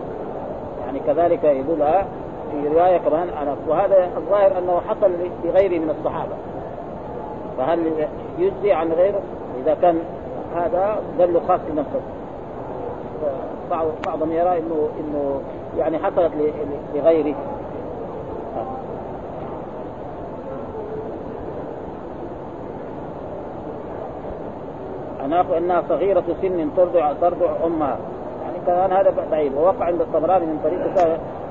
يعني 0.85 1.01
كذلك 1.07 1.45
يقولها 1.45 2.07
في 2.51 2.69
رواية 2.69 2.99
كمان 2.99 3.29
عناق 3.41 3.57
وهذا 3.69 4.09
الظاهر 4.17 4.59
أنه 4.59 4.81
حصل 4.89 5.11
لغيره 5.45 5.79
من 5.79 5.91
الصحابة. 5.99 6.33
فهل 7.59 8.09
يجزي 8.39 8.73
عن 8.73 8.93
غيره؟ 8.93 9.21
إذا 9.63 9.77
كان 9.83 9.99
هذا 10.57 11.03
دل 11.19 11.41
خاص 11.49 11.61
لنفسه 11.71 12.01
بعض 13.71 13.87
بعضهم 14.07 14.33
يرى 14.33 14.59
إنه 14.59 14.89
إنه 15.01 15.41
يعني 15.79 15.99
حصلت 15.99 16.33
لغيره. 16.95 17.35
عناق 25.25 25.57
إنها 25.57 25.83
صغيرة 25.89 26.25
سن 26.43 26.71
ترضع 26.77 27.13
ترضع 27.13 27.51
أمها. 27.65 27.99
يعني 28.43 28.59
كان 28.67 28.93
هذا 28.93 29.15
بعيد. 29.31 29.55
ووقع 29.55 29.85
عند 29.85 30.01
الطبراني 30.01 30.47
من 30.47 30.61
طريق 30.65 30.81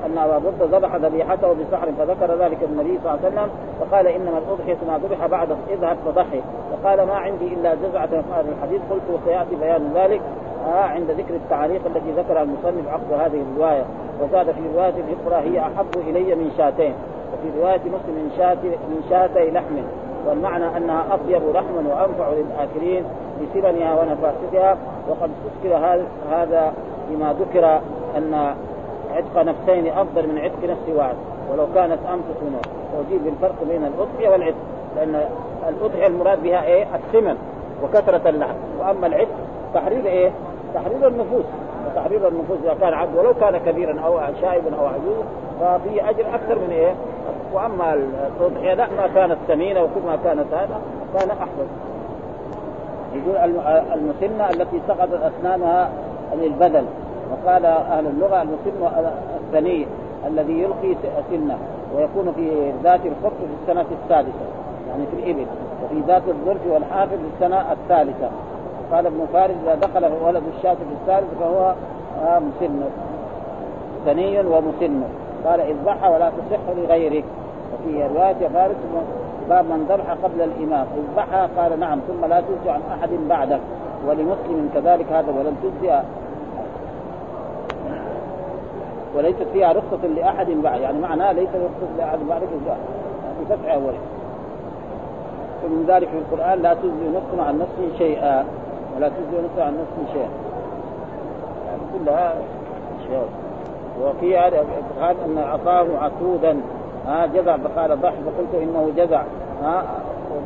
أن 0.06 0.18
أبا 0.18 0.38
برده 0.38 0.78
ذبح 0.78 0.94
ذبيحته 0.94 1.52
بسحر 1.52 1.88
فذكر 1.98 2.44
ذلك 2.44 2.58
النبي 2.62 2.98
صلى 3.04 3.14
الله 3.14 3.18
عليه 3.24 3.28
وسلم 3.28 3.48
فقال 3.80 4.06
إنما 4.06 4.38
الأضحية 4.38 4.76
ما 4.88 4.98
ذبح 4.98 5.26
بعد 5.26 5.48
إذهب 5.70 5.96
فضحي. 6.06 6.40
فقال 6.72 7.06
ما 7.06 7.14
عندي 7.14 7.54
إلا 7.54 7.74
جزعة 7.74 8.06
من 8.06 8.54
الحديث. 8.58 8.80
قلت 8.90 9.02
وسياتي 9.10 9.56
بيان 9.56 9.92
ذلك. 9.94 10.20
آه 10.66 10.84
عند 10.84 11.10
ذكر 11.10 11.34
التعليق 11.34 11.80
التي 11.86 12.10
ذكرها 12.10 12.42
المصنف 12.42 12.88
عقد 12.88 13.12
هذه 13.12 13.42
الرواية. 13.42 13.84
وزاد 14.22 14.50
في 14.50 14.60
رواية 14.74 14.94
الاخرى 14.94 15.50
هي 15.50 15.60
أحب 15.60 15.96
إلي 15.96 16.34
من 16.34 16.50
شاتين. 16.56 16.94
وفي 17.32 17.60
رواية 17.60 17.80
مسلم 17.80 18.14
من 18.14 18.30
شات 18.38 18.64
من 18.64 19.04
شاتي 19.10 19.50
لحم 19.50 19.76
والمعنى 20.26 20.76
أنها 20.76 21.04
أطيب 21.10 21.42
لحما 21.54 21.82
وأنفع 21.88 22.28
للآكلين 22.28 23.04
بسمنها 23.42 23.94
ونفاستها 24.00 24.76
وقد 25.08 25.30
استذكر 25.30 25.76
هذا 26.30 26.72
بما 27.10 27.32
ذكر 27.40 27.80
أن 28.16 28.54
عتق 29.14 29.42
نفسين 29.42 29.92
أفضل 29.92 30.28
من 30.28 30.38
عتق 30.38 30.70
نفس 30.70 30.96
واحد 30.96 31.14
ولو 31.52 31.66
كانت 31.74 31.98
أنفس 32.12 32.40
وجيب 32.98 33.24
بالفرق 33.24 33.54
بين 33.68 33.84
الاضحيه 33.84 34.28
والعتق 34.28 34.56
لأن 34.96 35.28
الاضحيه 35.68 36.06
المراد 36.06 36.42
بها 36.42 36.64
إيه؟ 36.64 36.86
الثمن 36.94 37.36
وكثرة 37.82 38.28
اللحم 38.28 38.54
وأما 38.80 39.06
العتق 39.06 39.34
تحرير 39.74 40.06
إيه؟ 40.06 40.30
تحرير 40.74 41.08
النفوس 41.08 41.44
تحرير 41.96 42.28
النفوس 42.28 42.58
إذا 42.64 42.76
كان 42.80 42.94
عبد 42.94 43.16
ولو 43.16 43.34
كان 43.34 43.56
كبيرا 43.56 44.00
أو 44.00 44.20
شائبا 44.40 44.76
أو 44.76 44.86
عجوز 44.86 45.24
ففي 45.60 46.10
أجر 46.10 46.34
أكثر 46.34 46.58
من 46.58 46.70
إيه؟ 46.70 46.94
وأما 47.54 47.94
الاضحيه 47.94 48.74
لا 48.74 48.86
ما 48.96 49.06
كانت 49.14 49.36
ثمينه 49.48 49.82
وكل 49.82 50.06
ما 50.06 50.18
كانت 50.24 50.54
هذا 50.54 50.80
كان 51.18 51.30
احسن 51.30 51.66
يقول 53.14 53.36
المسنه 53.94 54.50
التي 54.50 54.80
سقطت 54.88 55.20
أسنانها 55.22 55.90
للبدل 56.34 56.84
وقال 57.30 57.66
أهل 57.66 58.06
اللغة 58.06 58.42
المسن 58.42 59.04
الثني 59.40 59.86
الذي 60.26 60.52
يلقي 60.52 60.94
سنة 61.30 61.58
ويكون 61.96 62.32
في 62.32 62.72
ذات 62.82 63.00
الخف 63.06 63.32
في 63.38 63.46
السنة 63.62 63.84
السادسه 64.02 64.46
يعني 64.88 65.06
في 65.06 65.16
الإبل 65.22 65.46
وفي 65.84 66.00
ذات 66.06 66.22
الظرف 66.28 66.66
والحافل 66.66 67.16
في 67.16 67.24
السنة 67.34 67.72
الثالثة. 67.72 68.30
قال 68.92 69.06
ابن 69.06 69.26
فارس 69.32 69.54
إذا 69.64 69.74
دخل 69.74 70.04
ولد 70.26 70.42
الشاة 70.56 70.74
في 70.74 70.94
الثالث 71.02 71.38
فهو 71.40 71.74
آه، 72.26 72.38
مسن. 72.38 72.80
ثني 74.06 74.40
ومسن. 74.40 75.02
قال 75.44 75.60
اذبحها 75.60 76.08
ولا 76.08 76.30
تصح 76.30 76.76
لغيرك 76.76 77.24
وفي 77.84 78.02
روايه 78.14 78.48
فارس 78.48 78.76
باب 79.48 79.64
من 79.64 79.86
ذبح 79.88 80.10
قبل 80.24 80.42
الإمام. 80.42 80.86
اذبحها 80.96 81.48
قال 81.56 81.80
نعم 81.80 82.00
ثم 82.08 82.24
لا 82.24 82.40
تجزي 82.40 82.70
عن 82.70 82.80
أحد 82.98 83.10
بعدك 83.28 83.60
ولمسلم 84.06 84.70
كذلك 84.74 85.12
هذا 85.12 85.32
ولم 85.38 85.56
تجزي 85.62 86.00
وليست 89.16 89.46
فيها 89.52 89.72
رخصة 89.72 90.06
لأحد 90.16 90.50
بعد. 90.50 90.80
يعني 90.80 90.98
معناه 90.98 91.32
ليس 91.32 91.48
رخصة 91.48 91.96
لأحد 91.98 92.18
بعدك 92.28 92.48
في 93.38 93.56
فتح 93.56 93.72
أوله. 93.72 93.98
ومن 95.64 95.84
ذلك 95.88 96.08
في 96.08 96.18
القرآن 96.18 96.58
لا 96.62 96.74
تجزي 96.74 97.08
نفس 97.14 97.46
عن 97.46 97.58
نفسه 97.58 97.98
شيئا. 97.98 98.44
ولا 98.96 99.08
تجزي 99.08 99.42
نفس 99.44 99.58
عن 99.58 99.72
نفسه 99.72 100.12
شيئا. 100.12 100.28
يعني 101.66 102.04
كلها 102.04 102.34
شيء 103.06 103.26
وفي 104.02 104.38
هذا 104.38 104.64
أن 105.00 105.38
عصاه 105.38 105.86
عتودا 106.00 106.60
ها 107.06 107.26
جزع 107.26 107.56
فقال 107.56 108.00
ضحي 108.00 108.16
فقلت 108.26 108.62
إنه 108.62 108.92
جزع 108.96 109.22
ها 109.62 109.84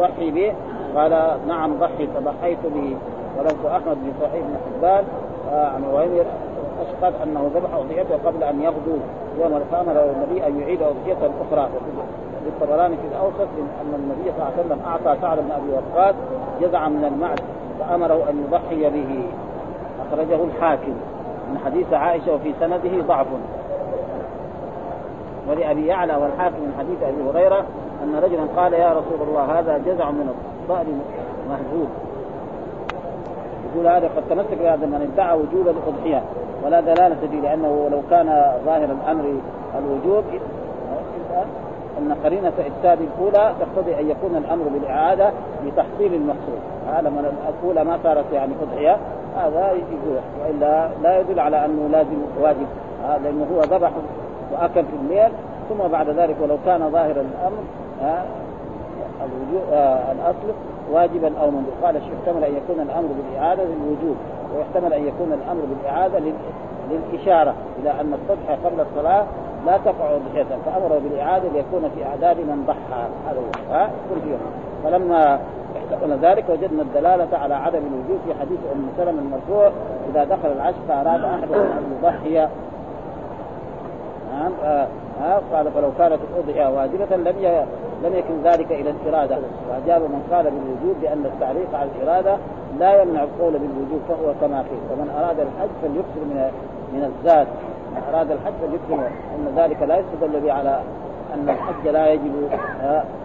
اضحي 0.01 0.31
به 0.31 0.53
قال 0.97 1.39
نعم 1.49 1.75
ضحي 1.75 2.07
فضحيت 2.07 2.59
به 2.75 2.97
ولفظ 3.39 3.67
أحمد 3.67 3.97
بن 4.03 4.13
صحيح 4.23 4.43
بن 4.43 4.57
حبان 4.67 5.05
عن 5.53 5.85
وهمر 5.85 6.25
أشقد 6.81 7.13
أنه 7.23 7.51
ذبح 7.55 7.75
أضحيته 7.75 8.17
قبل 8.27 8.43
أن 8.43 8.63
يغدو 8.63 8.97
يوم 9.41 9.61
فامر 9.71 9.93
النبي 9.93 10.47
أن 10.47 10.61
يعيد 10.61 10.83
اضحيه 10.83 11.31
أخرى 11.49 11.69
للطبراني 12.47 12.97
في 12.97 13.07
الأوسط 13.13 13.49
ان 13.83 13.95
النبي 13.95 14.31
صلى 14.31 14.37
الله 14.37 14.53
عليه 14.57 14.67
وسلم 14.67 14.81
أعطى 14.87 15.21
سعد 15.21 15.39
بن 15.39 15.51
أبي 15.51 15.73
وقاص 15.73 16.15
جزعا 16.61 16.89
من 16.89 17.05
المعز 17.05 17.39
فأمره 17.81 18.31
أن 18.31 18.45
يضحي 18.45 18.91
به. 18.91 19.23
أخرجه 20.09 20.45
الحاكم. 20.45 20.95
من 21.51 21.59
حديث 21.65 21.93
عائشة 21.93 22.35
وفي 22.35 22.55
سنده 22.61 23.03
ضعف. 23.09 23.27
ولأبي 25.49 25.87
يعلى 25.87 26.17
والحاكم 26.17 26.57
من 26.57 26.75
حديث 26.79 27.03
أبي 27.03 27.31
هريرة 27.31 27.65
أن 28.05 28.17
رجلا 28.17 28.43
قال 28.57 28.73
يا 28.73 28.91
رسول 28.93 29.29
الله 29.29 29.59
هذا 29.59 29.79
جزع 29.79 30.11
من 30.11 30.35
الضأن 30.63 31.01
مهزوز. 31.49 31.89
يقول 33.73 33.87
هذا 33.87 34.11
قد 34.17 34.23
تمسك 34.31 34.59
بهذا 34.63 34.87
من 34.87 35.11
ادعى 35.13 35.37
وجوب 35.37 35.69
الأضحية 35.69 36.23
ولا 36.65 36.81
دلالة 36.81 37.17
فيه 37.21 37.41
لأنه 37.41 37.89
لو 37.93 38.03
كان 38.11 38.55
ظاهر 38.65 38.85
الأمر 38.85 39.25
الوجوب 39.79 40.25
أن 41.99 42.17
قرينة 42.25 42.49
إفساد 42.49 42.99
الأولى 43.01 43.55
تقتضي 43.61 44.01
أن 44.01 44.11
يكون 44.11 44.37
الأمر 44.37 44.65
بالإعادة 44.65 45.31
لتحصيل 45.67 46.15
المحصول. 46.15 46.59
هذا 46.89 47.11
من 47.11 47.39
الأولى 47.49 47.85
ما 47.85 47.99
صارت 48.03 48.33
يعني 48.33 48.53
أضحية 48.63 48.97
هذا 49.37 49.71
يقول 49.71 50.19
وإلا 50.45 50.89
لا 51.03 51.21
يدل 51.21 51.41
على 51.41 51.65
أنه 51.65 51.89
لازم 51.89 52.19
واجب. 52.41 52.67
لأنه 53.25 53.47
هو 53.55 53.61
ذبح 53.61 53.91
وأكل 54.53 54.85
في 54.85 54.97
الليل 55.03 55.33
ثم 55.69 55.89
بعد 55.89 56.09
ذلك 56.11 56.37
ولو 56.43 56.59
كان 56.67 56.91
ظاهر 56.91 57.11
الأمر 57.11 57.63
الوجوب 59.25 59.73
آه 59.73 60.13
الأصل 60.13 60.55
واجبا 60.93 61.33
أو 61.41 61.51
مندوب 61.51 61.75
قال 61.83 61.97
يحتمل 61.97 62.45
أن 62.45 62.57
يكون 62.57 62.81
الأمر 62.83 63.09
بالإعادة 63.09 63.63
للوجوب 63.63 64.17
ويحتمل 64.57 64.93
أن 64.93 65.07
يكون 65.07 65.33
الأمر 65.33 65.61
بالإعادة 65.71 66.21
للإشارة 66.91 67.55
إلى 67.83 67.91
أن 67.91 68.15
التضحيه 68.15 68.59
قبل 68.65 68.81
الصلاة 68.81 69.25
لا 69.67 69.79
تقع 69.79 70.19
ضحيه 70.33 70.47
فأمر 70.67 70.99
بالإعادة 70.99 71.49
ليكون 71.49 71.91
في 71.95 72.05
أعداد 72.07 72.37
من 72.37 72.65
ضحى. 72.67 73.09
هذا 73.29 73.39
هو 73.39 73.75
ها 73.75 73.91
فلما 74.85 75.41
احتمل 75.77 76.19
ذلك 76.23 76.45
وجدنا 76.49 76.83
الدلالة 76.83 77.39
على 77.39 77.55
عدم 77.55 77.79
الوجود 77.79 78.21
في 78.27 78.41
حديث 78.41 78.59
أم 78.75 78.89
سلمة 78.97 79.23
المرفوع 79.23 79.71
إذا 80.11 80.25
دخل 80.25 80.53
العشق 80.57 80.79
فاراد 80.89 81.25
احد 81.25 81.53
أن 81.53 81.99
يضحي 81.99 82.49
نعم 84.39 84.53
آه 84.65 85.41
قال 85.53 85.73
فلو 85.73 85.91
كانت 85.99 86.19
الأضحية 86.31 86.69
واجبة 86.77 87.17
لم 87.17 87.67
لم 88.05 88.15
يكن 88.15 88.43
ذلك 88.45 88.73
إلى 88.73 88.91
الإرادة. 88.91 89.37
وأجاب 89.71 90.03
من 90.03 90.23
قال 90.33 90.45
بالوجوب 90.45 90.97
بأن 91.03 91.25
التعليق 91.27 91.75
على 91.75 91.89
الإرادة 91.97 92.37
لا 92.79 93.03
يمنع 93.03 93.23
القول 93.23 93.53
بالوجوب 93.53 94.01
فهو 94.09 94.33
كما 94.41 94.59
قيل. 94.59 94.83
ومن 94.93 95.09
أراد 95.19 95.41
الحج 95.41 95.69
فليكثر 95.83 96.21
من 96.31 96.51
من 96.93 97.03
الزاد 97.05 97.47
من 97.93 98.03
أراد 98.15 98.31
الحج 98.31 98.53
فليكثر 98.63 99.07
إن 99.07 99.55
ذلك 99.57 99.83
لا 99.83 99.99
يستدل 99.99 100.41
به 100.41 100.53
على 100.53 100.81
أن 101.35 101.49
الحج 101.49 101.89
لا 101.89 102.13
يجب 102.13 102.33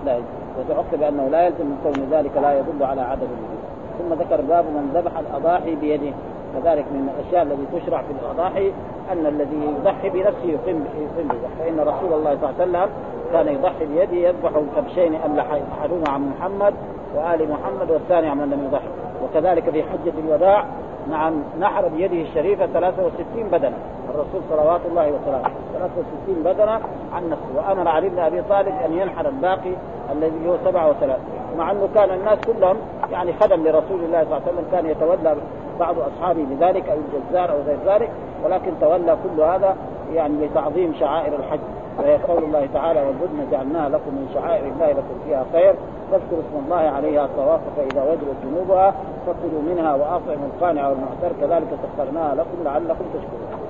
لا 0.06 0.16
يجب. 0.16 0.26
وتعقب 0.60 1.00
بانه 1.00 1.28
لا 1.28 1.46
يلزم 1.46 1.66
من 1.66 1.78
كون 1.84 2.20
ذلك 2.20 2.32
لا 2.42 2.60
يدل 2.60 2.84
على 2.84 3.02
عدم 3.02 3.28
الوجوب. 3.38 3.64
ثم 4.00 4.14
ذكر 4.14 4.42
باب 4.42 4.66
من 4.66 4.92
ذبح 4.96 5.20
الأضاحي 5.20 5.76
بيده. 5.76 6.14
كذلك 6.54 6.86
من 6.92 7.10
الأشياء 7.16 7.44
التي 7.44 7.80
تشرع 7.80 8.02
في 8.02 8.12
الأضاحي 8.22 8.72
أن 9.12 9.26
الذي 9.26 9.76
يضحي 9.80 10.10
بنفسه 10.10 10.46
يقيم 10.46 10.86
يقيم 11.18 11.30
فإن 11.60 11.80
رسول 11.80 12.14
الله 12.14 12.38
صلى 12.42 12.50
الله 12.50 12.54
عليه 12.60 12.64
وسلم 12.64 12.90
كان 13.34 13.48
يضحي 13.48 13.86
بيده 13.86 14.30
يذبح 14.30 14.52
كبشين 14.76 15.16
املحين 15.16 15.64
أحدهما 15.80 16.10
عن 16.10 16.30
محمد 16.30 16.74
وآل 17.16 17.52
محمد 17.52 17.92
والثاني 17.92 18.28
عن 18.28 18.38
من 18.38 18.50
لم 18.50 18.66
يضحي. 18.66 18.88
وكذلك 19.24 19.70
في 19.70 19.84
حجة 19.84 20.14
الوداع 20.26 20.66
نعم 21.10 21.34
نحر 21.60 21.88
بيده 21.88 22.22
الشريفة 22.22 22.68
63 22.68 23.50
بدنه 23.52 23.78
الرسول 24.10 24.42
صلوات 24.50 24.82
الله 24.90 25.08
وسلامه. 25.08 25.50
63 25.74 26.44
بدنه 26.44 26.80
عن 27.14 27.30
نفسه. 27.30 27.46
وأمر 27.56 27.88
علي 27.88 28.10
بن 28.10 28.20
أبي 28.20 28.42
طالب 28.42 28.74
أن 28.86 28.94
ينحر 28.94 29.28
الباقي 29.28 29.74
الذي 30.12 30.50
هو 30.50 30.58
37 30.66 31.16
مع 31.58 31.72
أنه 31.72 31.90
كان 31.96 32.12
الناس 32.12 32.40
كلهم 32.40 32.78
يعني 33.12 33.34
خدم 33.34 33.64
لرسول 33.64 34.04
الله 34.04 34.24
صلى 34.24 34.38
الله 34.38 34.42
عليه 34.42 34.46
وسلم. 34.46 34.66
كان 34.72 34.86
يتولى 34.86 35.36
بعض 35.80 35.96
أصحابه 36.00 36.42
لذلك 36.42 36.90
أو 36.90 36.98
الجزار 36.98 37.52
أو 37.52 37.62
غير 37.68 37.78
ذلك. 37.86 38.10
ولكن 38.46 38.72
تولى 38.82 39.18
كل 39.24 39.42
هذا 39.42 39.76
يعني 40.14 40.46
لتعظيم 40.46 40.94
شعائر 41.00 41.36
الحج. 41.36 41.60
وهي 42.00 42.18
قول 42.18 42.44
الله 42.44 42.68
تعالى 42.74 43.02
والبدن 43.02 43.52
جعلناها 43.52 43.90
لكم 43.90 44.12
من 44.12 44.30
شعائر 44.34 44.66
الله 44.66 44.92
لكم 44.92 45.16
فيها 45.26 45.46
خير 45.54 45.76
فاذكروا 46.12 46.40
اسم 46.40 46.64
الله 46.66 46.76
عليها 46.76 47.26
الطواف 47.26 47.60
فاذا 47.78 48.04
وجبت 48.04 48.36
جنوبها 48.44 48.94
فكلوا 49.28 49.62
منها 49.62 49.94
واطعموا 49.94 50.48
القانع 50.56 50.88
والمعتر 50.88 51.32
كذلك 51.42 51.68
سخرناها 51.84 52.36
لكم 52.36 52.64
لعلكم 52.66 53.06
تشكرون. 53.14 53.64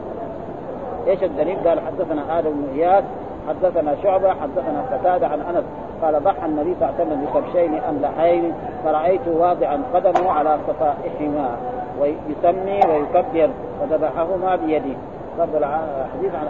إيش 1.08 1.24
الدليل؟ 1.24 1.58
قال 1.68 1.80
حدثنا 1.80 2.40
آدم 2.40 2.52
بن 2.52 2.80
إياس 2.80 3.04
حدثنا 3.48 3.96
شعبة 4.04 4.30
حدثنا 4.30 4.84
قتادة 4.92 5.28
عن 5.28 5.42
أنس 5.42 5.64
قال 6.02 6.24
ضحى 6.24 6.46
النبي 6.46 6.76
صلى 6.80 6.90
الله 6.90 7.16
عليه 7.16 7.40
بكبشين 7.40 7.82
أملحين 7.90 8.54
فرايته 8.84 9.32
واضعا 9.32 9.82
قدمه 9.94 10.32
على 10.32 10.58
صفائحهما 10.68 11.58
ويسمي 12.00 12.80
ويكبر 12.90 13.50
فذبحهما 13.80 14.56
بيده 14.56 14.96
برضه 15.38 15.58
الحديث 15.58 16.36
عن 16.36 16.48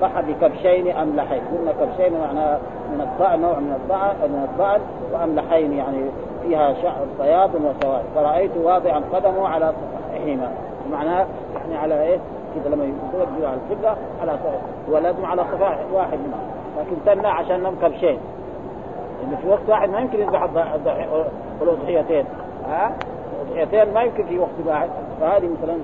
ضحى 0.00 0.22
بكبشين 0.22 0.96
أملحين. 0.96 1.42
قلنا 1.58 1.72
كبشين 1.72 2.20
معناها 2.20 2.58
من 2.92 3.00
الضأن 3.00 3.40
نوع 3.40 3.58
من 3.58 3.72
الضأن 3.82 4.30
من 4.30 4.48
الضأن 4.52 4.80
وأملحين 5.12 5.72
يعني 5.72 6.02
فيها 6.42 6.74
شعر 6.74 7.06
بياض 7.20 7.50
وسواد. 7.54 8.04
فرأيت 8.14 8.50
واضعا 8.56 9.02
قدمه 9.12 9.48
على 9.48 9.72
صفائحهما 9.72 10.52
معناه 10.92 11.26
يعني 11.54 11.76
على 11.76 12.02
إيه 12.02 12.18
كذا 12.54 12.74
لما 12.74 12.84
يوجه 12.84 13.48
على 13.48 13.56
القبله 13.56 13.96
على 14.22 14.38
هو 14.90 14.98
لازم 14.98 15.24
على 15.24 15.44
صفائح 15.52 15.78
واحد 15.92 16.18
منهم. 16.18 16.50
لكن 16.78 16.96
تمنع 17.06 17.28
عشان 17.28 17.54
انهم 17.54 17.76
كبشين. 17.82 18.18
لأنه 19.20 19.36
في 19.42 19.48
وقت 19.48 19.68
واحد 19.68 19.90
ما 19.90 20.00
يمكن 20.00 20.20
يذبح 20.20 20.46
الاضحيتين 21.62 22.24
ها؟ 22.68 22.92
اضحيتين 23.48 23.94
ما 23.94 24.02
يمكن 24.02 24.26
في 24.26 24.38
وقت 24.38 24.50
واحد. 24.66 24.88
فهذه 25.20 25.48
مثلا 25.62 25.76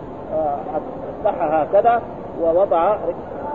ضحى 1.24 1.36
هكذا. 1.40 2.02
ووضع 2.42 2.96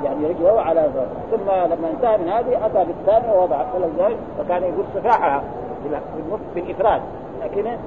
يعني 0.03 0.25
رجله 0.27 0.61
على 0.61 0.81
ذلك 0.81 1.09
ثم 1.31 1.51
لما 1.51 1.89
انتهى 1.89 2.17
من 2.17 2.29
هذه 2.29 2.65
أتى 2.65 2.85
بالثانية 2.85 3.33
ووضع 3.33 3.61
ذلك 3.99 4.17
فكان 4.37 4.63
يقول 4.63 4.85
سفاحها 4.95 5.43
بالإفراد. 6.55 7.01
لكن 7.43 7.77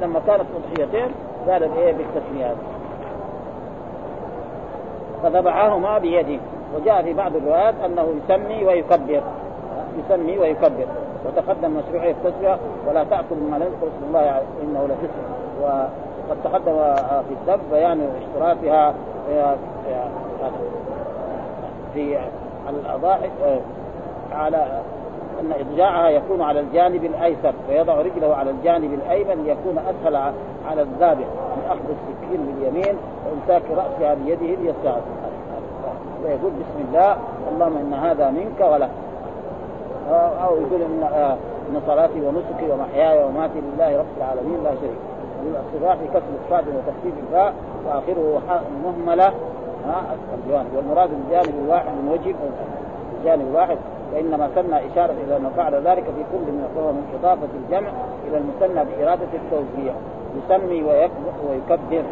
لما 0.00 0.20
كانت 0.26 0.44
أضحيتين 0.56 1.10
قال 1.48 1.62
إيه؟ 1.62 1.92
بالتسميه 1.92 2.54
فذبحهما 5.22 5.98
بيده 5.98 6.40
وجاء 6.76 7.02
في 7.02 7.12
بعض 7.12 7.36
الروايات 7.36 7.74
أنه 7.84 8.14
يسمي 8.24 8.64
ويكبر. 8.64 9.22
يسمي 9.98 10.38
ويكبر. 10.38 10.86
وتقدم 11.26 11.70
مشروعيه 11.70 12.10
التسمية 12.10 12.58
ولا 12.88 13.04
تأكل 13.04 13.36
مما 13.36 13.56
لم 13.56 13.62
يذكر 13.62 13.86
اسم 13.86 14.04
الله 14.08 14.42
إنه 14.62 14.84
لفسق. 14.84 15.20
وقد 15.62 16.36
تقدم 16.44 16.94
في 17.28 17.34
الدب 17.34 17.60
بيان 17.72 18.08
اشتراكها 18.20 18.94
في 21.94 22.18
الأضاحي 22.68 23.30
على 24.32 24.80
أن 25.40 25.52
إضجاعها 25.60 26.08
يكون 26.08 26.42
على 26.42 26.60
الجانب 26.60 27.04
الأيسر 27.04 27.52
فيضع 27.68 27.94
رجله 27.94 28.34
على 28.34 28.50
الجانب 28.50 28.94
الأيمن 28.94 29.44
ليكون 29.44 29.78
أسهل 29.78 30.16
على 30.70 30.82
الذابح 30.82 31.26
من 31.56 31.62
أخذ 31.68 31.80
السكين 31.80 32.46
باليمين 32.46 32.96
وإمساك 33.26 33.62
رأسها 33.70 34.14
بيده 34.14 34.54
اليسار. 34.54 35.00
ويقول 36.24 36.50
بسم 36.50 36.88
الله 36.88 37.16
اللهم 37.52 37.76
إن 37.76 37.92
هذا 37.92 38.30
منك 38.30 38.60
ولك. 38.60 38.90
أو 40.44 40.56
يقول 40.56 40.82
إن 40.82 41.02
إن 41.70 41.80
صلاتي 41.86 42.20
ونسكي 42.20 42.72
ومحياي 42.72 43.24
ومماتي 43.24 43.60
لله 43.60 43.98
رب 43.98 44.06
العالمين 44.18 44.64
لا 44.64 44.70
شريك 44.70 44.98
الصباح 45.66 45.96
بكسر 45.96 46.32
الصاد 46.44 46.64
وتخفيف 46.68 47.14
الفاء 47.26 47.54
وآخره 47.86 48.40
مهملة. 48.84 49.32
الجوانب. 50.34 50.74
والمراد 50.76 51.10
بالجانب 51.10 51.54
الواحد 51.64 51.86
من 51.86 52.08
وجه 52.12 52.34
الجانب 53.18 53.48
الواحد 53.48 53.78
وانما 54.14 54.50
سمى 54.54 54.92
إشارة 54.92 55.14
إلى 55.26 55.36
انه 55.36 55.50
فعل 55.56 55.74
ذلك 55.74 56.04
في 56.04 56.22
كل 56.32 56.52
من 56.52 56.68
وهو 56.76 56.92
من 56.92 57.18
إضافة 57.20 57.48
الجمع 57.54 57.90
إلى 58.28 58.38
المثنى 58.38 58.84
بإرادة 58.84 59.28
التوزيع. 59.34 59.94
يسمي 60.36 60.82
ويكبر. 60.82 62.04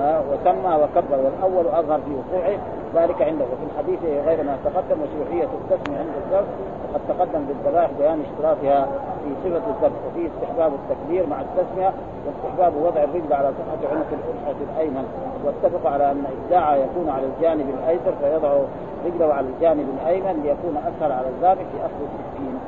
وسمى 0.00 0.74
وكبر 0.74 1.18
والأول 1.24 1.66
أظهر 1.66 2.00
في 2.06 2.10
وقوعه. 2.14 2.58
ذلك 2.94 3.22
عنده. 3.22 3.44
وفي 3.44 3.64
الحديث 3.72 4.24
غير 4.26 4.42
ما 4.42 4.56
تقدم 4.64 4.96
مشروعيه 5.04 5.48
التسمية 5.60 5.98
عند 5.98 6.14
الذبح 6.24 6.48
وقد 6.88 7.00
تقدم 7.08 7.44
بالذبائح 7.44 7.90
بيان 7.98 8.20
اشتراكها 8.20 8.86
في 9.24 9.30
صفة 9.44 9.62
الذبح 9.70 9.98
وفيه 10.06 10.28
استحباب 10.28 10.72
التكبير 10.74 11.26
مع 11.26 11.36
التسمية 11.40 11.92
واستحباب 12.26 12.72
وضع 12.76 13.02
الرجل 13.02 13.32
على 13.32 13.50
صفحة 13.58 13.94
عنق 13.94 14.06
الأرحة 14.12 14.60
الأيمن. 14.72 15.06
واتفق 15.44 15.90
على 15.90 16.10
أن 16.10 16.24
إبداع 16.44 16.76
يكون 16.76 17.08
على 17.08 17.26
الجانب 17.26 17.66
الأيسر 17.78 18.12
فيضع 18.20 18.58
رجله 19.06 19.34
على 19.34 19.46
الجانب 19.46 19.86
الأيمن 19.98 20.40
ليكون 20.42 20.76
اسهل 20.76 21.12
على 21.12 21.28
الذابح 21.28 21.62
في 21.62 21.78
أخذ 21.78 22.00
السكين 22.02 22.58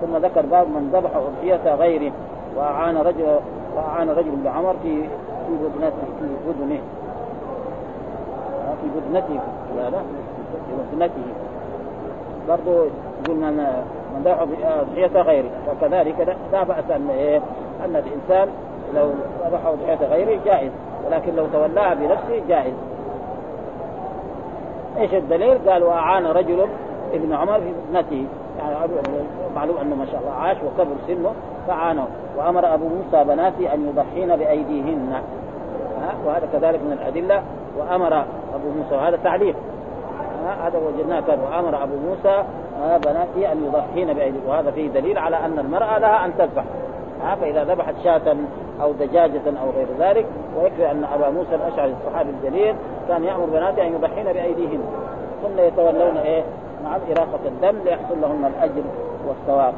ثم 0.00 0.16
ذكر 0.16 0.46
باب 0.46 0.66
من 0.68 0.90
ذبح 0.92 1.10
أضحية 1.16 1.74
غيره 1.74 2.12
وأعان 2.56 2.96
رجل 2.96 3.38
وأعان 3.76 4.10
رجل 4.10 4.36
بعمر 4.44 4.74
في 4.82 5.08
في 5.48 5.54
بدنته 5.64 6.06
في 6.20 6.52
بدنه 6.52 6.80
في 8.82 8.88
بدنته 9.00 9.40
لا 9.76 9.90
في 9.90 10.96
بدنته 10.96 11.22
برضه 12.48 12.86
قلنا 13.28 13.50
من 14.14 14.22
ذبح 14.24 14.40
اضحيه 14.40 15.22
غيره 15.22 15.50
وكذلك 15.70 16.36
لا 16.52 16.62
بأس 16.62 16.90
أن 16.90 17.10
إيه 17.10 17.40
أن 17.84 17.96
الإنسان 17.96 18.48
لو 18.94 19.10
ذبح 19.44 19.66
اضحيه 19.66 20.06
غيره 20.06 20.40
جائز. 20.44 20.70
ولكن 21.06 21.36
لو 21.36 21.46
تولاها 21.46 21.94
بنفسه 21.94 22.42
جائز. 22.48 22.74
إيش 24.98 25.14
الدليل؟ 25.14 25.70
قال 25.70 25.82
وأعان 25.82 26.26
رجل 26.26 26.66
ابن 27.12 27.32
عمر 27.32 27.60
في 27.60 27.72
ابنته 27.88 28.26
يعني 28.58 28.76
معلوم 29.56 29.76
أنه 29.76 29.96
ما 29.96 30.06
شاء 30.06 30.20
الله 30.20 30.32
عاش 30.32 30.56
وكبر 30.56 30.94
سنه. 31.06 31.32
فعانوا 31.68 32.06
وأمر 32.36 32.74
أبو 32.74 32.84
موسى 32.88 33.24
بناته 33.24 33.74
أن 33.74 33.88
يضحين 33.88 34.36
بأيديهن. 34.36 35.12
وهذا 36.26 36.48
كذلك 36.52 36.80
من 36.80 36.92
الأدلة 36.92 37.42
وأمر 37.78 38.14
أبو 38.54 38.68
موسى 38.76 38.94
وهذا 38.94 39.18
تعليق. 39.24 39.54
هذا 40.64 40.78
وجدناه 40.78 41.20
كان 41.20 41.38
وأمر 41.40 41.82
أبو 41.82 41.94
موسى 42.08 42.44
بناته 42.80 43.52
أن 43.52 43.64
يضحين 43.64 44.12
بايديهن 44.12 44.42
وهذا 44.48 44.70
فيه 44.70 44.88
دليل 44.88 45.18
على 45.18 45.36
أن 45.36 45.58
المرأة 45.58 45.98
لها 45.98 46.24
أن 46.24 46.32
تذبح. 46.38 46.64
فإذا 47.40 47.64
ذبحت 47.64 47.94
شاة 48.04 48.36
أو 48.82 48.92
دجاجة 48.92 49.42
أو 49.46 49.70
غير 49.76 49.86
ذلك 49.98 50.26
ويكفي 50.56 50.90
أن 50.90 51.04
أبا 51.04 51.30
موسى 51.30 51.54
الأشعري 51.54 51.94
الصحابي 52.00 52.30
الجليل 52.30 52.74
كان 53.08 53.24
يأمر 53.24 53.44
بناته 53.44 53.86
أن 53.86 53.92
يضحين 53.92 54.24
بأيديهن. 54.24 54.80
ثم 55.42 55.58
يتولون 55.58 56.16
إيه؟ 56.16 56.42
نعم 56.84 57.00
إراقة 57.10 57.40
الدم 57.46 57.78
ليحصل 57.84 58.20
لهن 58.20 58.52
الأجر 58.56 58.82
والثواب. 59.28 59.74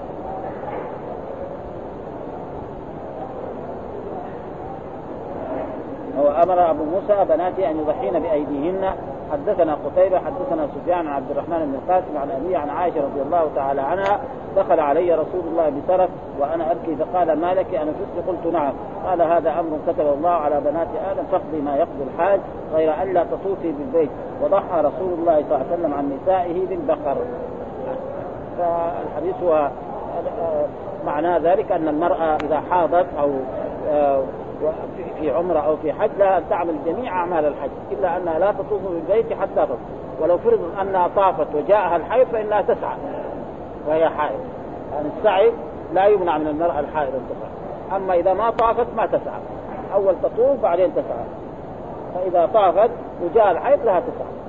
وأمر 6.31 6.71
أبو 6.71 6.85
موسى 6.85 7.25
بناته 7.25 7.71
أن 7.71 7.79
يضحين 7.79 8.23
بأيديهن. 8.23 8.95
حدثنا 9.33 9.77
قتيبة 9.87 10.19
حدثنا 10.19 10.69
سفيان 10.75 11.07
عن 11.07 11.15
عبد 11.15 11.31
الرحمن 11.31 11.59
بن 11.59 11.75
القاسم 11.75 12.17
عن 12.17 12.31
أبي 12.31 12.57
عن 12.57 12.71
عائشة 12.71 13.01
رضي 13.01 13.23
الله 13.23 13.51
تعالى 13.55 13.81
عنها. 13.81 14.21
دخل 14.57 14.81
علي 14.81 15.15
رسول 15.15 15.41
الله 15.47 15.69
بسرف 15.69 16.11
وأنا 16.41 16.73
أبكي 16.73 16.97
فقال 16.97 17.41
ما 17.41 17.55
لك 17.55 17.75
أنا 17.75 17.93
فزت 17.93 18.29
قلت 18.29 18.55
نعم. 18.55 18.73
قال 19.07 19.23
هذا 19.23 19.61
أمر 19.61 19.79
كتب 19.87 20.07
الله 20.07 20.31
على 20.31 20.61
بنات 20.61 20.89
آدم 21.11 21.23
فاقضي 21.33 21.61
ما 21.61 21.77
يقضي 21.77 22.03
الحاج 22.15 22.41
غير 22.75 23.03
أن 23.03 23.15
لا 23.15 23.25
تطوفي 23.25 23.73
بالبيت. 23.73 24.11
وضحى 24.43 24.81
رسول 24.81 25.13
الله 25.19 25.35
صلى 25.35 25.57
الله 25.57 25.67
عليه 25.71 25.73
وسلم 25.73 25.95
عن 25.95 26.19
نسائه 26.23 26.67
بالبقر. 26.67 27.17
فالحديث 28.59 29.35
هو 29.43 29.71
معناه 31.07 31.39
ذلك 31.39 31.73
أن 31.73 31.89
المرأة 31.89 32.37
إذا 32.45 32.63
حاضت 32.71 33.07
أو 33.19 33.31
آه، 33.89 34.23
في 35.21 35.31
عمرة 35.31 35.59
أو 35.59 35.77
في 35.77 35.93
حج 35.93 36.11
لها 36.19 36.39
أن 36.39 36.45
تعمل 36.51 36.75
جميع 36.87 37.13
أعمال 37.13 37.45
الحج 37.45 37.71
إلا 37.93 38.17
أنها 38.17 38.39
لا 38.39 38.53
تطوف 38.53 38.83
بالبيت 38.83 39.33
حتى 39.33 39.55
تطوف. 39.55 39.79
ولو 40.21 40.39
فرض 40.39 40.61
أنها 40.81 41.09
طافت 41.17 41.55
وجاءها 41.55 41.97
الحيض 41.97 42.27
فإنها 42.27 42.63
تسعى. 42.63 42.97
وهي 43.89 44.09
حائض. 44.09 44.41
يعني 44.93 45.09
السعي 45.19 45.53
لا 45.93 46.07
يمنع 46.07 46.39
من 46.39 46.47
المرأة 46.47 46.81
الحائض 46.81 47.15
أن 47.15 47.21
تسعى. 47.31 47.97
أما 47.97 48.15
إذا 48.15 48.35
ما 48.35 48.51
طافت 48.51 48.87
ما 48.97 49.07
تسعى. 49.07 49.41
أول 49.95 50.15
تطوف 50.23 50.61
بعدين 50.61 50.93
تسعى. 50.95 51.25
فإذا 52.15 52.49
طافت 52.55 52.91
وجاء 53.23 53.51
الحيض 53.51 53.85
لها 53.85 54.01
تسعى. 54.01 54.40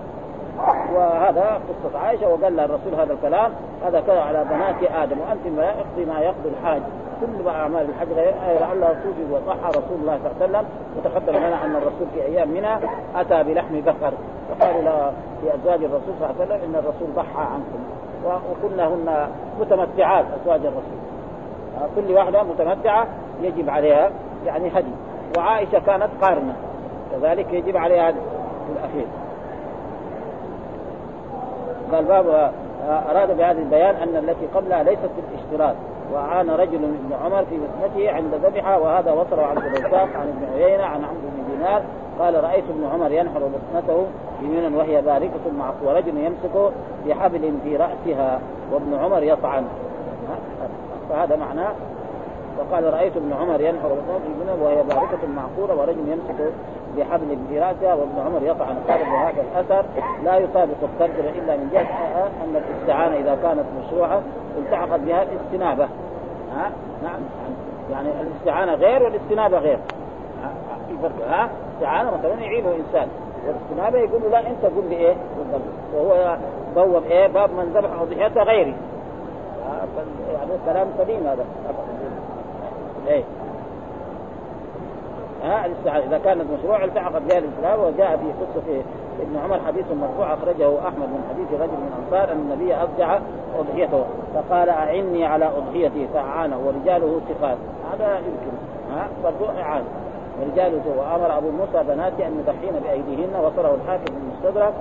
وهذا 0.96 1.62
قصة 1.70 2.00
عائشة 2.00 2.28
وقال 2.30 2.56
لها 2.56 2.66
الرسول 2.66 2.96
هذا 2.96 3.14
الكلام 3.14 3.52
هذا 3.86 4.02
كذا 4.02 4.22
على 4.22 4.44
بنات 4.44 4.92
آدم 5.04 5.18
وأنت 5.20 5.48
ما 5.58 5.64
يقضي 5.64 6.06
ما 6.06 6.20
يقضي 6.20 6.50
الحاج. 6.50 6.82
كل 7.22 7.44
ما 7.44 7.52
أعمال 7.52 7.90
الحج 7.90 8.08
لعلها 8.62 8.94
توجد 8.94 9.32
وصح 9.32 9.68
رسول 9.68 9.98
الله 10.02 10.20
صلى 10.24 10.32
الله 10.32 10.36
عليه 10.42 10.46
وسلم 10.46 10.66
وتقدم 10.98 11.38
لنا 11.38 11.66
أن 11.66 11.76
الرسول 11.76 12.08
في 12.14 12.22
أيام 12.22 12.50
منى 12.50 12.76
أتى 13.16 13.44
بلحم 13.44 13.82
بقر. 13.82 14.14
فقالوا 14.50 14.82
له 14.82 15.14
لازواج 15.44 15.84
الرسول 15.84 16.14
صلى 16.20 16.30
الله 16.30 16.36
عليه 16.40 16.46
وسلم 16.46 16.70
إن 16.70 16.76
الرسول 16.76 17.08
ضحى 17.16 17.42
عنكم. 17.42 17.82
وكنا 18.26 18.88
هن 18.88 19.28
متمتعات 19.60 20.26
أزواج 20.42 20.60
الرسول. 20.60 21.00
كل 21.96 22.12
واحدة 22.12 22.44
متمتعة 22.44 23.08
يجب 23.42 23.70
عليها 23.70 24.10
يعني 24.46 24.70
هدي. 24.74 24.92
وعائشة 25.38 25.80
كانت 25.80 26.10
قارنة. 26.22 26.56
كذلك 27.12 27.54
يجب 27.54 27.78
عليها 27.78 28.10
هدي 28.10 28.20
في 28.68 28.80
الأخير. 28.80 29.08
قال 31.92 32.06
باب 32.06 32.52
أراد 33.10 33.38
بهذا 33.38 33.60
البيان 33.60 33.96
أن 33.96 34.16
التي 34.16 34.46
قبلها 34.56 34.84
ليست 34.84 35.10
بالاشتراط 35.32 35.76
وعان 36.14 36.50
رجل 36.50 36.76
ابن 36.76 37.14
عمر 37.24 37.46
في 37.46 37.56
مسنته 37.58 38.12
عند 38.12 38.34
ذبحة 38.34 38.80
وهذا 38.80 39.12
وصله 39.12 39.46
عن 39.46 39.58
الرزاق 39.58 40.10
عن 40.16 40.28
ابن 40.28 40.64
عيينة 40.64 40.84
عن 40.84 41.04
عمرو 41.04 41.30
بن 41.38 41.56
دينار. 41.56 41.82
قال 42.20 42.44
رأيت 42.44 42.64
ابن 42.70 42.90
عمر 42.94 43.12
ينحر 43.12 43.40
بسنته 43.40 44.06
يمينا 44.42 44.78
وهي 44.78 45.02
باركه 45.02 45.52
مع 45.60 45.72
ورجل 45.86 46.18
يمسك 46.18 46.74
بحبل 47.08 47.54
في 47.64 47.78
رأسها 47.78 48.40
وابن 48.74 48.96
عمر 49.04 49.24
يطعن. 49.24 49.66
فهذا 51.10 51.36
معناه 51.36 51.72
وقال 52.60 52.94
رأيت 52.94 53.18
ابن 53.18 53.34
عمر 53.34 53.62
ينحر 53.62 53.88
بسنته 53.88 54.26
يمينا 54.36 54.54
وهي 54.64 54.84
باركة 54.84 55.28
معقوره 55.36 55.80
ورجل 55.80 56.08
يمسك 56.08 56.54
بحبل 56.98 57.38
في 57.50 57.60
راسها 57.60 57.94
وابن 57.94 58.20
عمر 58.26 58.44
يطعن 58.44 58.76
قال 58.88 59.02
هذا 59.02 59.42
الأثر 59.42 59.86
لا 60.24 60.38
يطابق 60.38 60.76
الترجمة 60.84 61.30
إلا 61.30 61.58
من 61.58 61.70
جهة 61.74 62.28
أن 62.44 62.56
الاستعانه 62.56 63.16
إذا 63.16 63.38
كانت 63.44 63.66
مشروعة 63.80 64.22
التحقت 64.58 65.00
بها 65.00 65.24
الاستنابة. 65.24 65.88
ها؟ 66.56 66.72
نعم. 67.04 67.20
يعني 67.92 68.10
الاستعانة 68.22 68.74
غير 68.74 69.04
والاستنابة 69.04 69.58
غير. 69.58 69.80
في 70.88 71.24
ها؟ 71.24 71.50
استعانة 71.76 72.12
مثلا 72.18 72.34
يعينه 72.34 72.70
إنسان. 72.70 73.08
والاستنابة 73.48 73.98
يقول 74.00 74.22
له 74.22 74.30
لا 74.30 74.40
أنت 74.40 74.66
قل 74.66 74.90
لي 74.90 74.96
إيه؟ 74.96 75.16
بالضبط 75.38 75.62
وهو 75.96 76.38
بوب 76.76 77.04
إيه؟ 77.04 77.28
باب 77.28 77.50
من 77.50 77.74
ذبح 77.76 78.02
اضحيته 78.02 78.44
غيري. 78.44 78.76
يعني 80.34 80.52
كلام 80.66 80.88
سليم 80.98 81.28
هذا. 81.28 81.46
إيه. 83.08 83.24
ها 85.44 85.66
الاستعانه 85.66 86.06
إذا 86.06 86.18
كانت 86.18 86.46
مشروع 86.60 86.84
التحقت 86.84 87.22
بها 87.22 87.38
الإسلام 87.38 87.80
وجاء 87.80 88.18
في 88.18 88.26
قصة 88.26 88.82
ابن 89.22 89.38
عمر 89.38 89.60
حديث 89.68 89.86
مرفوع 90.02 90.34
أخرجه 90.34 90.80
أحمد 90.88 91.10
من 91.10 91.24
حديث 91.30 91.62
رجل 91.62 91.72
من 91.72 91.92
الانصار 91.98 92.34
أن 92.34 92.38
النبي 92.38 92.76
ابدع 92.76 93.20
أضحيته. 93.60 94.04
فقال 94.34 94.70
أعني 94.70 95.26
على 95.26 95.46
أضحيتي. 95.46 96.08
فاعانه 96.14 96.60
ورجاله 96.66 97.22
ثقات. 97.30 97.58
هذا 97.94 98.18
يمكن. 98.18 98.58
ها 98.92 99.08
برضو 99.24 99.46
اعانه 99.60 99.86
ورجاله 100.42 100.82
وأمر 100.98 101.38
أبو 101.38 101.52
موسى 101.52 101.84
بناته 101.88 102.28
أن 102.28 102.40
يضحين 102.40 102.82
بأيديهن. 102.84 103.36
وصله 103.44 103.76
الحاكم 103.76 104.14
المستدرك. 104.18 104.74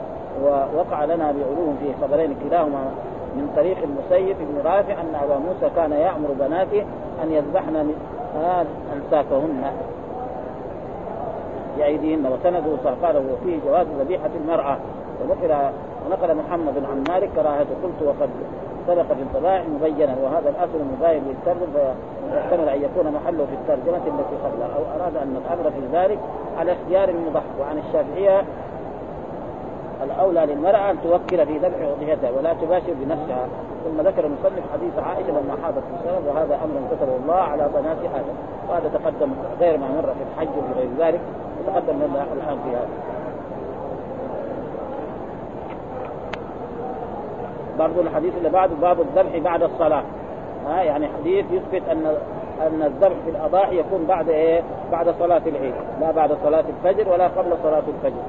ووقع 0.43 1.05
لنا 1.05 1.33
بعلوم 1.33 1.79
في 1.81 2.07
خبرين 2.07 2.37
كلاهما 2.49 2.91
من 3.37 3.53
طريق 3.57 3.77
المسيب 3.83 4.37
بن 4.41 4.61
رافع 4.65 4.93
أن 4.93 5.15
أبا 5.23 5.39
موسى 5.39 5.71
كان 5.77 5.93
يأمر 5.93 6.29
بناته 6.41 6.85
أن 7.23 7.33
يذبحن 7.33 7.95
امساكهن 8.93 9.73
بأيديهن 11.77 12.27
وسنده 12.27 12.91
قال 13.03 13.17
وفيه 13.17 13.59
جواز 13.67 13.87
ذبيحة 14.01 14.31
المرأة. 14.45 14.77
وذكر 15.21 15.71
ونقل 16.07 16.35
محمد 16.35 16.85
عن 16.91 17.05
مالك 17.09 17.31
كراهة 17.37 17.67
قلت 17.83 18.03
وقد 18.03 18.31
سبق 18.87 19.03
في 19.03 19.23
الطبائع 19.23 19.63
مبينا 19.63 20.17
وهذا 20.23 20.49
الأصل 20.51 20.79
مباين 20.97 21.23
للترجم 21.29 21.67
فيحتمل 22.33 22.69
أن 22.69 22.83
يكون 22.83 23.13
محله 23.13 23.47
في 23.47 23.55
الترجمة 23.55 23.97
التي 23.97 24.37
قبلها 24.45 24.69
أو 24.77 25.01
أراد 25.01 25.17
أن 25.17 25.37
الأمر 25.45 25.71
في 25.71 25.97
ذلك 25.97 26.19
على 26.59 26.73
اختيار 26.73 27.09
المضحك 27.09 27.61
وعن 27.61 27.79
الشافعية 27.79 28.45
الأولى 30.05 30.47
للمرأة 30.47 30.91
أن 30.91 30.97
توكل 31.03 31.47
في 31.47 31.59
ذبح 31.59 31.77
أضحيتها 31.99 32.31
ولا 32.31 32.55
تباشر 32.55 32.95
بنفسها. 33.01 33.49
ثم 33.85 34.01
ذكر 34.01 34.25
المصنف 34.27 34.73
حديث 34.73 34.99
عائشة 34.99 35.31
لما 35.31 35.57
حاضت 35.63 35.83
السنة 35.95 36.33
وهذا 36.35 36.55
أمر 36.55 36.97
كتبه 36.97 37.17
الله 37.17 37.35
على 37.35 37.69
بنات 37.75 37.97
آدم. 38.15 38.35
وهذا 38.69 38.89
تقدم 38.89 39.33
غير 39.61 39.79
ما 39.79 39.89
مر 39.89 40.03
في 40.03 40.23
الحج 40.35 40.49
وفي 40.59 40.81
غير 40.81 40.89
ذلك. 40.99 41.21
وتقدم 41.61 41.97
لنا 41.97 42.27
الآن 42.33 42.59
في 42.65 42.71
هذا. 42.71 42.89
برضو 47.79 48.01
الحديث 48.01 48.37
اللي 48.37 48.49
بعده 48.49 48.75
باب 48.75 49.01
الذبح 49.01 49.39
بعد 49.39 49.63
الصلاة. 49.63 50.03
ها 50.67 50.83
يعني 50.83 51.09
حديث 51.09 51.47
يثبت 51.53 51.89
أن 51.89 52.17
أن 52.61 52.83
الذبح 52.83 53.17
في 53.25 53.31
الأضاحي 53.31 53.79
يكون 53.79 54.05
بعد 54.09 54.29
إيه؟ 54.29 54.63
بعد 54.93 55.15
صلاة 55.19 55.43
العيد، 55.47 55.75
لا 56.01 56.11
بعد 56.11 56.37
صلاة 56.45 56.65
الفجر 56.69 57.09
ولا 57.09 57.29
قبل 57.29 57.53
صلاة 57.63 57.83
الفجر. 57.89 58.23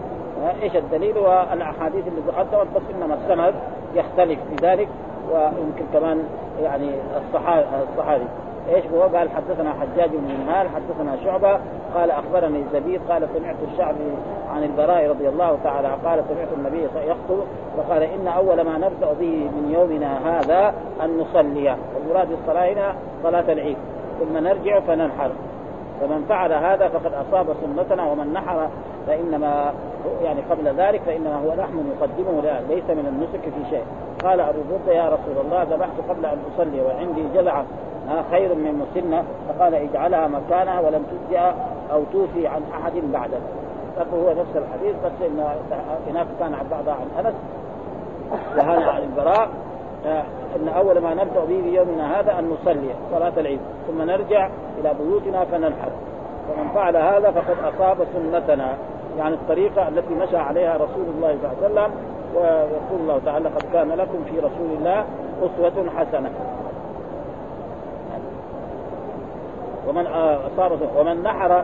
إيش 0.64 0.76
الدليل؟ 0.76 1.18
والأحاديث 1.18 2.08
اللي 2.08 2.22
تقدمت 2.28 2.68
بس 2.76 2.82
إنما 2.96 3.16
السند 3.16 3.54
يختلف 3.96 4.40
في 4.50 4.56
ذلك 4.66 4.88
ويمكن 5.32 5.86
كمان 5.94 6.24
يعني 6.62 6.92
الصحابي 7.18 8.26
إيش 8.70 8.86
هو؟ 8.86 9.02
قال 9.02 9.30
حدثنا 9.30 9.74
حجاج 9.74 10.10
بن 10.10 10.34
منهال 10.40 10.68
حدثنا 10.70 11.18
شعبة 11.24 11.60
قال 11.96 12.12
أخبرني 12.12 12.64
زبيد 12.74 13.02
قال 13.10 13.28
سمعت 13.36 13.56
الشعبي 13.72 14.12
عن 14.56 14.64
البراء 14.64 15.10
رضي 15.10 15.30
الله 15.30 15.58
تعالى 15.64 15.88
قال 15.88 16.24
سمعت 16.30 16.48
النبي 16.58 16.88
يخطب 16.96 17.44
فقال 17.78 18.04
إن 18.04 18.28
أول 18.28 18.62
ما 18.62 18.78
نبدأ 18.78 19.14
به 19.20 19.50
من 19.56 19.72
يومنا 19.74 20.40
هذا 20.40 20.74
أن 21.04 21.18
نصلي 21.18 21.78
والمراد 21.96 22.30
بالصلاة 22.30 22.74
هنا 22.74 22.96
صلاة 23.24 23.52
العيد 23.52 23.78
ثم 24.20 24.38
نرجع 24.38 24.80
فننحر 24.80 25.32
فمن 26.02 26.26
فعل 26.30 26.54
هذا 26.54 26.88
فقد 26.88 27.12
أصاب 27.14 27.48
سنتنا 27.62 28.12
ومن 28.12 28.34
نحر 28.34 28.68
فإنما 29.08 29.74
يعني 30.24 30.42
قبل 30.50 30.68
ذلك 30.78 31.02
فإنما 31.02 31.36
هو 31.36 31.54
لحم 31.54 31.80
يقدمه 31.98 32.42
لا 32.42 32.62
ليس 32.62 32.90
من 32.90 33.06
النسك 33.08 33.50
في 33.50 33.70
شيء. 33.70 33.84
قال 34.24 34.40
أبو 34.40 34.60
برده 34.72 34.94
يا 34.94 35.06
رسول 35.06 35.46
الله 35.46 35.64
ذبحت 35.64 36.10
قبل 36.10 36.26
أن 36.26 36.38
أصلي 36.54 36.82
وعندي 36.82 37.24
جذعه 37.34 37.66
خير 38.32 38.56
من 38.56 38.86
مسنة. 38.86 39.24
فقال 39.50 39.76
اجعلها 39.76 40.28
مكانها 40.28 40.80
ولم 40.80 41.04
تجزئ 41.04 41.52
أو 41.92 42.04
توفي 42.14 42.48
عن 42.48 42.62
أحد 42.74 42.94
بعدك 43.14 43.42
هو 44.14 44.30
نفس 44.30 44.56
الحديث 44.56 44.96
بس 45.06 45.12
إن 45.28 45.46
هناك 46.08 46.28
كان 46.40 46.54
عن 46.54 46.66
بعضها 46.72 46.94
عن 46.94 47.26
أنس 47.26 47.36
وهذا 48.58 48.92
عن 48.92 49.04
البراء. 49.04 49.50
إن 50.56 50.68
أول 50.68 51.00
ما 51.00 51.14
نبدأ 51.14 51.40
به 51.40 51.62
في 51.62 51.76
يومنا 51.76 52.20
هذا 52.20 52.40
أن 52.40 52.50
نصلي 52.50 52.90
صلاة 53.12 53.34
العيد 53.38 53.60
ثم 53.88 54.02
نرجع 54.02 54.50
إلى 54.80 54.94
بيوتنا 55.00 55.46
فننحر 55.46 55.90
ومن 56.50 56.70
فعل 56.74 56.98
هذا 56.98 57.32
فقد 57.32 57.74
أصاب 57.74 57.98
سنتنا. 58.14 58.76
يعني 59.18 59.36
الطريقة 59.36 59.88
التي 59.88 60.14
مشى 60.14 60.38
عليها 60.38 60.76
رسول 60.76 61.06
الله 61.16 61.38
صلى 61.42 61.68
الله 61.68 61.82
عليه 61.82 61.90
وسلم 61.90 61.92
ويقول 62.36 63.00
الله 63.02 63.22
تعالى 63.26 63.50
قد 63.50 63.64
كان 63.74 63.92
لكم 63.92 64.24
في 64.32 64.40
رسول 64.40 64.78
الله 64.78 65.06
أسوة 65.42 65.90
حسنة. 65.98 66.32
ومن 69.88 70.08
اصاب 70.08 70.72
ومن 70.98 71.24
نحر 71.24 71.64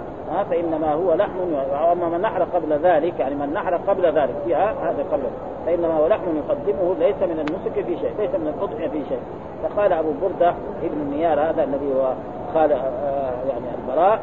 فإنما 0.49 0.93
هو 0.93 1.13
لحم 1.13 1.53
وأما 1.71 2.09
من 2.09 2.21
نحر 2.21 2.43
قبل 2.43 2.73
ذلك 2.73 3.19
يعني 3.19 3.35
من 3.35 3.53
نحر 3.53 3.75
قبل 3.75 4.05
ذلك 4.05 4.33
فيها 4.45 4.73
هذا 4.81 5.05
قبل 5.11 5.23
فإنما 5.65 5.97
هو 5.97 6.07
لحم 6.07 6.37
يقدمه 6.37 6.95
ليس 6.99 7.15
من 7.15 7.39
النسك 7.39 7.85
في 7.85 7.97
شيء 7.97 8.11
ليس 8.19 8.29
من 8.29 8.53
الاضحيه 8.57 8.87
في 8.87 9.01
شيء. 9.09 9.19
فقال 9.63 9.93
أبو 9.93 10.09
برده 10.21 10.53
ابن 10.83 11.01
النيار 11.01 11.39
هذا 11.39 11.63
الذي 11.63 11.93
هو 11.95 12.13
قال 12.55 12.71
آه، 12.71 13.31
يعني 13.49 13.65
البراء 13.81 14.19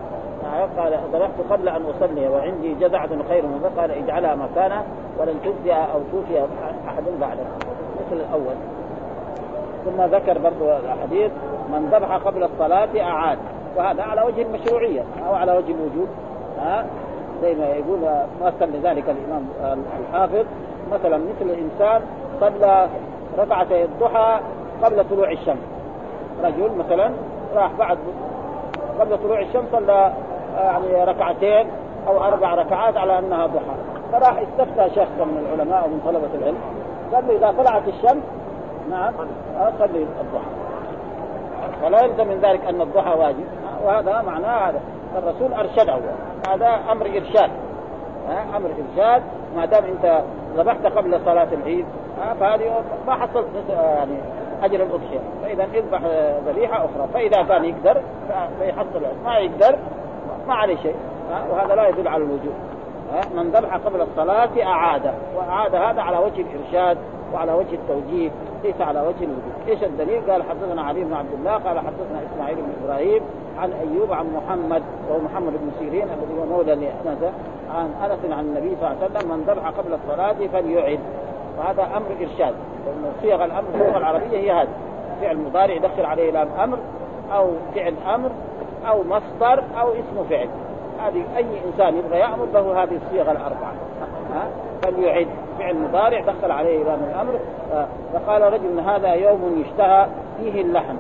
قال 0.78 0.98
ذبحت 1.12 1.40
قبل 1.50 1.68
أن 1.68 1.82
أصلي 1.96 2.28
وعندي 2.28 2.74
جزعه 2.74 3.08
خير 3.28 3.42
من 3.42 3.70
قال 3.76 3.90
اجعلها 3.90 4.34
مكانه 4.34 4.82
ولن 5.18 5.34
تجزي 5.44 5.72
أو 5.72 6.00
توفي 6.12 6.46
أحد 6.88 7.02
بعدك 7.20 7.46
مثل 8.06 8.20
الأول. 8.20 8.54
ثم 9.84 10.02
ذكر 10.16 10.38
برضو 10.38 10.70
الحديث 10.70 11.30
من 11.72 11.88
ذبح 11.92 12.16
قبل 12.16 12.42
الصلاة 12.42 12.88
أعاد. 13.00 13.38
وهذا 13.76 14.02
على 14.02 14.22
وجه 14.22 14.42
المشروعية 14.42 15.02
أو 15.28 15.34
على 15.34 15.52
وجه 15.52 15.70
الوجوب 15.70 16.08
ها؟ 16.60 16.86
زي 17.42 17.54
ما 17.54 17.66
يقول 17.66 17.98
مثل 18.42 18.76
لذلك 18.76 19.04
الإمام 19.08 19.48
الحافظ. 20.00 20.44
مثلا 20.92 21.16
مثل 21.16 21.50
الانسان 21.50 22.00
صلى 22.40 22.88
ركعتي 23.38 23.84
الضحى 23.84 24.40
قبل 24.82 25.04
طلوع 25.10 25.30
الشمس. 25.30 25.58
رجل 26.44 26.70
مثلا 26.78 27.10
راح 27.54 27.72
بعد 27.78 27.98
قبل 29.00 29.18
طلوع 29.18 29.40
الشمس 29.40 29.64
صلى 29.72 30.12
يعني 30.56 31.04
ركعتين 31.04 31.66
أو 32.08 32.24
أربع 32.24 32.54
ركعات 32.54 32.96
على 32.96 33.18
أنها 33.18 33.46
ضحى. 33.46 33.74
فراح 34.12 34.38
استفتى 34.38 34.94
شخص 34.94 35.18
من 35.18 35.46
العلماء 35.46 35.82
أو 35.84 35.88
من 35.88 36.00
طلبة 36.06 36.34
العلم. 36.34 36.58
قال 37.14 37.28
له 37.28 37.36
إذا 37.36 37.62
طلعت 37.62 37.88
الشمس 37.88 38.22
نعم 38.90 39.12
صلي 39.78 40.06
الضحى. 40.20 40.50
فلا 41.82 42.04
يلزم 42.04 42.28
من 42.28 42.40
ذلك 42.42 42.64
أن 42.64 42.80
الضحى 42.80 43.18
واجب. 43.18 43.44
وهذا 43.84 44.22
معناه 44.22 44.68
هذا. 44.68 44.80
الرسول 45.18 45.54
أرشده. 45.54 45.98
هذا 46.48 46.80
أمر 46.92 47.06
إرشاد. 47.06 47.50
أمر 48.56 48.70
إرشاد. 48.70 49.22
ما 49.56 49.64
دام 49.64 49.84
أنت 49.84 50.22
ذبحت 50.56 50.86
قبل 50.86 51.20
صلاة 51.24 51.48
العيد 51.52 51.86
فهذه 52.40 52.84
ما 53.06 53.14
حصلت 53.14 53.46
يعني 53.68 54.18
اجر 54.62 54.82
الأضحية. 54.82 55.20
فإذا 55.42 55.64
اذبح 55.64 56.00
ذبيحة 56.46 56.76
أخرى. 56.76 57.08
فإذا 57.14 57.42
كان 57.42 57.64
يقدر 57.64 58.00
فيحصل 58.58 59.02
ما 59.24 59.38
يقدر 59.38 59.78
ما 60.48 60.54
عليه 60.54 60.76
شيء 60.76 60.94
وهذا 61.50 61.74
لا 61.74 61.88
يدل 61.88 62.08
على 62.08 62.24
الوجوب 62.24 62.54
من 63.36 63.50
ذبح 63.50 63.76
قبل 63.76 64.00
الصلاة 64.00 64.62
أعاد 64.62 65.14
وأعاد 65.36 65.74
هذا 65.74 66.02
على 66.02 66.18
وجه 66.18 66.40
الإرشاد 66.40 66.98
وعلى 67.34 67.52
وجه 67.52 67.74
التوجيه 67.74 68.30
ليس 68.64 68.80
على 68.80 69.00
وجه 69.00 69.24
الوجوب. 69.24 69.52
إيش 69.68 69.84
الدليل؟ 69.84 70.30
قال 70.30 70.42
حدثنا 70.42 70.82
علي 70.82 71.04
بن 71.04 71.14
عبد 71.14 71.32
الله 71.38 71.52
قال 71.52 71.78
حدثنا 71.78 72.22
إسماعيل 72.32 72.56
بن 72.56 72.72
إبراهيم 72.84 73.22
عن 73.58 73.72
أيوب 73.72 74.12
عن 74.12 74.26
محمد 74.36 74.82
وهو 75.08 75.18
محمد 75.20 75.52
بن 75.52 75.70
سيرين 75.78 76.02
الذي 76.02 76.40
هو 76.40 76.46
مولى 76.46 76.74
لأنس 76.74 77.32
عن 77.74 78.10
أنس 78.10 78.32
عن 78.32 78.44
النبي 78.44 78.76
صلى 78.80 78.90
الله 78.90 78.96
عليه 79.02 79.18
وسلم 79.18 79.30
من 79.30 79.44
ذبح 79.46 79.68
قبل 79.68 79.94
الصلاة 79.94 80.48
فليعد. 80.52 81.00
وهذا 81.58 81.82
أمر 81.96 82.06
إرشاد 82.20 82.54
صيغ 83.22 83.44
الأمر 83.44 83.64
في 83.72 83.82
اللغة 83.82 83.98
العربية 83.98 84.38
هي 84.38 84.52
هذه 84.52 84.68
فعل 85.20 85.38
مضارع 85.38 85.74
يدخل 85.74 86.04
عليه 86.04 86.30
لام 86.30 86.48
أمر 86.62 86.78
أو 87.32 87.50
فعل 87.74 87.94
أمر 88.14 88.30
أو 88.88 89.02
مصدر 89.02 89.62
أو 89.80 89.92
اسم 89.92 90.24
فعل. 90.30 90.48
هذه 91.00 91.24
أي 91.36 91.46
إنسان 91.66 91.96
يبغى 91.96 92.18
يأمر 92.18 92.46
له 92.54 92.82
هذه 92.82 92.98
الصيغ 93.06 93.30
الأربعة. 93.30 93.72
ها؟ 94.34 94.46
فليعد 94.82 95.26
فعل 95.58 95.76
مضارع 95.76 96.20
دخل 96.20 96.50
عليه 96.50 96.84
لام 96.84 97.00
الأمر. 97.10 97.38
فقال 98.12 98.52
رجل 98.52 98.80
هذا 98.80 99.14
يوم 99.14 99.64
يشتهى 99.66 100.06
فيه 100.38 100.60
اللحم. 100.60 100.96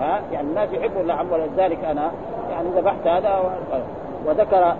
ها؟ 0.00 0.20
يعني 0.32 0.48
الناس 0.48 0.72
يحبوا 0.72 1.00
اللحم 1.00 1.32
ولذلك 1.32 1.84
أنا 1.84 2.10
يعني 2.50 2.68
ذبحت 2.76 3.06
هذا 3.06 3.52
وذكر 4.26 4.76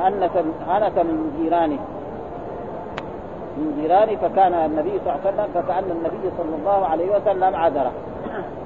هنة 0.00 0.44
هنة 0.68 1.02
من 1.02 1.38
جيرانه. 1.40 1.78
من 3.56 3.80
جيرانه 3.80 4.16
فكان 4.16 4.52
النبي 4.52 5.00
صلى 5.04 5.14
الله 5.14 5.20
عليه 5.24 5.34
وسلم 5.34 5.62
فكأن 5.62 5.90
النبي 5.90 6.30
صلى 6.38 6.56
الله 6.58 6.86
عليه 6.86 7.16
وسلم 7.16 7.56
عذره. 7.56 7.92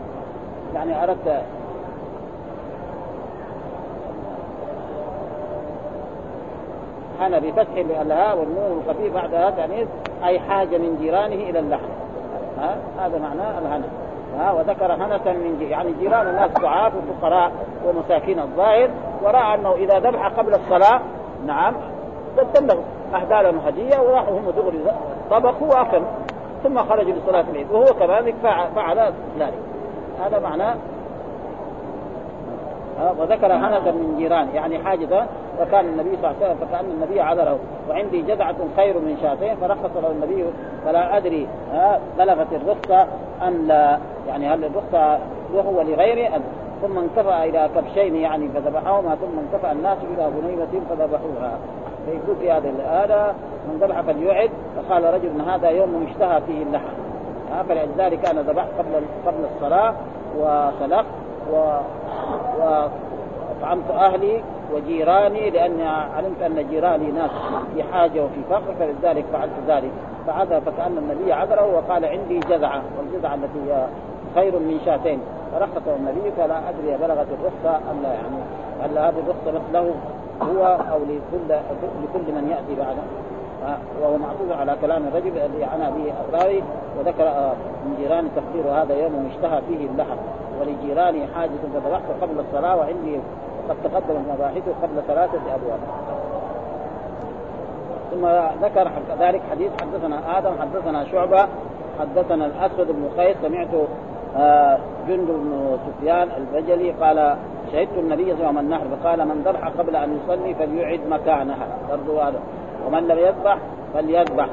يعني 0.74 1.04
أردت 1.04 1.42
حنى 7.20 7.40
بفتح 7.40 8.00
الهاء 8.00 8.38
والنون 8.38 8.82
الخفيف 8.82 9.14
بعد 9.14 9.34
هذا 9.34 9.58
يعني 9.58 9.86
أي 10.24 10.40
حاجة 10.40 10.78
من 10.78 10.98
جيرانه 11.00 11.34
إلى 11.34 11.58
اللحم. 11.58 11.88
ها؟ 12.58 12.76
هذا 12.98 13.18
معناه 13.18 13.58
الهنا. 13.58 13.84
ها؟ 14.38 14.52
وذكر 14.52 14.92
هنة 14.92 15.32
من 15.32 15.56
جي 15.58 15.64
يعني 15.64 15.92
جيران 16.00 16.26
الناس 16.26 16.50
ضعاف 16.50 16.92
وفقراء 16.94 17.52
ومساكين 17.86 18.38
الظاهر 18.38 18.88
ورأى 19.22 19.54
أنه 19.54 19.72
إذا 19.72 19.98
ذبح 19.98 20.26
قبل 20.26 20.54
الصلاة 20.54 21.00
نعم 21.46 21.74
قدم 22.38 22.66
له 22.66 22.82
اهدى 23.14 23.42
لهم 23.42 23.58
هدية 23.66 24.00
وراحوا 24.00 24.38
هم 24.38 24.50
دغري 24.50 24.78
طبخوا 25.30 25.68
وأكلوا. 25.68 26.06
ثم 26.62 26.78
خرجوا 26.78 27.12
لصلاة 27.12 27.44
العيد 27.50 27.70
وهو 27.70 27.84
كذلك 27.84 28.34
فعل 28.74 28.98
ذلك. 29.38 29.58
هذا 30.24 30.38
معناه 30.38 30.74
وذكر 33.18 33.52
هنة 33.52 33.90
من 33.90 34.14
جيران 34.18 34.48
يعني 34.54 34.78
حاجة 34.78 35.26
فكان 35.58 35.84
النبي 35.84 36.16
صلى 36.16 36.30
الله 36.30 36.34
عليه 36.40 36.46
وسلم 36.46 36.68
فكأن 36.68 36.84
النبي 36.84 37.20
عذره. 37.20 37.58
وعندي 37.90 38.22
جذعة 38.22 38.56
خير 38.76 38.98
من 38.98 39.18
شاتين 39.22 39.56
فرخص 39.56 39.96
له 39.96 40.10
النبي 40.10 40.44
فلا 40.84 41.16
أدري 41.16 41.48
بلغت 42.18 42.46
الرخصة 42.52 43.08
أم 43.42 43.66
لا. 43.66 43.98
يعني 44.28 44.48
هل 44.48 44.64
الرخصة 44.64 45.18
له 45.54 45.68
ولغيره 45.68 46.36
أم؟ 46.36 46.42
ثم 46.82 46.98
انكفأ 46.98 47.44
إلى 47.44 47.68
كبشين 47.74 48.16
يعني 48.16 48.48
فذبحهما 48.48 49.14
ثم 49.14 49.38
انكفأ 49.38 49.72
الناس 49.72 49.98
إلى 50.14 50.26
غنيمة 50.26 50.86
فذبحوها. 50.90 51.58
فيقول 52.06 52.36
في 52.40 52.50
هذه 52.50 52.70
الآلة 52.70 53.34
من 53.68 53.78
ذبح 53.80 54.00
فليعد 54.00 54.50
فقال 54.76 55.14
رجل 55.14 55.50
هذا 55.50 55.68
يوم 55.68 56.06
اشتهى 56.10 56.40
فيه 56.40 56.62
اللحم. 56.62 56.98
فلذلك 57.68 58.28
أنا 58.28 58.42
ذبحت 58.42 58.68
قبل 58.78 59.04
قبل 59.26 59.44
الصلاة 59.54 59.94
وسلخت 60.38 61.06
و 61.52 61.78
وأطعمت 62.60 63.90
أهلي 63.90 64.42
وجيراني 64.74 65.50
لأني 65.50 65.86
علمت 65.86 66.42
أن 66.42 66.66
جيراني 66.70 67.12
ناس 67.12 67.30
في 67.74 67.82
حاجة 67.82 68.24
وفي 68.24 68.40
فقر 68.50 68.74
فلذلك 68.78 69.24
فعلت 69.32 69.52
ذلك. 69.68 69.90
فعذر 70.26 70.60
فكأن 70.60 70.98
النبي 70.98 71.32
عذره 71.32 71.74
وقال 71.76 72.04
عندي 72.04 72.38
جذعة 72.38 72.82
والجذعة 72.98 73.34
التي 73.34 73.72
هي 73.72 73.86
خير 74.34 74.58
من 74.58 74.80
شاتين. 74.84 75.20
فرخصه 75.52 75.96
النبي 75.96 76.30
فلا 76.36 76.68
أدري 76.68 76.96
بلغت 76.96 77.26
الرخصة 77.40 77.76
أم 77.90 78.02
لا 78.02 78.12
يعني 78.12 78.38
هل 78.82 78.98
هذه 78.98 79.22
الرخصة 79.26 79.62
له 79.72 79.94
هو 80.42 80.64
أو 80.92 80.98
لكل 80.98 81.54
لكل 82.02 82.32
من 82.32 82.48
يأتي 82.50 82.80
بعده. 82.80 83.02
وهو 84.02 84.16
معطوف 84.16 84.60
على 84.60 84.76
كلام 84.80 85.02
الرجل 85.08 85.38
الذي 85.38 85.64
عنا 85.64 85.90
به 85.90 86.12
الراوي 86.28 86.62
وذكر 86.98 87.52
من 87.84 87.96
جيران 87.98 88.28
تقدير 88.36 88.82
هذا 88.82 88.94
يوم 89.02 89.30
اشتهى 89.34 89.62
فيه 89.68 89.86
اللحم. 89.86 90.16
ولجيراني 90.60 91.26
حاجة 91.34 91.50
فذبحت 91.74 92.02
قبل 92.22 92.40
الصلاة 92.40 92.76
وعندي 92.76 93.20
قد 93.68 93.76
تقدم 93.84 94.22
مباحثه 94.34 94.72
قبل 94.82 95.02
ثلاثة 95.06 95.40
أبواب. 95.54 95.78
ثم 98.10 98.26
ذكر 98.64 98.90
ذلك 99.20 99.40
حديث 99.50 99.70
حدثنا 99.82 100.38
آدم 100.38 100.50
حدثنا 100.60 101.04
شعبة 101.04 101.48
حدثنا 102.00 102.46
الأسود 102.46 102.86
بن 102.86 103.08
قيس 103.18 103.36
سمعت 103.42 103.68
آه، 104.36 104.78
جند 105.08 105.26
بن 105.26 105.78
سفيان 105.86 106.28
البجلي 106.36 106.90
قال 106.90 107.36
شهدت 107.72 107.98
النبي 107.98 108.24
صلى 108.24 108.32
الله 108.32 108.46
عليه 108.46 108.48
وسلم 108.48 108.58
النحر 108.58 108.84
فقال 108.96 109.28
من 109.28 109.42
ذبح 109.46 109.68
قبل 109.68 109.96
أن 109.96 110.18
يصلي 110.18 110.54
فليعد 110.54 111.00
مكانها. 111.10 111.66
برضو 111.90 112.20
هذا. 112.20 112.40
ومن 112.86 113.08
لم 113.08 113.18
يذبح 113.18 113.58
فليذبح. 113.94 114.48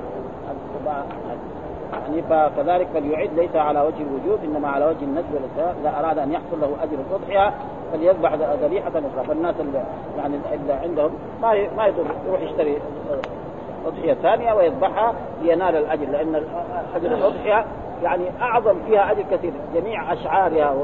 يعني 2.01 2.21
فكذلك 2.21 2.87
فليعد 2.93 3.29
ليس 3.35 3.55
على 3.55 3.81
وجه 3.81 4.01
الوجوب 4.01 4.39
إنما 4.43 4.69
على 4.69 4.85
وجه 4.85 5.03
الندب 5.03 5.33
والاستحباب 5.33 5.75
إذا 5.81 5.99
أراد 5.99 6.17
أن 6.17 6.31
يحصل 6.31 6.61
له 6.61 6.75
أجر 6.83 6.97
الاضحيه 7.09 7.53
فليذبح 7.93 8.33
ذبيحه 8.33 8.89
أخرى. 8.89 9.25
فالناس 9.27 9.55
اللي 9.59 9.83
يعني 10.17 10.35
اللي 10.53 10.73
عندهم 10.73 11.11
ما 11.41 11.53
ما 11.77 11.85
يروح 12.27 12.41
يشتري 12.41 12.77
اضحيه 13.85 14.13
ثانية 14.13 14.53
ويذبحها 14.53 15.13
لينال 15.41 15.75
الأجر 15.75 16.05
لأن 16.05 16.43
اجر 16.95 17.11
الاضحيه 17.11 17.65
يعني 18.03 18.23
أعظم 18.41 18.75
فيها 18.87 19.11
أجر 19.11 19.23
كثير. 19.31 19.53
جميع 19.75 20.13
أشعارها 20.13 20.75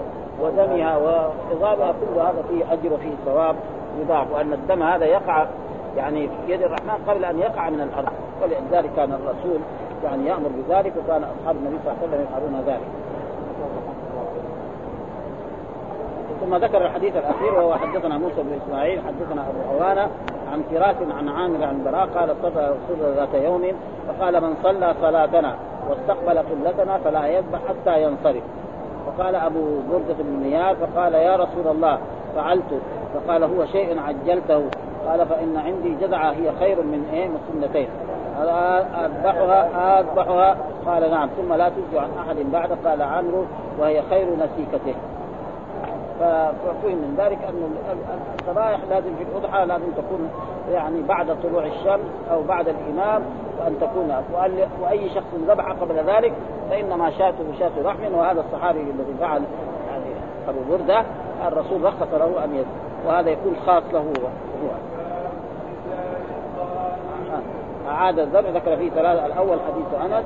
ودمها 0.42 0.98
وعظامها 0.98 1.92
كل 1.92 2.20
هذا 2.20 2.44
فيه 2.50 2.74
أجر 2.74 2.94
وفيه 2.94 3.14
ثواب 3.26 3.56
يضاعف 4.02 4.32
وأن 4.32 4.54
الدم 4.54 4.84
هذا 4.84 5.06
يقع 5.06 5.46
يعني 5.98 6.28
في 6.28 6.54
يد 6.54 6.62
الرحمن 6.62 7.04
قبل 7.08 7.26
أن 7.26 7.40
يقع 7.40 7.70
من 7.70 7.82
الأرض. 7.82 8.14
ولذلك 8.42 8.90
كان 8.96 9.14
الرسول 9.14 9.60
يعني 10.04 10.26
يأمر 10.26 10.50
بذلك 10.58 10.94
وكان 10.98 11.24
أصحاب 11.24 11.56
النبي 11.56 11.78
صلى 11.84 11.94
الله 11.94 11.98
عليه 12.02 12.08
وسلم 12.08 12.22
يفعلون 12.22 12.64
ذلك. 12.68 12.88
ثم 16.42 16.56
ذكر 16.56 16.86
الحديث 16.86 17.18
الأخير 17.18 17.54
وهو 17.54 17.74
حدثنا 17.74 18.18
موسى 18.18 18.36
بن 18.36 18.60
إسماعيل 18.66 19.00
حدثنا 19.08 19.42
أبو 19.42 19.84
عوانة 19.84 20.10
عن 20.52 20.64
فراس 20.72 20.96
عن 21.18 21.30
عامر 21.30 21.64
عن 21.64 21.84
براء 21.84 22.06
قال 22.06 22.36
صلى 22.42 22.76
رسول 22.76 23.16
ذات 23.16 23.34
يوم 23.34 23.72
فقال 24.08 24.42
من 24.42 24.56
صلى 24.64 24.96
صلاتنا 25.02 25.56
واستقبل 25.90 26.38
قبلتنا 26.38 26.98
فلا 26.98 27.28
يذبح 27.28 27.60
حتى 27.70 28.04
ينصرف. 28.04 28.44
فقال 29.06 29.36
أبو 29.36 29.80
بردة 29.92 30.16
بن 30.20 30.44
نيار 30.44 30.76
فقال 30.76 31.14
يا 31.14 31.36
رسول 31.36 31.68
الله 31.68 31.98
فعلت. 32.36 32.82
فقال 33.14 33.44
هو 33.44 33.66
شيء 33.66 34.00
عجلته. 34.00 34.64
قال 35.08 35.26
فإن 35.26 35.58
عندي 35.58 35.96
جذعه 36.02 36.32
هي 36.32 36.52
خير 36.60 36.82
من 36.82 37.10
إيه؟ 37.14 37.28
من 37.28 37.40
سنتين. 37.54 37.88
أذبحها 39.06 40.00
أذبحها. 40.00 40.58
قال 40.86 41.12
نعم 41.12 41.30
ثم 41.38 41.54
لا 41.54 41.70
تجزي 41.70 42.00
عن 42.00 42.10
أحد 42.20 42.36
بعد 42.52 42.72
قال 42.86 43.02
عمرو 43.02 43.46
وهي 43.80 44.02
خير 44.10 44.28
نسيكته. 44.36 44.96
ففهم 46.20 46.98
من 46.98 47.16
ذلك 47.18 47.38
أن 47.50 47.76
الذبائح 48.40 48.80
لازم 48.90 49.16
في 49.16 49.24
الأضحى 49.24 49.66
لازم 49.66 49.92
تكون 49.92 50.30
يعني 50.72 51.02
بعد 51.02 51.38
طلوع 51.44 51.64
الشمس 51.64 52.06
أو 52.32 52.44
بعد 52.44 52.68
الإمام 52.68 53.22
وأن 53.60 53.76
تكون 53.82 54.16
وأي 54.82 55.10
شخص 55.10 55.34
ذبح 55.48 55.72
قبل 55.72 55.96
ذلك 55.96 56.34
فإنما 56.70 57.12
شاته 57.12 57.46
شاة 57.60 57.72
رحم. 57.84 58.14
وهذا 58.14 58.42
الصحابي 58.42 58.82
الذي 58.82 59.14
فعل 59.20 59.42
يعني 59.90 60.06
أبو 60.48 60.60
برده 60.72 61.04
الرسول 61.48 61.84
رخص 61.84 62.14
له 62.14 62.44
أن 62.44 62.56
يذبح 62.56 63.08
وهذا 63.08 63.30
يكون 63.30 63.56
خاص 63.66 63.84
له 63.94 64.00
هو. 64.00 64.28
أعاد 67.90 68.20
الذبح 68.20 68.50
ذكر 68.50 68.78
فيه 68.78 68.90
ثلاثة 68.90 69.26
الأول 69.26 69.58
حديث 69.68 70.02
أنس 70.06 70.26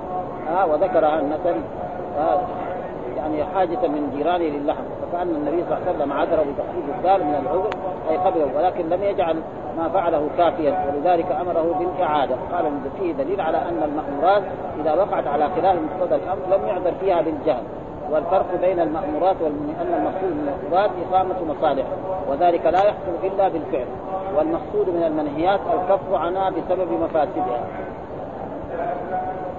آه 0.49 0.65
وذكر 0.65 1.19
أنس 1.19 1.47
آه 2.19 2.39
يعني 3.17 3.43
حاجة 3.43 3.87
من 3.87 4.11
جيرانه 4.15 4.43
للحم 4.43 4.83
فكأن 5.01 5.29
النبي 5.29 5.63
صلى 5.63 5.77
الله 5.77 5.87
عليه 5.87 5.97
وسلم 5.97 6.13
عذر 6.13 6.43
بتخفيف 6.43 6.95
الدال 6.97 7.23
من 7.27 7.35
العذر 7.35 7.69
أي 8.09 8.17
قبله 8.17 8.49
ولكن 8.57 8.89
لم 8.89 9.03
يجعل 9.03 9.35
ما 9.77 9.89
فعله 9.89 10.27
كافيا 10.37 10.85
ولذلك 10.87 11.31
أمره 11.31 11.75
بالإعادة. 11.79 12.35
قال 12.53 12.65
فيه 12.99 13.13
دليل 13.13 13.41
على 13.41 13.57
أن 13.57 13.83
المأمورات 13.83 14.43
إذا 14.81 14.93
وقعت 14.93 15.27
على 15.27 15.49
خلاف 15.55 15.75
مقتضى 15.75 16.15
الأمر 16.15 16.57
لم 16.57 16.67
يعذر 16.67 16.91
فيها 16.99 17.21
بالجهل. 17.21 17.63
والفرق 18.11 18.45
بين 18.61 18.79
المأمورات 18.79 19.35
أن 19.41 19.93
المقصود 19.93 20.31
من 20.31 20.47
المأمورات 20.47 20.91
إقامة 21.09 21.35
مصالح 21.53 21.85
وذلك 22.29 22.65
لا 22.65 22.83
يحصل 22.83 23.13
إلا 23.23 23.47
بالفعل 23.47 23.85
والمقصود 24.37 24.89
من 24.89 25.03
المنهيات 25.03 25.59
الكف 25.73 26.13
عنها 26.13 26.49
بسبب 26.49 26.91
مفاسدها. 26.91 27.61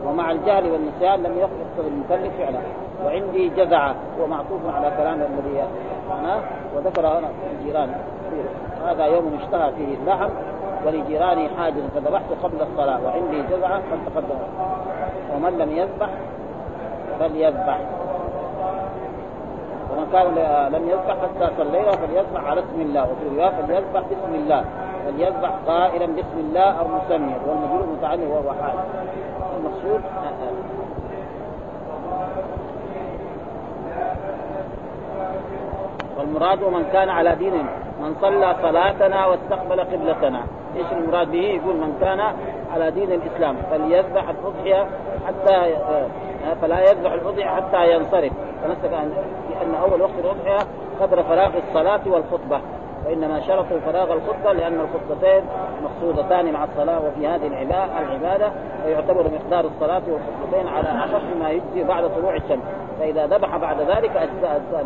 ومع 0.06 0.30
الجهل 0.30 0.70
والنسيان 0.70 1.22
لم 1.22 1.38
يقصد 1.38 1.86
المكلف 1.86 2.32
فعلا. 2.38 2.58
وعندي 3.04 3.48
جزعة 3.48 3.94
هو 4.20 4.26
معطوف 4.26 4.60
على 4.74 4.92
كلام 4.96 5.20
الذي 5.20 5.64
أنا 6.20 6.40
وذكر 6.76 7.06
هنا 7.06 7.28
الجيران 7.52 7.90
هذا 8.86 9.06
يوم 9.06 9.38
اشتهى 9.42 9.72
فيه 9.72 9.94
اللحم 9.94 10.28
ولجيراني 10.86 11.48
حاجز 11.48 11.82
فذبحت 11.94 12.24
قبل 12.42 12.56
الصلاة 12.62 13.00
وعندي 13.04 13.42
جزعة 13.42 13.76
قد 13.76 13.98
تقدم 14.06 14.38
ومن 15.34 15.58
لم 15.58 15.70
يذبح 15.76 16.08
فليذبح. 17.20 17.80
ومن 19.96 20.06
كان 20.12 20.26
لم 20.72 20.88
يذبح 20.88 21.16
حتى 21.22 21.46
صلينا 21.58 21.92
فليذبح 21.92 22.44
على 22.44 22.60
اسم 22.60 22.80
الله. 22.80 23.02
وفي 23.02 23.36
رواية 23.36 23.50
فليذبح 23.50 24.00
بسم 24.00 24.34
الله. 24.34 24.64
فليذبح 25.04 25.50
قائلا 25.66 26.06
بسم 26.06 26.38
الله 26.38 26.70
أو 26.80 26.84
مسميا. 26.88 27.38
والمجرور 27.46 27.86
متعلق 27.98 28.28
وهو 28.30 28.52
حال 28.62 28.74
المقصود 29.56 30.00
والمراد 36.18 36.60
من 36.64 36.84
كان 36.92 37.08
على 37.08 37.34
دين 37.34 37.66
من 38.00 38.14
صلى 38.20 38.56
صلاتنا 38.62 39.26
واستقبل 39.26 39.80
قبلتنا. 39.80 40.42
إيش 40.76 40.86
المراد 40.92 41.30
به؟ 41.30 41.38
يقول 41.38 41.76
من 41.76 41.98
كان 42.00 42.20
على 42.74 42.90
دين 42.90 43.12
الإسلام 43.12 43.56
فليذبح 43.70 44.24
الاضحيه 44.28 44.86
حتى 45.26 45.74
فلا 46.62 46.80
يذبح 46.80 47.12
الاضحيه 47.12 47.46
حتى 47.46 47.92
ينصرف. 47.92 48.32
فنسك 48.62 48.90
لأن 49.50 49.74
أول 49.74 50.00
وقت 50.02 50.18
الاضحيه 50.18 50.66
قدر 51.00 51.22
فراغ 51.22 51.50
الصلاة 51.68 52.00
والخطبة. 52.06 52.60
وانما 53.06 53.40
شرطوا 53.40 53.78
فراغ 53.86 54.12
الخطبة 54.12 54.52
لأن 54.52 54.80
الخطبتين 54.80 55.44
مقصودتان 55.84 56.52
مع 56.52 56.64
الصلاة 56.64 57.00
وفي 57.04 57.26
هذه 57.26 57.46
العبادة 57.46 58.52
فيعتبر 58.84 59.24
مقدار 59.34 59.64
الصلاة 59.64 60.02
والخطبتين 60.08 60.68
على 60.68 60.88
اخف 60.88 61.22
ما 61.40 61.50
يجزي 61.50 61.84
بعد 61.84 62.10
طلوع 62.16 62.36
الشمس. 62.36 62.64
فإذا 63.00 63.26
ذبح 63.26 63.56
بعد 63.56 63.80
ذلك 63.80 64.10
أجزاء 64.10 64.56
اجزاء 64.56 64.84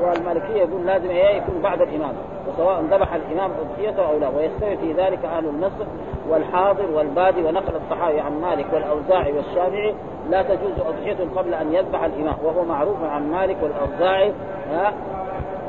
والمالكية 0.00 0.62
يقول 0.62 0.86
لازم 0.86 1.10
إيه 1.10 1.36
يكون 1.36 1.62
بعد 1.62 1.80
الإمام 1.80 2.12
وسواء 2.48 2.80
ذبح 2.90 3.14
الإمام 3.14 3.50
أضحيته 3.60 4.08
أو 4.08 4.18
لا 4.18 4.28
ويستوي 4.28 4.76
في 4.76 4.92
ذلك 4.92 5.24
أهل 5.24 5.46
النصر 5.46 5.84
والحاضر 6.28 6.90
والبادي 6.94 7.42
ونقل 7.42 7.72
الصحابي 7.84 8.20
عن 8.20 8.40
مالك 8.40 8.66
والأوزاعي 8.72 9.32
والشافعي 9.32 9.94
لا 10.30 10.42
تجوز 10.42 10.72
أضحية 10.86 11.16
قبل 11.36 11.54
أن 11.54 11.72
يذبح 11.72 12.04
الإمام 12.04 12.34
وهو 12.44 12.64
معروف 12.64 12.96
عن 13.04 13.30
مالك 13.30 13.56
والأوزاعي 13.62 14.32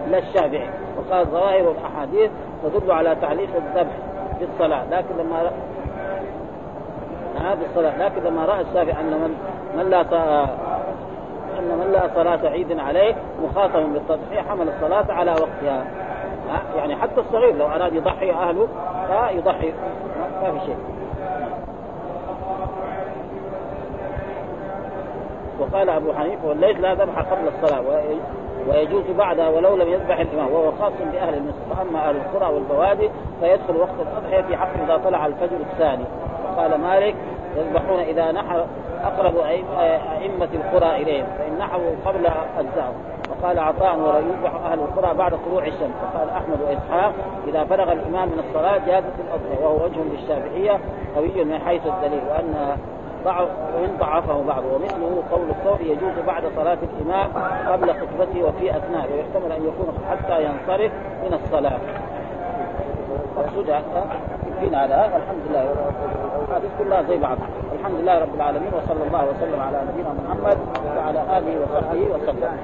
لا 0.09 0.17
الشافعي 0.17 0.69
وقال 0.97 1.25
ظواهر 1.25 1.71
الاحاديث 1.71 2.31
تدل 2.63 2.91
على 2.91 3.15
تعليق 3.15 3.49
الذبح 3.55 3.93
في 4.39 4.45
الصلاه 4.53 4.83
لكن 4.91 5.17
لما 5.17 5.43
رأ... 5.43 5.51
هذه 7.41 7.59
الصلاه 7.69 7.97
لكن 8.07 8.23
لما 8.23 8.45
رأى 8.45 8.61
الشافعي 8.61 9.01
أن 9.01 9.05
من 9.11 9.35
من 9.77 9.89
لا. 9.89 10.47
ان 11.61 11.77
من 11.77 11.91
لا 11.91 12.09
صلاة 12.15 12.49
عيد 12.49 12.79
عليه 12.79 13.15
مخاطب 13.43 13.93
بالتضحية 13.93 14.41
حمل 14.49 14.69
الصلاة 14.69 15.13
على 15.13 15.31
وقتها. 15.31 15.85
يعني 16.75 16.95
حتى 16.95 17.21
الصغير 17.21 17.55
لو 17.55 17.65
أراد 17.65 17.93
يضحي 17.93 18.31
أهله 18.31 18.67
فيضحي 19.07 19.73
ما 20.43 20.51
في 20.51 20.65
شيء. 20.65 20.77
وقال 25.59 25.89
أبو 25.89 26.13
حنيفة 26.13 26.47
والليل 26.47 26.81
لا 26.81 26.93
ذبح 26.93 27.19
قبل 27.19 27.47
الصلاة 27.47 27.81
ويجوز 28.67 29.03
بعدها 29.17 29.49
ولو 29.49 29.75
لم 29.75 29.89
يذبح 29.89 30.19
الإمام 30.19 30.53
وهو 30.53 30.71
خاص 30.71 30.93
بأهل 31.13 31.33
المصر 31.33 31.75
فأما 31.75 32.09
أهل 32.09 32.15
القرى 32.15 32.53
والبوادي 32.53 33.09
فيدخل 33.41 33.75
وقت 33.75 33.95
الاضحيه 34.01 34.41
في 34.41 34.57
حق 34.57 34.69
إذا 34.85 34.97
طلع 34.97 35.25
الفجر 35.25 35.57
الثاني. 35.71 36.03
وقال 36.51 36.81
مالك 36.81 37.15
يذبحون 37.57 37.99
إذا 37.99 38.31
نحر 38.31 38.65
أقرب 39.03 39.37
أئمة 40.21 40.49
القرى 40.53 40.95
إليهم 40.95 41.25
فإن 41.37 41.57
نحروا 41.59 41.91
قبل 42.05 42.25
اجزاهم 42.59 42.93
وقال 43.29 43.59
عطاء 43.59 43.99
ولا 43.99 44.19
يذبح 44.19 44.53
أهل 44.71 44.79
القرى 44.79 45.13
بعد 45.13 45.33
طلوع 45.45 45.63
الشمس. 45.63 45.95
وقال 46.03 46.29
أحمد 46.29 46.61
وإسحاق 46.61 47.13
إذا 47.47 47.63
فرغ 47.63 47.91
الإمام 47.91 48.27
من 48.27 48.43
الصلاة 48.49 48.77
جازت 48.77 49.13
الاضحيه 49.19 49.65
وهو 49.65 49.85
وجه 49.85 49.99
للشافعية 50.11 50.79
قوي 51.15 51.43
من 51.43 51.59
حيث 51.65 51.81
الدليل 51.87 52.21
وأن 52.29 52.77
ضعف 53.25 53.47
وإن 53.75 53.97
ضعفه 53.99 54.43
بعض. 54.47 54.63
ومثله 54.65 55.23
قول 55.31 55.49
الثوري 55.49 55.89
يجوز 55.91 56.25
بعد 56.27 56.43
صلاة 56.55 56.77
الإمام 56.83 57.29
قبل 57.71 57.93
خطبته 57.93 58.43
وفي 58.43 58.77
أثناء 58.77 59.07
ويحتمل 59.11 59.51
أن 59.51 59.61
يكون 59.65 59.97
حتى 60.11 60.43
ينصرف 60.43 60.91
من 61.23 61.33
الصلاة. 61.33 61.79
مقصود 63.37 63.69
هذا 64.73 65.05
الحمد 65.05 65.41
لله 65.49 65.75
الحديث 66.51 66.71
كلها 66.79 67.01
زي 67.01 67.17
بعض 67.17 67.37
الحمد 67.79 67.95
لله 67.99 68.19
رب 68.19 68.35
العالمين 68.35 68.71
وصلى 68.73 69.03
الله 69.07 69.23
وسلم 69.25 69.59
على 69.59 69.79
نبينا 69.87 70.11
محمد 70.13 70.57
وعلى 70.97 71.21
آله 71.37 71.55
وصحبه 71.61 72.01
وسلم. 72.13 72.57